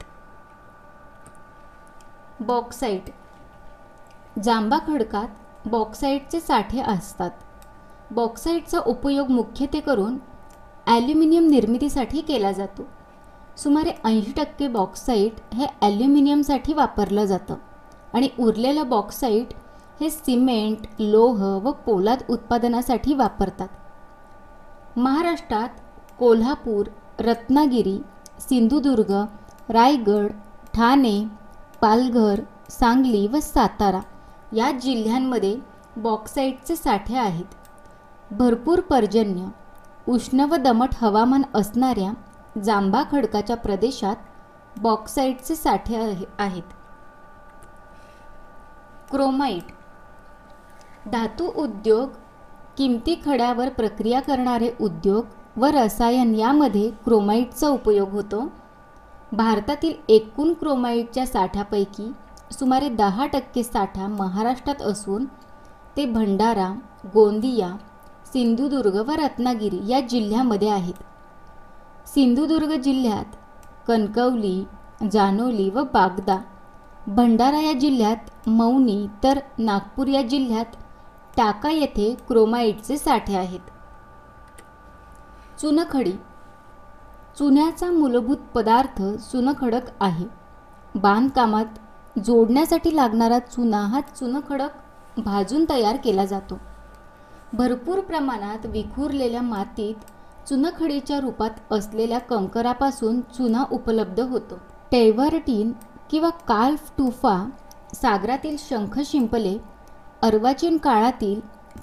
बॉक्साईट. 2.41 3.09
जांबा 4.43 4.77
खडकात 4.87 5.67
बॉक्साईटचे 5.67 6.39
साठे 6.39 6.81
असतात. 6.81 7.31
बॉक्साईटचा 8.11 8.79
उपयोग 8.85 9.29
मुख्यत्वे 9.31 9.79
करून 9.79 10.17
ॲल्युमिनियम 10.87 11.47
निर्मितीसाठी 11.49 12.21
केला 12.21 12.51
जातो. 12.51 12.85
सुमारे 13.57 13.91
ऐंशी 14.05 14.31
टक्के 14.37 14.67
बॉक्साईट 14.67 15.53
हे 15.53 15.67
ॲल्युमिनियमसाठी 15.81 16.73
वापरलं 16.73 17.25
जातं 17.25 17.55
आणि 18.13 18.29
उरलेलं 18.39 18.89
बॉक्साईट 18.89 19.53
हे 19.99 20.09
सिमेंट 20.09 20.87
लोह 20.99 21.43
व 21.63 21.71
पोलाद 21.85 22.23
उत्पादनासाठी 22.29 23.13
वापरतात. 23.13 23.67
महाराष्ट्रात 24.97 25.69
कोल्हापूर 26.19 26.87
रत्नागिरी 27.19 27.97
सिंधुदुर्ग 28.39 29.11
रायगड 29.69 30.31
ठाणे 30.73 31.23
पालघर 31.83 32.39
सांगली 32.69 33.27
व 33.27 33.39
सातारा 33.39 33.99
या 34.55 34.71
जिल्ह्यांमध्ये 34.71 35.55
बॉक्साईटचे 35.97 36.75
साठे 36.75 37.17
आहेत. 37.17 37.45
भरपूर 38.31 38.79
पर्जन्य 38.79 39.47
उष्ण 40.07 40.39
व 40.39 40.55
दमट 40.55 40.89
हवामान 41.01 41.41
असणाऱ्या 41.53 42.11
जांभा 42.63 43.03
खडकाच्या 43.11 43.57
प्रदेशात 43.57 44.15
बॉक्साईटचे 44.81 45.55
साठे 45.55 45.95
आहे 45.95 46.25
आहेत. 46.39 46.71
क्रोमाईट 49.11 49.73
धातू 51.11 51.51
उद्योग 51.55 52.09
किमती 52.77 53.21
खड्यावर 53.25 53.69
प्रक्रिया 53.69 54.21
करणारे 54.21 54.71
उद्योग 54.81 55.25
व 55.59 55.65
रसायन 55.65 56.35
यामध्ये 56.35 56.89
क्रोमाईटचा 57.05 57.67
उपयोग 57.67 58.09
होतो. 58.09 58.47
भारतातील 59.33 59.93
एकूण 60.09 60.53
क्रोमाईटच्या 60.53 61.25
साठ्यापैकी 61.27 62.11
सुमारे 62.51 62.89
दहा 62.89 63.25
टक्के 63.25 63.63
साठा 63.63 64.07
महाराष्ट्रात 64.07 64.81
असून 64.81 65.25
ते 65.97 66.05
भंडारा 66.05 66.67
गोंदिया 67.13 67.69
सिंधुदुर्ग 68.25 68.95
व 69.07 69.11
रत्नागिरी 69.11 69.79
या 69.87 69.99
जिल्ह्यामध्ये 69.99 70.69
आहेत. 70.69 70.99
सिंधुदुर्ग 72.07 72.73
जिल्ह्यात 72.75 73.35
कणकवली 73.87 74.63
जानोली 75.11 75.69
व 75.69 75.83
बागदा 75.83 76.37
भंडारा 77.07 77.59
या 77.59 77.73
जिल्ह्यात 77.73 78.49
मौनी 78.49 79.05
तर 79.23 79.39
नागपूर 79.57 80.07
या 80.07 80.21
जिल्ह्यात 80.21 80.75
टाका 81.37 81.71
येथे 81.71 82.13
क्रोमाईटचे 82.27 82.97
साठे 82.97 83.35
आहेत. 83.35 83.59
चुनखडी 85.61 86.13
चुन्याचा 87.37 87.91
मूलभूत 87.91 88.37
पदार्थ 88.55 89.01
चुनखडक 89.31 89.81
आहे. 89.99 90.25
बांधकामात 90.95 92.19
जोडण्यासाठी 92.25 92.95
लागणारा 92.95 93.39
चुना 93.39 93.77
हा 93.77 94.01
चुनखडक 94.01 95.19
भाजून 95.19 95.65
तयार 95.69 95.95
केला 95.95 96.25
जातो. 96.25 96.57
भरपूर 97.53 97.99
प्रमाणात 97.99 98.65
विखुरलेल्या 98.65 99.41
मातीत 99.41 99.95
चुनखडीच्या 100.49 101.19
रूपात 101.19 101.73
असलेल्या 101.73 102.19
कंकरापासून 102.19 103.21
चुना 103.21 103.63
उपलब्ध 103.71 104.19
होतो. 104.19 104.59
टेव्हरटीन 104.91 105.71
किंवा 106.11 106.29
काल्फ 106.29 106.91
टुफा 106.97 107.49
सागरातील 107.95 108.55
शंख 108.59 108.99
शिंपले 109.05 109.57
अर्वाचीन 110.21 110.77
काळातील 110.77 111.39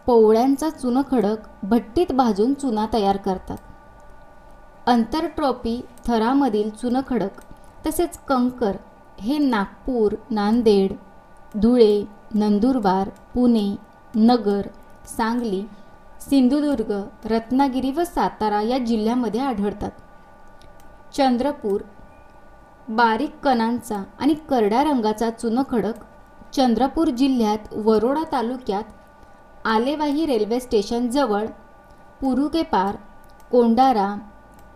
पोवळ्यांचा 0.07 0.71
चुनखडक 0.71 1.37
भट्टीत 1.63 2.13
भाजून 2.13 2.55
चुना 2.55 2.87
तयार 2.93 3.17
करतात. 3.17 3.57
अंतरट्रॉपी 4.87 5.81
थरामधील 6.07 6.71
चुनखडक 6.71 7.41
तसेच 7.87 8.19
कंकर 8.19 8.77
हे 9.21 9.39
नागपूर 9.39 10.15
नांदेड 10.31 10.93
धुळे 11.59 12.05
नंदुरबार 12.35 13.09
पुणे 13.09 13.77
नगर 14.15 14.67
सांगली 15.17 15.63
सिंधुदुर्ग 16.21 16.93
रत्नागिरी 17.25 17.91
व 17.91 18.05
सातारा 18.05 18.63
या 18.63 18.79
जिल्ह्यामध्ये 18.79 19.41
आढळतात. 19.41 19.91
चंद्रपूर 21.17 21.81
बारीक 22.89 23.35
कणांचा 23.43 24.03
आणि 24.21 24.35
करड्या 24.35 24.83
रंगाचा 24.85 25.31
चुनखडक 25.31 25.95
चंद्रपूर 26.53 27.09
जिल्ह्यात 27.09 27.73
वरोडा 27.73 28.23
तालुक्यात 28.33 28.85
आलेवाही 29.65 30.27
रेल्वे 30.27 30.61
स्टेशनजवळ 30.61 31.47
पुरुकेपार 32.21 32.97
कोंडारा 33.51 34.15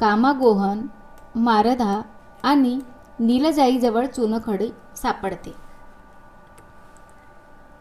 कामागोहन 0.01 0.87
मारधा 1.35 2.01
आणि 2.43 2.79
नीलजाईजवळ 3.19 4.07
चुनखडी 4.07 4.69
सापडते. 4.97 5.53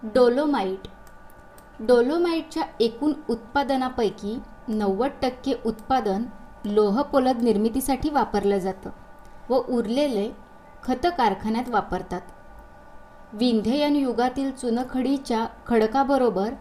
डोलोमाईट 0.04 0.88
डोलोमाईटच्या 1.80 2.64
एकूण 2.80 3.14
उत्पादनापैकी 3.30 4.38
नव्वद 4.68 5.12
टक्के 5.22 5.54
उत्पादन 5.66 6.24
लोहपोलद 6.66 7.42
निर्मितीसाठी 7.42 8.10
वापरलं 8.10 8.58
जातं 8.58 8.90
व 9.50 9.62
उरलेले 9.70 10.30
खत 10.84 11.08
कारखान्यात 11.18 11.70
वापरतात. 11.70 12.22
विंध्ययन 13.34 13.96
युगातील 13.96 14.52
चुनखडीच्या 14.52 15.46
खडकाबरोबर 15.68 16.54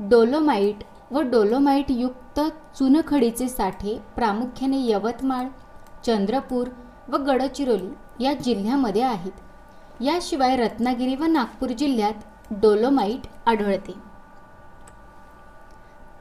डोलोमाईट 0.00 0.84
व 1.10 1.20
डोलोमाईटयुक्त 1.20 2.40
चुनखडीचे 2.78 3.48
साठे 3.48 3.98
प्रामुख्याने 4.16 4.78
यवतमाळ 4.80 5.46
चंद्रपूर 6.06 6.68
व 7.08 7.16
गडचिरोली 7.16 8.24
या 8.24 8.32
जिल्ह्यामध्ये 8.34 9.02
आहेत. 9.02 9.32
याशिवाय 10.00 10.56
रत्नागिरी 10.56 11.14
व 11.14 11.24
नागपूर 11.24 11.68
जिल्ह्यात 11.68 12.14
डोलोमाईट 12.50 13.26
आढळते. 13.46 13.92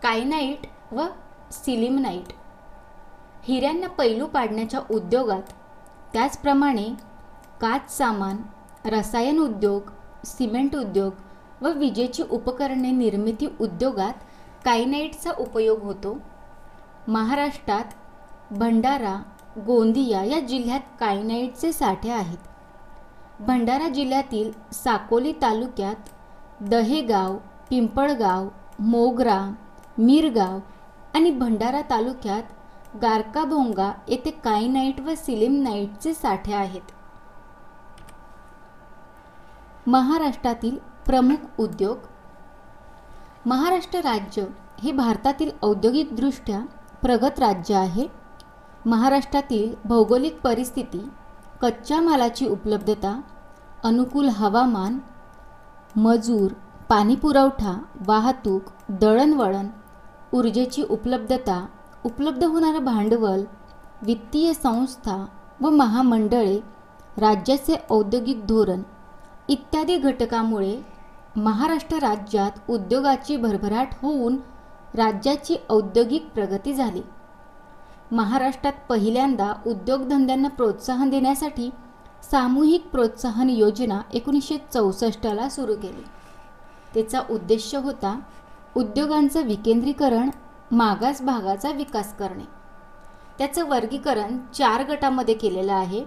कायनाईट 0.03 0.67
व 0.91 1.05
सिलिमनाईट 1.51 2.33
हिऱ्यांना 3.43 3.87
पैलू 3.87 4.25
पाडण्याच्या 4.25 4.79
उद्योगात 4.91 5.51
त्याचप्रमाणे 6.13 6.87
काच 7.61 7.97
सामान 7.97 8.37
रसायन 8.85 9.39
उद्योग 9.39 9.89
सिमेंट 10.25 10.75
उद्योग 10.75 11.13
व 11.61 11.71
विजेची 11.71 12.23
उपकरणे 12.31 12.91
निर्मिती 12.91 13.47
उद्योगात 13.61 14.13
कायनाईटचा 14.67 15.31
उपयोग 15.37 15.81
होतो. 15.81 16.17
महाराष्ट्रात 17.07 17.83
भंडारा 18.51 19.15
गोंदिया 19.65 20.23
या 20.23 20.39
जिल्ह्यात 20.39 20.79
कायनाईटचे 20.99 21.71
साठे 21.73 22.09
आहेत. 22.09 22.37
भंडारा 23.39 23.87
जिल्ह्यातील 23.89 24.51
साकोली 24.73 25.31
तालुक्यात 25.31 26.09
दहेगाव 26.61 27.37
पिंपळगाव 27.69 28.47
मोगरा 28.79 29.39
मिरगाव 29.97 30.59
आणि 31.13 31.31
भंडारा 31.31 31.81
तालुक्यात 31.81 32.43
गारकाभोंगा 33.01 33.91
येथे 34.07 34.31
कायनाईट 34.31 34.99
व 34.99 35.13
सिलिमनाईटचे 35.17 36.13
साठे 36.13 36.53
आहेत. 36.53 36.91
महाराष्ट्रातील 39.87 40.77
प्रमुख 41.05 41.61
उद्योग 41.61 41.97
महाराष्ट्र 43.47 43.99
राज्य 44.03 44.45
हे 44.81 44.91
भारतातील 44.91 45.49
औद्योगिकदृष्ट्या 45.63 46.59
प्रगत 47.01 47.39
राज्य 47.39 47.75
आहे. 47.75 48.07
महाराष्ट्रातील 48.85 49.73
भौगोलिक 49.85 50.39
परिस्थिती 50.41 50.99
कच्च्या 51.61 51.99
मालाची 52.01 52.47
उपलब्धता 52.47 53.15
अनुकूल 53.83 54.29
हवामान 54.29 54.97
मजूर 55.95 56.51
पाणीपुरवठा 56.89 57.75
वाहतूक 58.07 58.69
दळणवळण 59.01 59.67
ऊर्जेची 60.33 60.83
उपलब्धता 60.89 61.65
उपलब्ध 62.05 62.43
होणारं 62.43 62.85
भांडवल 62.85 63.43
वित्तीय 64.01 64.53
संस्था 64.53 65.17
व 65.61 65.69
महामंडळे 65.69 66.59
राज्याचे 67.17 67.77
औद्योगिक 67.89 68.45
धोरण 68.47 68.81
इत्यादी 69.49 69.97
घटकामुळे 69.97 70.75
महाराष्ट्र 71.37 71.97
राज्यात 71.97 72.51
उद्योगाची 72.69 73.37
भरभराट 73.37 73.87
होऊन 74.01 74.37
राज्याची 74.95 75.55
औद्योगिक 75.69 76.29
प्रगती 76.29 76.73
झाली. 76.73 77.01
महाराष्ट्रात 78.11 78.73
पहिल्यांदा 78.89 79.53
उद्योगधंद्यांना 79.67 80.47
प्रोत्साहन 80.47 81.09
देण्यासाठी 81.09 81.69
सामूहिक 82.31 82.87
प्रोत्साहन 82.87 83.49
योजना 83.49 84.01
एकोणीसशे 84.13 84.57
चौसष्टला 84.73 85.49
सुरू 85.49 85.75
केली. 85.75 86.03
त्याचा 86.93 87.21
उद्देश 87.29 87.75
होता 87.75 88.19
उद्योगांचं 88.75 89.41
विकेंद्रीकरण 89.41 90.29
मागास 90.71 91.21
भागाचा 91.21 91.71
विकास 91.71 92.13
करणे. 92.13 92.45
त्याचं 93.37 93.67
वर्गीकरण 93.67 94.37
चार 94.53 94.83
गटामध्ये 94.83 95.35
केलेलं 95.35 95.73
आहे. 95.73 96.05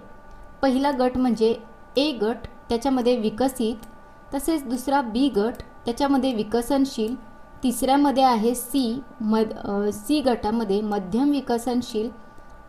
पहिला 0.62 0.90
गट 0.90 1.16
म्हणजे 1.16 1.56
ए 1.96 2.12
गट 2.12 2.46
त्याच्यामध्ये 2.68 3.16
विकसित 3.16 3.86
तसेच 4.34 4.64
दुसरा 4.64 5.00
बी 5.02 5.28
गट 5.28 5.62
त्याच्यामध्ये 5.84 6.32
विकसनशील. 6.34 7.14
तिसऱ्यामध्ये 7.62 8.22
आहे 8.22 8.54
सी 8.54 9.00
मद 9.20 9.52
सी 9.94 10.20
गटामध्ये 10.20 10.80
मध्यम 10.80 11.30
विकसनशील 11.30 12.08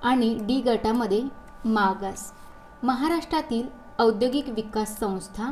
आणि 0.04 0.34
डी 0.42 0.60
गटामध्ये 0.62 1.22
मागास. 1.66 2.32
महाराष्ट्रातील 2.84 3.68
औद्योगिक 4.00 4.50
विकास 4.50 4.98
संस्था 5.00 5.52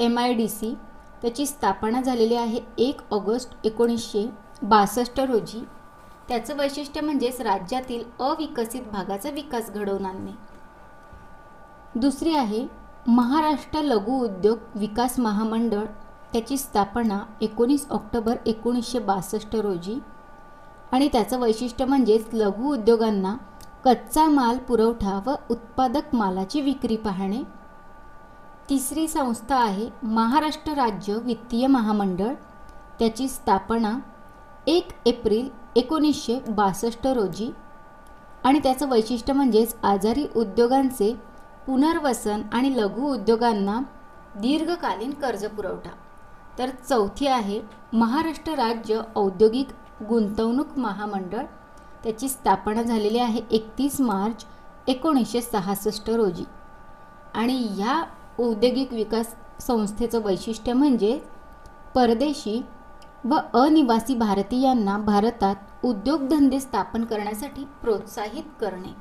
एम 0.00 0.18
आय 0.18 0.32
डी 0.32 0.48
सी 0.48 0.74
त्याची 1.22 1.46
स्थापना 1.46 2.00
झालेली 2.00 2.34
आहे 2.34 2.60
एक 2.78 3.00
ऑगस्ट 3.10 3.66
एकोणीसशे 3.66 4.26
बासष्ट 4.62 5.20
रोजी. 5.20 5.64
त्याचं 6.28 6.56
वैशिष्ट्य 6.56 7.00
म्हणजेच 7.00 7.40
राज्यातील 7.40 8.02
अविकसित 8.20 8.82
भागाचा 8.92 9.30
विकास 9.30 9.70
घडवून 9.70 10.06
आणणे. 10.06 10.32
दुसरी 11.94 12.34
आहे 12.36 12.66
महाराष्ट्र 13.08 13.82
लघु 13.82 14.24
उद्योग 14.24 14.58
विकास 14.74 15.18
महामंडळ 15.18 15.84
त्याची 16.32 16.56
स्थापना 16.56 17.20
एकोणीस 17.40 17.86
ऑक्टोबर 17.90 18.36
एकोणीसशे 18.46 18.98
बासष्ट 18.98 19.56
रोजी. 19.56 19.98
आणि 20.92 21.08
त्याचं 21.08 21.40
वैशिष्ट्य 21.40 21.84
म्हणजेच 21.84 22.26
लघु 22.32 22.72
उद्योगांना 22.72 23.36
कच्चा 23.84 24.28
माल 24.28 24.58
पुरवठा 24.58 25.20
व 25.26 25.34
उत्पादक 25.50 26.14
मालाची 26.14 26.60
विक्री 26.60 26.96
पाहणे. 26.96 27.42
तिसरी 28.70 29.08
संस्था 29.08 29.56
आहे 29.56 29.88
महाराष्ट्र 30.02 30.72
राज्य 30.72 31.14
वित्तीय 31.14 31.66
महामंडळ. 31.66 32.34
त्याची 32.98 33.28
स्थापना 33.28 33.98
एक 34.66 34.88
एप्रिल 35.06 35.48
एकोणीसशे 35.76 36.40
बासष्ट 36.48 37.06
रोजी. 37.06 37.54
आणि 38.44 38.58
त्याचं 38.58 38.88
वैशिष्ट्य 38.88 39.32
म्हणजेच 39.32 39.76
आजारी 39.82 40.26
उद्योगांचे 40.36 41.28
पुनर्वसन 41.68 42.42
आणि 42.52 42.76
लघु 42.76 43.12
उद्योगांना 43.12 43.80
दीर्घकालीन 44.40 45.10
कर्ज 45.12 45.44
पुरवठा. 45.46 45.90
तर 46.58 46.70
चौथी 46.88 47.26
आहे 47.26 47.60
महाराष्ट्र 47.92 48.52
राज्य 48.52 49.00
औद्योगिक 49.16 49.68
गुंतवणूक 50.08 50.78
महामंडळ. 50.78 51.44
त्याची 52.04 52.28
स्थापना 52.28 52.82
झालेली 52.82 53.18
आहे 53.18 53.40
एकतीस 53.50 54.00
मार्च 54.00 54.44
एकोणीसशे 54.88 55.40
सहासष्ट 55.40 56.10
रोजी. 56.10 56.44
आणि 57.34 57.56
ह्या 57.70 58.02
औद्योगिक 58.38 58.92
विकास 58.92 59.34
संस्थेचं 59.60 60.22
वैशिष्ट्य 60.24 60.72
म्हणजे 60.72 61.20
परदेशी 61.94 62.64
व 63.24 63.36
अनिवासी 63.54 64.14
भारतीयांना 64.14 64.98
भारतात 64.98 65.84
उद्योगधंदे 65.84 66.60
स्थापन 66.60 67.04
करण्यासाठी 67.04 67.64
प्रोत्साहित 67.82 68.44
करणे. 68.60 68.94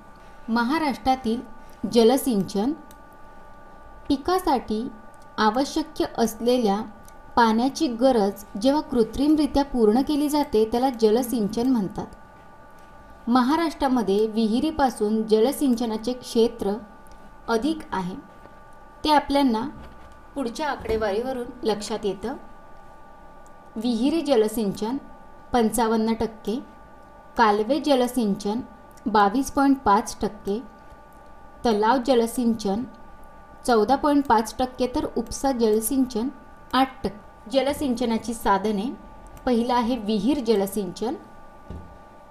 महाराष्ट्रातील 0.50 1.57
जलसिंचन 1.94 2.74
पिकासाठी 4.08 4.88
आवश्यक 5.38 6.02
असलेल्या 6.18 6.82
पाण्याची 7.36 7.88
गरज 7.88 8.44
जेव्हा 8.62 8.82
कृत्रिमरित्या 8.82 9.64
पूर्ण 9.64 10.02
केली 10.02 10.30
जाते 10.30 10.70
त्याला 10.72 10.90
जलसिंचन 10.90 11.68
म्हणतात. 11.68 12.08
महाराष्ट्रामध्ये 13.28 14.28
विहिरीपासून 14.28 15.24
जलसिंचनाचे 15.24 16.14
क्षेत्र 16.14 16.74
अधिक 17.48 17.80
आहे. 17.92 18.16
ते 19.04 19.12
आपल्यांना 19.12 19.62
पुढच्या 20.36 20.70
आकडेवारीवरून 20.70 21.48
लक्षात 21.64 22.00
येतं. 22.04 22.36
विहिरी 23.76 24.22
जलसिंचन 24.22 24.98
पंचावन्न 25.54 26.14
टक्के 26.14 26.60
कालवे 27.38 27.80
जलसिंचन 27.80 28.60
बावीस 29.06 29.52
पॉईंट 29.52 29.78
पाच 29.78 30.18
टक्के 30.22 30.77
तलाव 31.66 31.98
जलसिंचन 32.08 32.84
चौदा 33.66 33.96
पॉईंट 33.96 34.26
पाच 34.28 34.56
टक्के 34.60 34.88
तर 34.88 35.06
उपसा 35.18 35.52
जलसिंचन 35.52 36.28
आठ 36.74 37.04
टक्के. 37.04 37.52
जलसिंचनाची 37.52 38.34
साधने. 38.34 38.86
पहिलं 39.46 39.74
आहे 39.74 39.98
विहीर 39.98 40.40
जलसिंचन. 40.40 41.16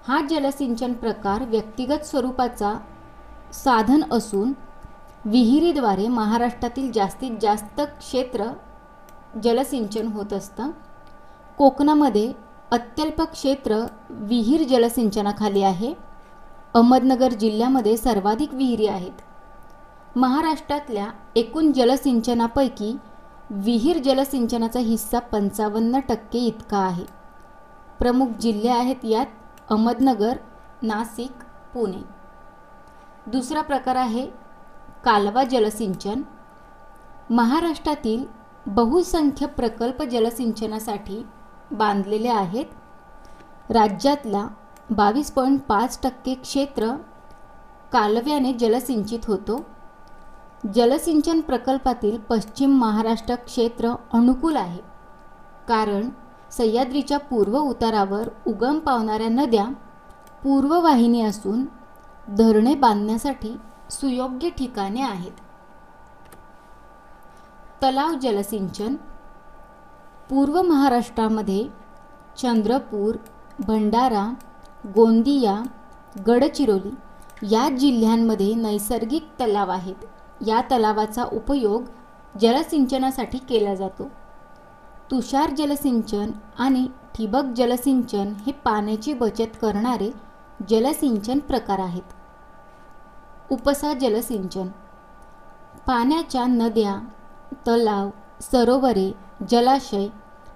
हा 0.07 0.21
जलसिंचन 0.29 0.93
प्रकार 0.93 1.43
व्यक्तिगत 1.43 2.05
स्वरूपाचा 2.05 2.73
साधन 3.53 4.01
असून 4.11 4.53
विहिरीद्वारे 5.25 6.07
महाराष्ट्रातील 6.07 6.91
जास्तीत 6.91 7.31
जास्त 7.41 7.81
क्षेत्र 7.81 8.45
जलसिंचन 9.43 10.07
होत 10.07 10.33
असतं. 10.33 10.71
कोकणामध्ये 11.57 12.33
अत्यल्प 12.71 13.21
क्षेत्र 13.21 13.85
विहीर 14.09 14.63
जलसिंचनाखाली 14.63 15.63
आहे. 15.63 15.93
अहमदनगर 16.73 17.33
जिल्ह्यामध्ये 17.33 17.97
सर्वाधिक 17.97 18.53
विहिरी 18.53 18.87
आहेत. 18.87 19.11
महाराष्ट्रातल्या 20.15 21.07
एकूण 21.35 21.71
जलसिंचनापैकी 21.71 22.97
विहीर 23.49 23.97
जलसिंचनाचा 23.97 24.79
हिस्सा 24.79 25.19
पंचावन्न 25.19 25.99
टक्के 25.99 26.39
इतका 26.39 26.77
आहे. 26.77 27.03
प्रमुख 27.99 28.27
जिल्हे 28.27 28.69
आहेत 28.69 28.95
यात 29.03 29.25
अहमदनगर 29.69 30.37
नाशिक 30.81 31.31
पुणे. 31.73 32.01
दुसरा 33.27 33.61
प्रकार 33.61 33.95
आहे 33.95 34.27
कालवा 35.03 35.43
जलसिंचन. 35.43 36.21
महाराष्ट्रातील 37.29 38.25
बहुसंख्य 38.65 39.45
प्रकल्प 39.45 40.03
जलसिंचनासाठी 40.03 41.25
बांधलेले 41.71 42.29
आहेत. 42.29 42.65
राज्यातला 43.69 44.47
बावीस 44.89 45.31
पॉईंट 45.31 45.61
पाच 45.61 45.99
टक्के 46.03 46.33
क्षेत्र 46.33 46.91
कालव्याने 47.91 48.53
जलसिंचित 48.53 49.19
होतो. 49.27 49.65
जलसिंचन 50.73 51.41
प्रकल्पातील 51.41 52.17
पश्चिम 52.29 52.77
महाराष्ट्र 52.77 53.35
क्षेत्र 53.35 53.93
अनुकूल 54.13 54.55
आहे. 54.55 54.79
कारण 55.67 56.09
सह्याद्रीच्या 56.51 57.19
पूर्व 57.19 57.57
उतारावर 57.57 58.29
उगम 58.47 58.79
पावणाऱ्या 58.79 59.29
नद्या 59.29 59.65
पूर्ववाहिनी 60.43 61.21
असून 61.21 61.65
धरणे 62.37 62.75
बांधण्यासाठी 62.75 63.57
सुयोग्य 63.91 64.49
ठिकाणे 64.49 65.01
आहेत. 65.01 65.31
तलाव 67.83 68.13
जलसिंचन 68.13 68.95
पूर्व 70.29 70.61
महाराष्ट्रामध्ये 70.61 71.67
चंद्रपूर 72.37 73.15
भंडारा 73.59 74.33
गोंदिया 74.95 75.61
गडचिरोली 76.27 76.95
या 77.55 77.69
जिल्ह्यांमध्ये 77.69 78.53
नैसर्गिक 78.53 79.29
तलाव 79.39 79.71
आहेत. 79.71 79.95
या 80.47 80.61
तलावाचा 80.61 81.23
उपयोग 81.23 81.83
जलसिंचनासाठी 82.41 83.37
केला 83.37 83.75
जातो. 83.75 84.03
तुषार 85.11 85.49
जलसिंचन 85.49 86.31
आणि 86.59 86.87
ठिबक 87.15 87.43
जलसिंचन 87.43 88.33
हे 88.45 88.51
पाण्याची 88.51 89.13
बचत 89.13 89.57
करणारे 89.61 90.11
जलसिंचन 90.69 91.39
प्रकार 91.39 91.79
आहेत. 91.79 92.13
उपसा 93.51 93.93
जलसिंचन. 93.93 94.67
पाण्याच्या 95.87 96.45
नद्या 96.45 97.07
तलाव 97.67 98.09
सरोवरे 98.41 99.11
जलाशय 99.49 100.07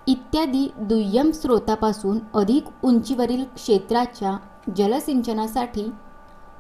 इत्यादी 0.08 0.74
दुय्यम 0.78 1.32
स्रोतापासून 1.32 2.20
अधिक 2.34 2.66
उंचीवरील 2.84 3.45
क्षेत्राच्या 3.56 4.38
जलसिंचनासाठी 4.76 5.91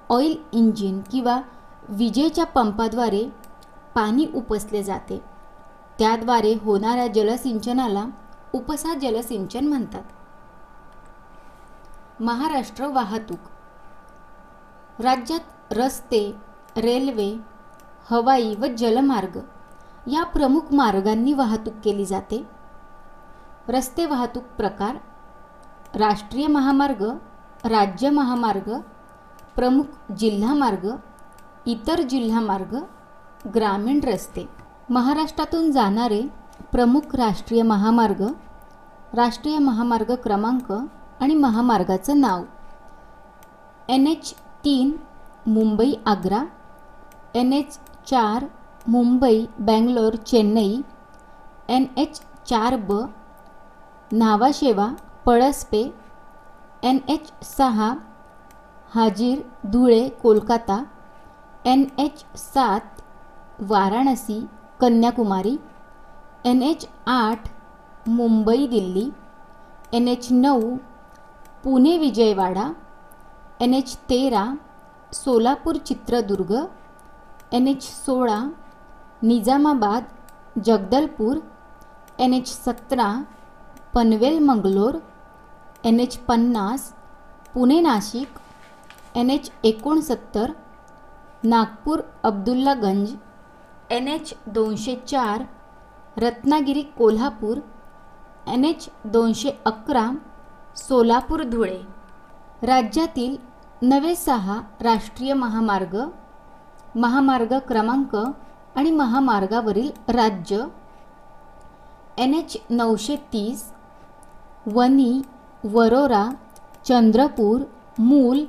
ऑइल 0.09 0.35
इंजिन 0.51 1.01
किंवा 1.11 1.41
विजेच्या 1.89 2.45
पंपाद्वारे 2.45 3.29
पाणी 3.95 4.25
उपसले 4.35 4.83
जाते. 4.83 5.21
त्याद्वारे 5.99 6.53
होणाऱ्या 6.61 7.07
जलसिंचनाला 7.07 8.05
उपसा 8.53 8.93
जलसिंचन 8.93 9.67
म्हणतात. 9.67 10.03
महाराष्ट्र 12.21 12.87
वाहतूक. 12.87 13.39
राज्यात 15.01 15.39
रस्ते 15.71 16.35
रेल्वे 16.77 17.37
हवाई 18.09 18.55
व 18.55 18.65
जलमार्ग 18.77 19.39
या 20.11 20.23
प्रमुख 20.23 20.73
मार्गांनी 20.73 21.33
वाहतूक 21.33 21.73
केली 21.83 22.05
जाते. 22.05 22.60
रस्ते 23.71 24.05
वाहतूक 24.05 24.43
प्रकार 24.57 24.95
राष्ट्रीय 25.95 26.47
महामार्ग 26.47 27.01
राज्य 27.65 28.09
महामार्ग 28.09 28.69
प्रमुख 29.55 30.13
जिल्हा 30.19 30.53
मार्ग 30.53 30.85
इतर 31.67 32.01
जिल्हा 32.03 32.41
मार्ग 32.41 32.73
ग्रामीण 33.53 33.99
रस्ते. 34.03 34.47
महाराष्ट्रातून 34.89 35.71
जाणारे 35.71 36.21
प्रमुख 36.71 37.15
राष्ट्रीय 37.15 37.61
महामार्ग 37.63 38.23
राष्ट्रीय 39.13 39.57
महामार्ग 39.59 40.11
क्रमांक 40.23 40.71
आणि 40.71 41.35
महामार्गाचं 41.35 42.19
नाव. 42.21 42.43
एन 43.89 44.07
एच 44.07 44.33
तीन 44.63 44.91
मुंबई 45.47 45.93
आग्रा 46.07 46.43
एन 47.35 47.53
एच 47.53 47.79
चार 48.07 48.45
मुंबई 48.87 49.45
बँगलोर 49.59 50.15
चेन्नई 50.27 50.81
एन 51.69 51.85
एच 51.97 52.21
चार 52.45 52.75
ब 52.89 53.01
नावाशेवा 54.11 54.87
पळसपे 55.25 55.81
एन 56.83 56.97
एच 57.09 57.31
सहा 57.45 57.93
हाजीर 58.91 59.41
धुळे 59.71 60.07
कोलकाता 60.21 60.81
एन 61.65 61.85
एच 61.99 62.23
सात 62.37 63.01
वाराणसी 63.69 64.39
कन्याकुमारी 64.81 65.55
एन 66.45 66.61
एच 66.63 66.85
आठ 67.07 67.47
मुंबई 68.07 68.65
दिल्ली 68.67 69.09
एन 69.93 70.07
एच 70.07 70.27
नऊ 70.31 70.75
पुणे 71.63 71.97
विजयवाडा 71.97 72.71
एन 73.61 73.73
एच 73.73 73.95
तेरा 74.09 74.45
सोलापूर 75.13 75.77
चित्रदुर्ग 75.85 76.53
एन 77.53 77.67
एच 77.67 77.83
सोळा 77.83 78.39
निजामाबाद 79.23 80.03
जगदलपूर 80.65 81.37
एन 82.19 82.33
एच 82.33 82.47
सतरा 82.47 83.11
पनवेल 83.93 84.37
मंगलोर 84.39 84.95
एन 85.85 85.99
एच 85.99 86.17
पन्नास 86.17 86.83
पुणे 87.53 87.79
नाशिक 87.81 88.37
एन 89.15 89.29
एच 89.29 89.51
एकोणसत्तर 89.63 90.51
नागपूर 91.43 92.01
अब्दुल्लागंज 92.23 93.13
एन 93.89 94.07
एच 94.07 94.33
दोनशे 94.47 94.95
चार 95.07 95.43
रत्नागिरी 96.17 96.81
कोल्हापूर 96.97 97.57
एन 98.47 98.63
एच 98.65 98.87
दोनशे 99.05 99.51
अकरा 99.65 100.05
सोलापूर 100.77 101.43
धुळे. 101.43 101.81
राज्यातील 102.63 103.35
नवे 103.81 104.15
सहा 104.15 104.59
राष्ट्रीय 104.81 105.33
महामार्ग 105.33 105.97
महामार्ग 106.95 107.57
क्रमांक 107.67 108.15
आणि 108.15 108.91
महामार्गावरील 108.91 109.91
राज्य 110.07 110.65
एन 112.17 112.33
एच 112.33 112.57
नऊशे 112.69 113.15
तीस 113.33 113.71
वनी 114.67 115.11
वरोरा 115.65 116.23
चंद्रपूर 116.85 117.61
मूल 117.99 118.45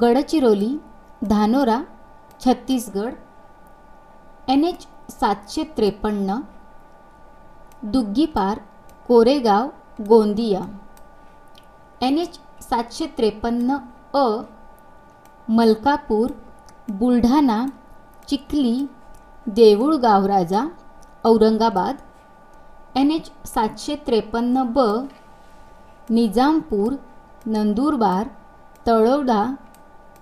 गडचिरोली 0.00 0.68
धानोरा 1.30 1.78
छत्तीसगड 2.40 3.14
एन 4.48 4.64
एच 4.64 4.86
सातशे 5.10 5.64
त्रेपन्न 5.76 6.38
दुग्गीपार 7.92 8.60
कोरेगाव 9.08 9.68
गोंदिया. 10.08 10.62
एन 12.02 12.18
एच 12.18 12.38
सातशे 12.68 13.06
त्रेपन्न 13.16 13.78
अ 14.14 14.26
मलकापूर 15.48 16.30
बुलढाणा 16.98 17.58
चिखली 18.28 18.76
देऊळगावराजा 19.46 20.66
औरंगाबाद. 21.24 21.96
एन 22.96 23.10
एच 23.10 23.30
सातशे 23.54 23.96
त्रेपन्न 24.06 24.62
ब 24.74 24.78
निजामपूर 26.10 26.92
नंदुरबार 27.46 28.26
तळोदा 28.86 29.44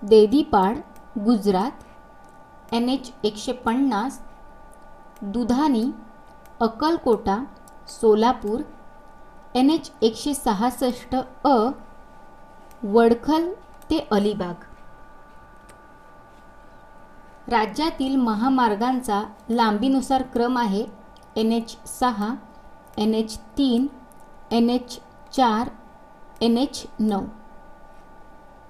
देदीपाड 0.02 0.78
गुजरात 1.24 2.72
एन 2.74 2.88
एच 2.88 3.10
एकशे 3.24 3.52
पन्नास 3.64 4.18
दुधानी 5.34 5.84
अक्कलकोटा 6.60 7.36
सोलापूर 7.88 8.60
एन 9.54 9.70
एच 9.70 9.90
एकशे 10.02 10.34
सहासष्ट 10.34 11.14
अ 11.44 11.56
वडखल 12.82 13.48
ते 13.90 13.98
अलिबाग. 14.12 14.54
राज्यातील 17.48 18.16
महामार्गांचा 18.16 19.22
लांबीनुसार 19.50 20.22
क्रम 20.32 20.58
आहे 20.58 20.84
एन 21.36 21.52
एच 21.52 21.76
सहा 21.88 22.34
एन 22.96 23.14
एच 23.14 23.38
तीन 23.58 23.86
एन 24.50 24.70
एच 24.70 24.98
चार 25.36 25.68
एन 26.40 26.58
एच 26.58 26.86
नऊ. 26.98 27.22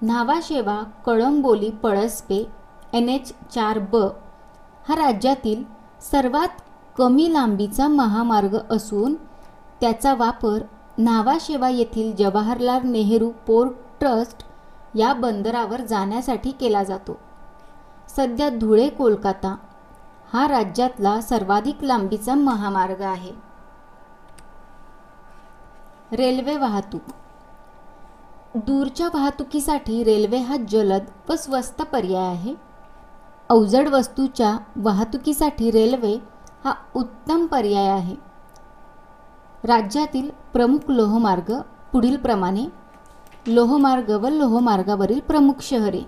न्हावाशेवा 0.01 0.83
कळंबोली 1.05 1.69
पळसपे 1.69 2.47
एन 2.93 3.09
एच 3.09 3.33
चार 3.51 3.79
ब. 3.79 3.95
हा 4.89 4.95
राज्यातील 4.95 5.63
सर्वात 6.01 6.61
कमी 6.97 7.33
लांबीचा 7.33 7.87
महामार्ग 7.87 8.57
असून 8.69 9.15
त्याचा 9.81 10.13
वापर 10.13 10.59
न्हावाशेवा 10.97 11.69
येथील 11.69 12.15
जवाहरलाल 12.15 12.89
नेहरू 12.89 13.29
पोर्ट 13.47 13.71
ट्रस्ट 13.99 14.43
या 14.95 15.13
बंदरावर 15.13 15.81
जाण्यासाठी 15.81 16.51
केला 16.51 16.83
जातो. 16.83 17.17
सध्या 18.15 18.49
धुळे 18.49 18.89
कोलकाता 18.89 19.55
हा 20.33 20.47
राज्यातला 20.47 21.21
सर्वाधिक 21.21 21.83
लांबीचा 21.83 22.35
महामार्ग 22.35 23.01
आहे. 23.01 23.44
रेल्वे 26.11 26.57
वाहतूक. 26.57 27.01
दूरच्या 28.55 29.07
वाहतुकीसाठी 29.07 30.03
रेल्वे 30.03 30.37
हा 30.37 30.57
जलद 30.69 31.03
व 31.29 31.35
स्वस्त 31.35 31.81
पर्याय 31.81 32.27
आहे. 32.27 32.55
अवजड 33.49 33.87
वस्तूच्या 33.87 34.57
वाहतुकीसाठी 34.75 35.71
रेल्वे 35.71 36.13
हा 36.65 36.73
उत्तम 36.95 37.45
पर्याय 37.45 37.87
आहे. 37.87 38.15
राज्यातील 39.63 40.29
प्रमुख 40.53 40.79
लोहमार्ग 40.89 41.61
पुढीलप्रमाणे 41.91 42.65
लोहमार्ग 43.47 44.09
व 44.09 44.29
लोहमार्गावरील 44.29 45.19
प्रमुख 45.19 45.53
शहरे. 45.61 46.01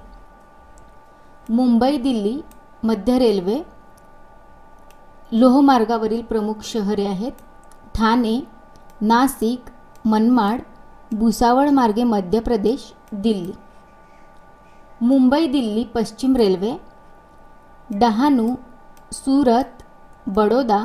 मुंबई 1.50 1.98
दिल्ली 1.98 2.42
मध्य 2.84 3.20
रेल्वे 3.20 3.60
लोहमार्गावरील 5.32 6.22
प्रमुख 6.22 6.54
शहरे 6.64 7.08
आहेत. 7.08 7.32
ठाणे 7.96 8.42
नाशिक 9.02 9.64
मनमाड 10.08 10.62
भुसावळ 11.12 11.70
मार्गे 11.70 12.04
मध्य 12.04 12.40
प्रदेश 12.40 12.94
दिल्ली. 13.12 13.54
मुंबई 15.02 15.48
दिल्ली 15.48 15.84
पश्चिम 15.84 16.36
रेल्वे 16.36 16.72
डहाणू 17.90 18.56
सुरत 19.12 19.84
बडोदा 20.28 20.80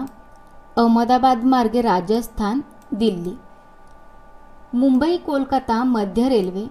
अहमदाबाद 0.76 1.44
मार्गे 1.44 1.80
राजस्थान 1.80 2.60
दिल्ली. 2.92 3.34
मुंबई 4.74 5.16
कोलकाता 5.16 5.84
मध्य 5.84 6.28
रेल्वे 6.28 6.66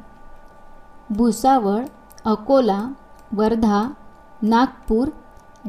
भुसावळ 1.09 1.85
अकोला 2.25 2.79
वर्धा 3.31 3.81
नागपूर 4.41 5.07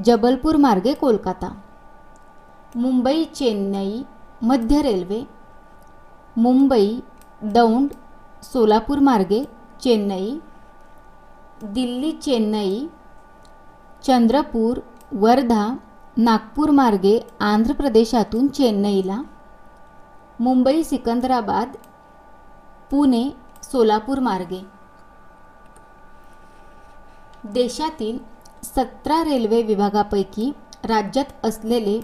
जबलपूर 0.05 0.57
मार्गे 0.57 0.93
कोलकाता. 0.95 1.51
मुंबई 2.77 3.25
चेन्नई 3.25 4.03
मध्य 4.43 4.83
रेल्वे 4.83 5.21
मुंबई 6.37 7.03
दौंड 7.43 7.91
सोलापूर 8.43 8.99
मार्गे 8.99 9.45
चेन्नई 9.81 10.39
दिल्ली 11.63 12.13
चेन्नई 12.13 12.87
चंद्रपूर 14.03 14.79
वर्धा 15.13 15.65
नागपूर 16.19 16.71
मार्गे 16.71 17.19
आंध्र 17.41 17.73
प्रदेशातून 17.73 18.49
चेन्नईला. 18.49 19.23
मुंबई 20.41 20.83
सिकंदराबाद 20.85 21.77
पुणे 22.91 23.23
सोलापूर 23.63 24.19
मार्गे. 24.19 24.63
देशातील 27.45 28.19
सतरा 28.63 29.23
रेल्वे 29.25 29.63
विभागापैकी 29.63 30.53
राज्यात 30.85 31.47
असलेले 31.47 32.01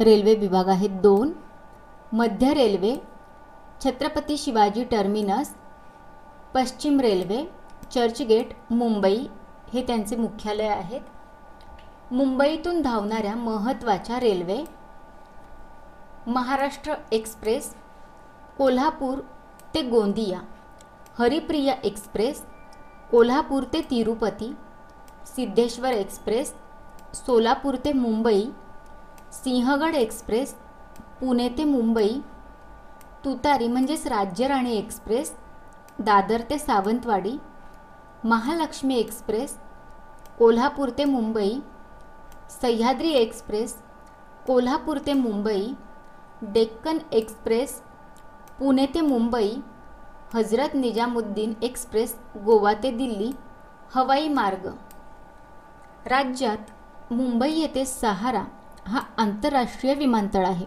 रेल्वे 0.00 0.34
विभाग 0.34 0.68
आहेत 0.68 0.90
दोन 0.90 1.32
मध्य 2.12 2.52
रेल्वे 2.54 2.94
छत्रपती 3.82 4.36
शिवाजी 4.36 4.84
टर्मिनस 4.84 5.54
पश्चिम 6.54 7.00
रेल्वे 7.00 7.42
चर्चगेट 7.92 8.52
मुंबई 8.70 9.26
हे 9.72 9.82
त्यांचे 9.86 10.16
मुख्यालय 10.16 10.68
आहेत. 10.68 11.00
मुंबईतून 12.12 12.80
धावणाऱ्या 12.82 13.34
महत्त्वाच्या 13.36 14.18
रेल्वे 14.20 14.62
महाराष्ट्र 16.26 16.94
एक्सप्रेस 17.12 17.74
कोल्हापूर 18.58 19.18
ते 19.74 19.82
गोंदिया 19.82 20.40
हरिप्रिया 21.18 21.74
एक्सप्रेस 21.84 22.42
कोल्हापूर 23.10 23.64
ते 23.72 23.80
तिरुपती 23.90 24.52
सिद्धेश्वर 25.26 25.92
एक्सप्रेस 25.92 26.52
सोलापूर 27.16 27.76
ते 27.84 27.92
मुंबई 27.92 28.44
सिंहगड 29.32 29.94
एक्सप्रेस 29.94 30.54
पुणे 31.20 31.48
ते 31.58 31.64
मुंबई 31.64 32.20
तुतारी 33.24 33.66
म्हणजेच 33.68 34.06
राज्यराणी 34.06 34.76
एक्सप्रेस 34.76 35.32
दादर 36.04 36.40
ते 36.50 36.58
सावंतवाडी 36.58 37.36
महालक्ष्मी 38.24 38.94
एक्सप्रेस 38.98 39.56
कोल्हापूर 40.38 40.90
ते 40.98 41.04
मुंबई 41.04 41.58
सह्याद्री 42.50 43.10
एक्सप्रेस 43.14 43.74
कोल्हापूर 44.46 44.98
ते 45.06 45.12
मुंबई 45.12 45.72
डेक्कन 46.42 46.98
एक्सप्रेस 47.12 47.80
पुणे 48.58 48.86
ते 48.94 49.00
मुंबई 49.00 49.54
हजरत 50.34 50.74
निजामुद्दीन 50.74 51.52
एक्सप्रेस 51.62 52.14
गोवा 52.44 52.72
ते 52.82 52.90
दिल्ली 52.90 53.30
हवाई 53.94 54.28
मार्ग. 54.28 54.66
राज्यात 56.06 57.12
मुंबई 57.12 57.52
येथे 57.52 57.84
सहारा 57.84 58.42
हा 58.86 59.00
आंतरराष्ट्रीय 59.18 59.94
विमानतळ 59.94 60.44
आहे. 60.46 60.66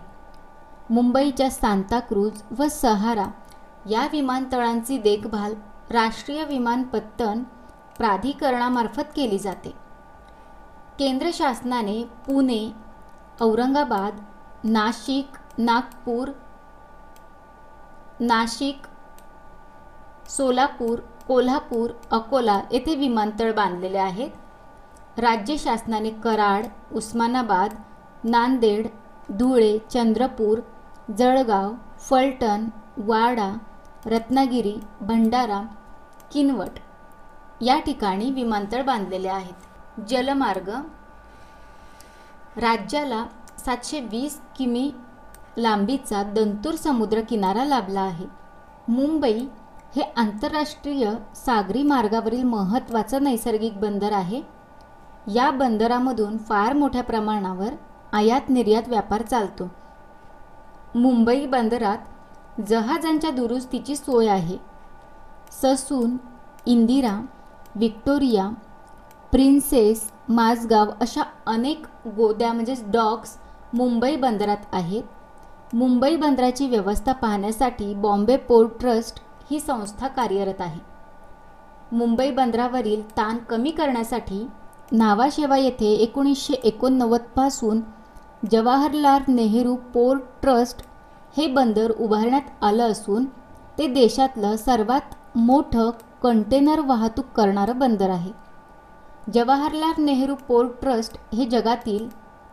मुंबईच्या 0.89 1.49
सांताक्रूज 1.49 2.41
व 2.59 2.67
सहारा 2.67 3.25
या 3.89 4.07
विमानतळांची 4.11 4.97
देखभाल 4.97 5.53
राष्ट्रीय 5.89 6.43
विमानपत्तन 6.43 7.43
प्राधिकरणामार्फत 7.97 9.13
केली 9.15 9.39
जाते. 9.39 9.73
केंद्र 10.99 11.29
शासनाने 11.33 12.03
पुणे 12.03 12.71
औरंगाबाद 13.41 14.19
नाशिक 14.63 15.37
नागपूर 15.57 16.29
नाशिक 18.19 18.81
सोलापूर 20.29 20.99
कोल्हापूर 21.27 21.89
अकोला 22.11 22.61
येथे 22.71 22.95
विमानतळ 22.95 23.53
बांधलेले 23.53 23.97
आहेत. 23.97 24.29
राज्य 25.17 25.57
शासनाने 25.57 26.09
कराड 26.09 26.65
उस्मानाबाद 26.93 27.73
नांदेड 28.23 28.87
धुळे 29.29 29.77
चंद्रपूर 29.77 30.59
जळगाव 31.11 31.73
फलटण 31.99 32.65
वाडा 32.97 33.57
रत्नागिरी 34.05 34.75
भंडारा 35.01 35.61
किनवट 36.33 36.79
या 37.61 37.79
ठिकाणी 37.79 38.31
विमानतळ 38.31 38.83
बांधलेले 38.83 39.27
आहेत. 39.27 39.99
जलमार्ग 40.09 40.69
राज्याला 42.57 43.25
सातशे 43.65 43.99
वीस 43.99 44.39
किमी 44.57 44.91
लांबीचा 45.57 46.23
दंतूर 46.23 46.73
समुद्र 46.73 47.21
किनारा 47.21 47.65
लाभला 47.65 48.01
आहे. 48.01 48.25
मुंबई 48.87 49.47
हे 49.95 50.13
आंतरराष्ट्रीय 50.17 51.11
सागरी 51.35 51.83
मार्गावरील 51.83 52.43
महत्त्वाचं 52.43 53.23
नैसर्गिक 53.23 53.79
बंदर 53.79 54.11
आहे. 54.11 54.41
या 55.33 55.51
बंदरामधून 55.51 56.37
फार 56.37 56.73
मोठ्या 56.73 57.03
प्रमाणावर 57.03 57.69
आयात 58.13 58.49
निर्यात 58.49 58.83
व्यापार 58.87 59.21
चालतो. 59.21 59.71
मुंबई 60.95 61.45
बंदरात 61.45 61.97
जहाजांच्या 62.69 63.29
दुरुस्तीची 63.31 63.95
सोय 63.95 64.27
आहे. 64.27 64.57
ससून 65.51 66.17
इंदिरा 66.65 67.19
विक्टोरिया 67.75 68.49
प्रिन्सेस 69.31 70.11
माझगाव 70.29 70.91
अशा 71.01 71.23
अनेक 71.47 71.85
गोद्या 72.15 72.51
म्हणजेच 72.53 72.83
डॉक्स 72.91 73.37
मुंबई 73.73 74.15
बंदरात 74.15 74.65
आहेत. 74.71 75.03
मुंबई 75.73 76.15
बंदराची 76.15 76.67
व्यवस्था 76.67 77.11
पाहण्यासाठी 77.11 77.93
बॉम्बे 77.93 78.37
पोर्ट 78.37 78.79
ट्रस्ट 78.79 79.19
ही 79.51 79.59
संस्था 79.59 80.07
कार्यरत 80.07 80.61
आहे. 80.61 80.79
मुंबई 81.91 82.31
बंदरावरील 82.31 83.09
ताण 83.09 83.37
कमी 83.37 83.71
करण्यासाठी 83.71 84.47
नावाशेवा 84.91 85.57
येथे 85.57 85.93
एकोणीसशे 85.93 86.53
एकोणनव्वदपासून 86.53 87.81
जवाहरलाल 88.51 89.21
नेहरू 89.27 89.75
पोर्ट 89.93 90.21
ट्रस्ट 90.41 90.81
हे 91.37 91.47
बंदर 91.47 91.91
उभारण्यात 91.91 92.63
आलं 92.63 92.91
असून 92.91 93.25
ते 93.77 93.87
देशातलं 93.87 94.55
सर्वात 94.55 95.15
मोठं 95.35 95.89
कंटेनर 96.23 96.79
वाहतूक 96.79 97.25
करणारं 97.25 97.79
बंदर 97.79 98.09
आहे. 98.09 98.31
जवाहरलाल 99.33 100.03
नेहरू 100.03 100.35
पोर्ट 100.47 100.71
ट्रस्ट 100.81 101.17
हे 101.35 101.45
जगातील 101.45 102.07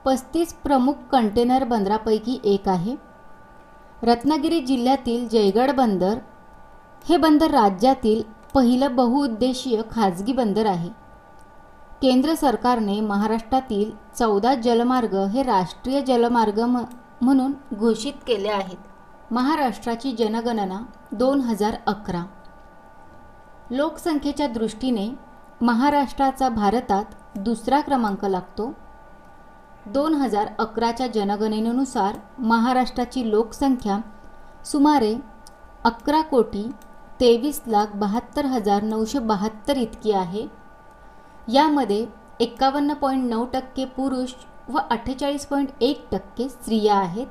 पस्तीस 0.05 0.53
प्रमुख 0.55 0.95
कंटेनर 1.13 1.65
बंदरापैकी 1.65 2.39
एक 2.45 2.69
आहे. 2.69 2.95
रत्नागिरी 4.03 4.61
जिल्ह्यातील 4.61 5.29
जयगड 5.29 5.71
बंदर 5.71 6.19
हे 7.09 7.17
बंदर 7.17 7.51
राज्यातील 7.51 8.23
पहिलं 8.55 8.97
बहुउद्देशीय 8.97 9.83
खाजगी 9.91 10.33
बंदर 10.33 10.67
आहे. 10.67 10.91
केंद्र 12.03 12.35
सरकारने 12.35 13.01
महाराष्ट्रातील 13.01 13.91
चौदा 14.19 14.55
जलमार्ग 14.55 15.15
हे 15.33 15.43
राष्ट्रीय 15.43 16.01
जलमार्ग 16.01 16.61
म 16.61 16.83
म्हणून 17.23 17.53
घोषित 17.75 18.13
केले 18.27 18.49
आहेत. 18.49 18.77
महाराष्ट्राची 19.31 20.13
जनगणना 20.13 20.81
दोन 21.13 21.41
हजार 21.41 21.75
अकरा. 21.87 22.23
लोकसंख्येच्या 23.71 24.47
दृष्टीने 24.47 25.09
महाराष्ट्राचा 25.61 26.49
भारतात 26.49 27.39
दुसरा 27.39 27.81
क्रमांक 27.81 28.25
लागतो. 28.25 28.73
दोन 29.87 30.15
हजार 30.15 30.49
अकराच्या 30.59 31.07
जनगणनेनुसार 31.07 32.17
महाराष्ट्राची 32.39 33.31
लोकसंख्या 33.31 33.99
सुमारे 34.65 35.15
अकरा 35.85 36.21
कोटी 36.21 36.65
तेवीस 37.21 37.61
लाख 37.67 37.95
बहात्तर 37.97 38.47
हजार 38.47 38.83
नऊशे 38.83 39.19
बहात्तर 39.19 39.77
इतकी 39.77 40.13
आहे. 40.13 40.47
यामध्ये 41.53 42.05
एक्कावन्न 42.41 42.95
पॉईंट 42.95 43.25
नऊ 43.31 43.45
टक्के 43.45 43.85
पुरुष 43.85 44.33
व 44.69 44.79
अठ्ठेचाळीस 44.91 45.47
पॉईंट 45.47 45.69
एक 45.81 46.05
टक्के 46.13 46.49
स्त्रिया 46.49 46.95
आहेत. 46.95 47.27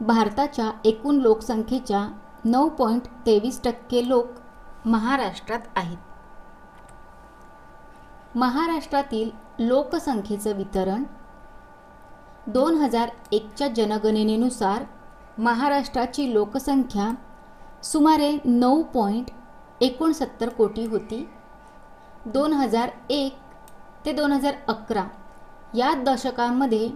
भारताच्या 0.00 0.70
एकूण 0.84 1.16
लोकसंख्येच्या 1.16 2.06
नऊ 2.44 2.68
पॉईंट 2.68 3.06
तेवीस 3.26 3.60
टक्के 3.64 4.06
लोक 4.08 4.26
महाराष्ट्रात 4.86 5.60
आहेत. 5.76 5.96
महाराष्ट्रातील 8.34 9.30
लोकसंख्येचं 9.58 10.56
वितरण 10.56 11.02
दोन 12.46 12.74
हजार 12.74 13.08
एकच्या 13.32 13.68
जनगणनेनुसार 13.68 14.84
महाराष्ट्राची 15.38 16.32
लोकसंख्या 16.34 17.10
सुमारे 17.84 18.30
नऊ 18.44 18.82
पॉईंट 18.94 19.30
एकोणसत्तर 19.80 20.48
कोटी 20.48 20.86
होती. 20.86 21.28
दोन 22.32 22.52
हजार 22.52 22.90
एक 23.10 23.36
ते 24.04 24.12
दोन 24.12 24.32
हजार 24.32 24.54
अकरा 24.68 25.04
या 25.74 25.92
दशकामध्ये 26.06 26.88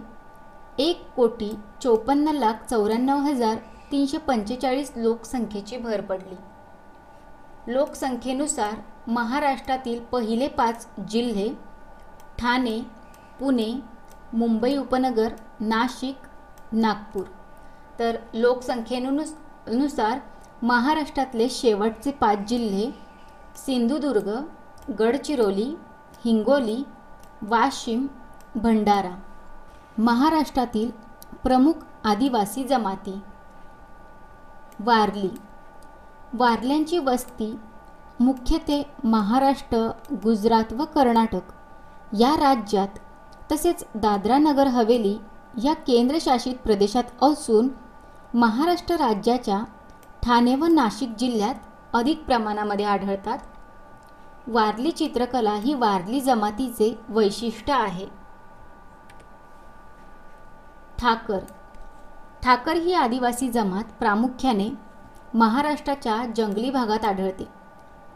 एक 0.79 1.01
कोटी 1.15 1.49
चोपन्न 1.81 2.31
लाख 2.35 2.65
चौऱ्याण्णव 2.69 3.19
हजार 3.19 3.55
तीनशे 3.91 4.17
पंचेचाळीस 4.17 4.91
लोकसंख्येची 4.95 5.77
भर 5.77 6.01
पडली. 6.01 6.35
लोकसंख्येनुसार 7.67 8.75
महाराष्ट्रातील 9.07 9.99
पहिले 10.11 10.47
पाच 10.47 10.87
जिल्हे 11.09 11.49
ठाणे 12.39 12.79
पुणे 13.39 13.71
मुंबई 14.33 14.75
उपनगर 14.77 15.33
नाशिक 15.61 16.27
नागपूर. 16.73 17.25
तर 17.99 18.17
लोकसंख्येनुसनुसार 18.33 20.19
महाराष्ट्रातले 20.61 21.49
शेवटचे 21.49 22.11
पाच 22.11 22.47
जिल्हे 22.49 22.91
सिंधुदुर्ग 23.55 24.29
गडचिरोली 24.89 25.75
हिंगोली 26.25 26.83
वाशिम 27.41 28.07
भंडारा 28.55 29.19
महाराष्ट्रातील 29.97 30.91
प्रमुख 31.43 31.73
आदिवासी 32.03 32.63
जमाती. 32.63 33.19
वारली. 34.79 35.29
वारल्यांची 36.33 36.97
वस्ती 36.97 37.59
मुख्यत्वे 38.19 38.83
महाराष्ट्र 39.03 39.91
गुजरात 40.11 40.73
व 40.73 40.85
कर्नाटक 40.85 41.51
या 42.19 42.35
राज्यात 42.35 42.99
तसेच 43.51 43.85
दादरा 43.95 44.37
नगर 44.37 44.67
हवेली 44.67 45.17
या 45.63 45.73
केंद्रशासित 45.73 46.55
प्रदेशात 46.63 47.23
असून 47.23 47.69
महाराष्ट्र 48.33 48.95
राज्याच्या 48.95 49.63
ठाणे 50.23 50.55
व 50.55 50.65
नाशिक 50.65 51.09
जिल्ह्यात 51.09 51.55
अधिक 51.93 52.23
प्रमाणामध्ये 52.25 52.85
आढळतात. 52.85 53.37
वारली 54.47 54.91
चित्रकला 54.91 55.53
ही 55.53 55.73
वारली 55.73 56.21
जमातीचे 56.21 56.99
वैशिष्ट्य 57.09 57.73
आहे. 57.73 58.05
ठाकर. 60.99 61.39
ठाकर 62.43 62.73
ही 62.73 62.93
आदिवासी 62.93 63.49
जमात 63.49 63.83
प्रामुख्याने 63.99 64.69
महाराष्ट्राच्या 65.33 66.23
जंगली 66.35 66.69
भागात 66.69 67.05
आढळते. 67.05 67.47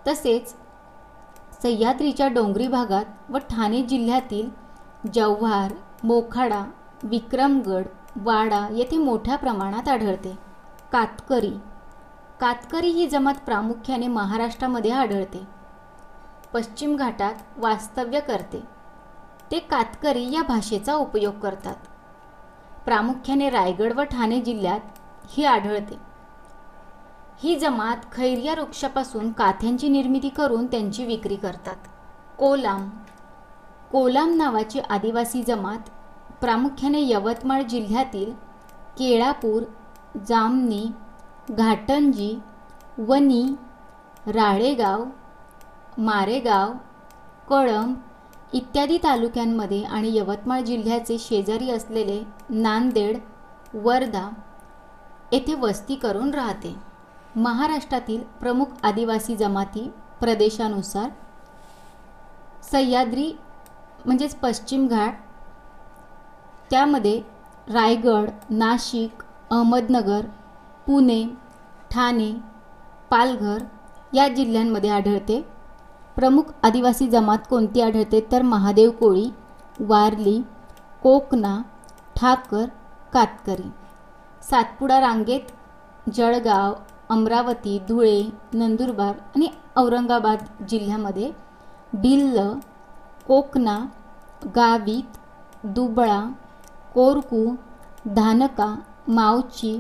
तसेच 0.08 0.56
सह्याद्रीच्या 1.64 2.28
डोंगरी 2.28 2.68
भागात 2.68 3.06
व 3.30 3.38
ठाणे 3.38 3.82
जिल्ह्यातील 3.82 4.49
जव्हार 5.14 5.74
मोखाडा 6.04 6.66
विक्रमगड 7.04 7.86
वाडा 8.16 8.68
येथे 8.72 8.98
मोठ्या 8.98 9.36
प्रमाणात 9.36 9.88
आढळते. 9.88 10.38
कातकरी. 10.91 11.54
कातकरी 12.40 12.88
ही 12.88 13.08
जमात 13.08 13.36
प्रामुख्याने 13.45 14.08
महाराष्ट्रामध्ये 14.08 14.91
आढळते. 14.91 15.57
पश्चिम 16.53 16.95
घाटात 16.95 17.34
वास्तव्य 17.57 18.19
करते. 18.19 18.64
ते 19.52 19.60
कातकरी 19.60 20.32
या 20.32 20.41
भाषेचा 20.41 20.94
उपयोग 20.94 21.40
करतात. 21.40 21.76
प्रामुख्याने 22.86 23.49
रायगड 23.49 23.94
व 23.94 24.03
ठाणे 24.03 24.41
जिल्ह्यात 24.41 24.80
ही 25.28 25.45
आढळते. 25.45 25.98
ही 27.40 27.56
जमात 27.56 27.98
खैरिया 28.14 28.53
वृक्षापासून 28.53 29.32
काथ्यांची 29.32 29.90
निर्मिती 29.90 30.30
करून 30.30 30.68
त्यांची 30.68 31.06
विक्री 31.06 31.36
करतात. 31.36 31.76
कोलाम. 32.38 32.90
कोलाम 33.91 34.34
नावाची 34.36 34.80
आदिवासी 34.80 35.44
जमात 35.44 35.90
प्रामुख्याने 36.41 37.10
यवतमाळ 37.10 37.61
जिल्ह्यातील 37.61 38.32
केळापूर 38.98 39.64
जामनी 40.28 40.88
घाटंजी 41.52 42.40
वनी 42.98 43.45
राळेगाव 44.28 45.06
मारेगाव 45.98 46.74
कळंब 47.49 47.95
इत्यादी 48.53 48.98
तालुक्यांमध्ये 49.03 49.82
आणि 49.84 50.15
यवतमाळ 50.15 50.61
जिल्ह्याचे 50.64 51.18
शेजारी 51.19 51.69
असलेले 51.72 52.22
नांदेड 52.49 53.18
वर्धा 53.74 54.30
येथे 55.32 55.53
वस्ती 55.60 55.95
करून 55.95 56.34
राहते. 56.34 56.76
महाराष्ट्रातील 57.36 58.22
प्रमुख 58.40 58.65
आदिवासी 58.84 59.36
जमाती 59.36 59.90
प्रदेशानुसार 60.19 61.10
सह्याद्री 62.72 63.32
म्हणजेच 64.06 64.36
पश्चिम 64.36 64.88
घाट 64.88 65.15
त्यामध्ये 66.72 67.19
रायगड 67.74 68.30
नाशिक 68.49 69.24
अहमदनगर 69.52 70.26
पुणे 70.88 71.24
ठाणे 71.91 72.32
पालघर 73.11 73.64
या 74.14 74.28
जिल्ह्यांमध्ये 74.28 74.90
आढळते. 74.90 75.41
प्रमुख 76.18 76.44
आदिवासी 76.64 77.07
जमात 77.07 77.39
कोणती 77.49 77.81
आढळते 77.81 78.19
तर 78.31 78.41
महादेव 78.41 78.91
कोळी 78.91 79.30
वारली 79.80 80.39
कोकणा 81.03 81.57
ठाकर 82.15 82.65
कातकरी. 83.14 83.69
सातपुडा 84.49 84.99
रांगेत 85.02 85.52
जळगाव 86.15 86.73
अमरावती 87.10 87.77
धुळे 87.88 88.22
नंदुरबार 88.53 89.14
आणि 89.35 89.48
औरंगाबाद 89.77 90.44
जिल्ह्यामध्ये 90.69 91.31
भिल्ल 91.94 92.48
कोकणा 93.27 93.77
गावित 94.56 95.18
दुबळा 95.64 96.19
कोरकू 96.94 97.45
धानका 98.15 98.73
मावची 99.07 99.80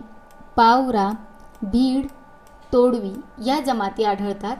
पावरा 0.55 1.09
भीड 1.61 2.07
तोडवी 2.73 3.13
या 3.45 3.59
जमाती 3.61 4.03
आढळतात. 4.03 4.57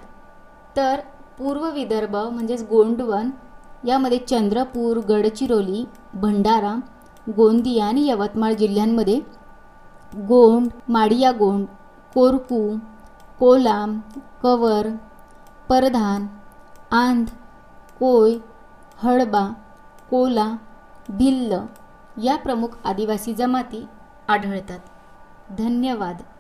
तर 0.75 0.99
पूर्व 1.37 1.69
विदर्भ 1.71 2.15
म्हणजेच 2.15 2.63
गोंडवन 2.69 3.29
यामध्ये 3.87 4.17
चंद्रपूर 4.17 4.97
गडचिरोली 4.97 5.85
भंडारा 6.13 6.75
गोंदिया 7.35 7.85
आणि 7.85 8.07
यवतमाळ 8.07 8.53
जिल्ह्यांमध्ये 8.53 9.19
गोंड 10.15 10.67
माडिया 10.89 11.31
गोंड 11.31 11.65
कोरकू 12.13 12.75
कोलाम 13.39 13.99
कवर 14.43 14.87
परधान 15.69 16.27
आंध 16.91 17.27
कोय 17.99 18.37
हळबा 18.97 19.53
कोला 20.11 20.53
भिल्ल 21.09 21.57
या 22.23 22.35
प्रमुख 22.35 22.67
आदिवासी 22.85 23.33
जमाती 23.33 23.85
आढळतात. 24.27 24.79
धन्यवाद. 25.57 26.21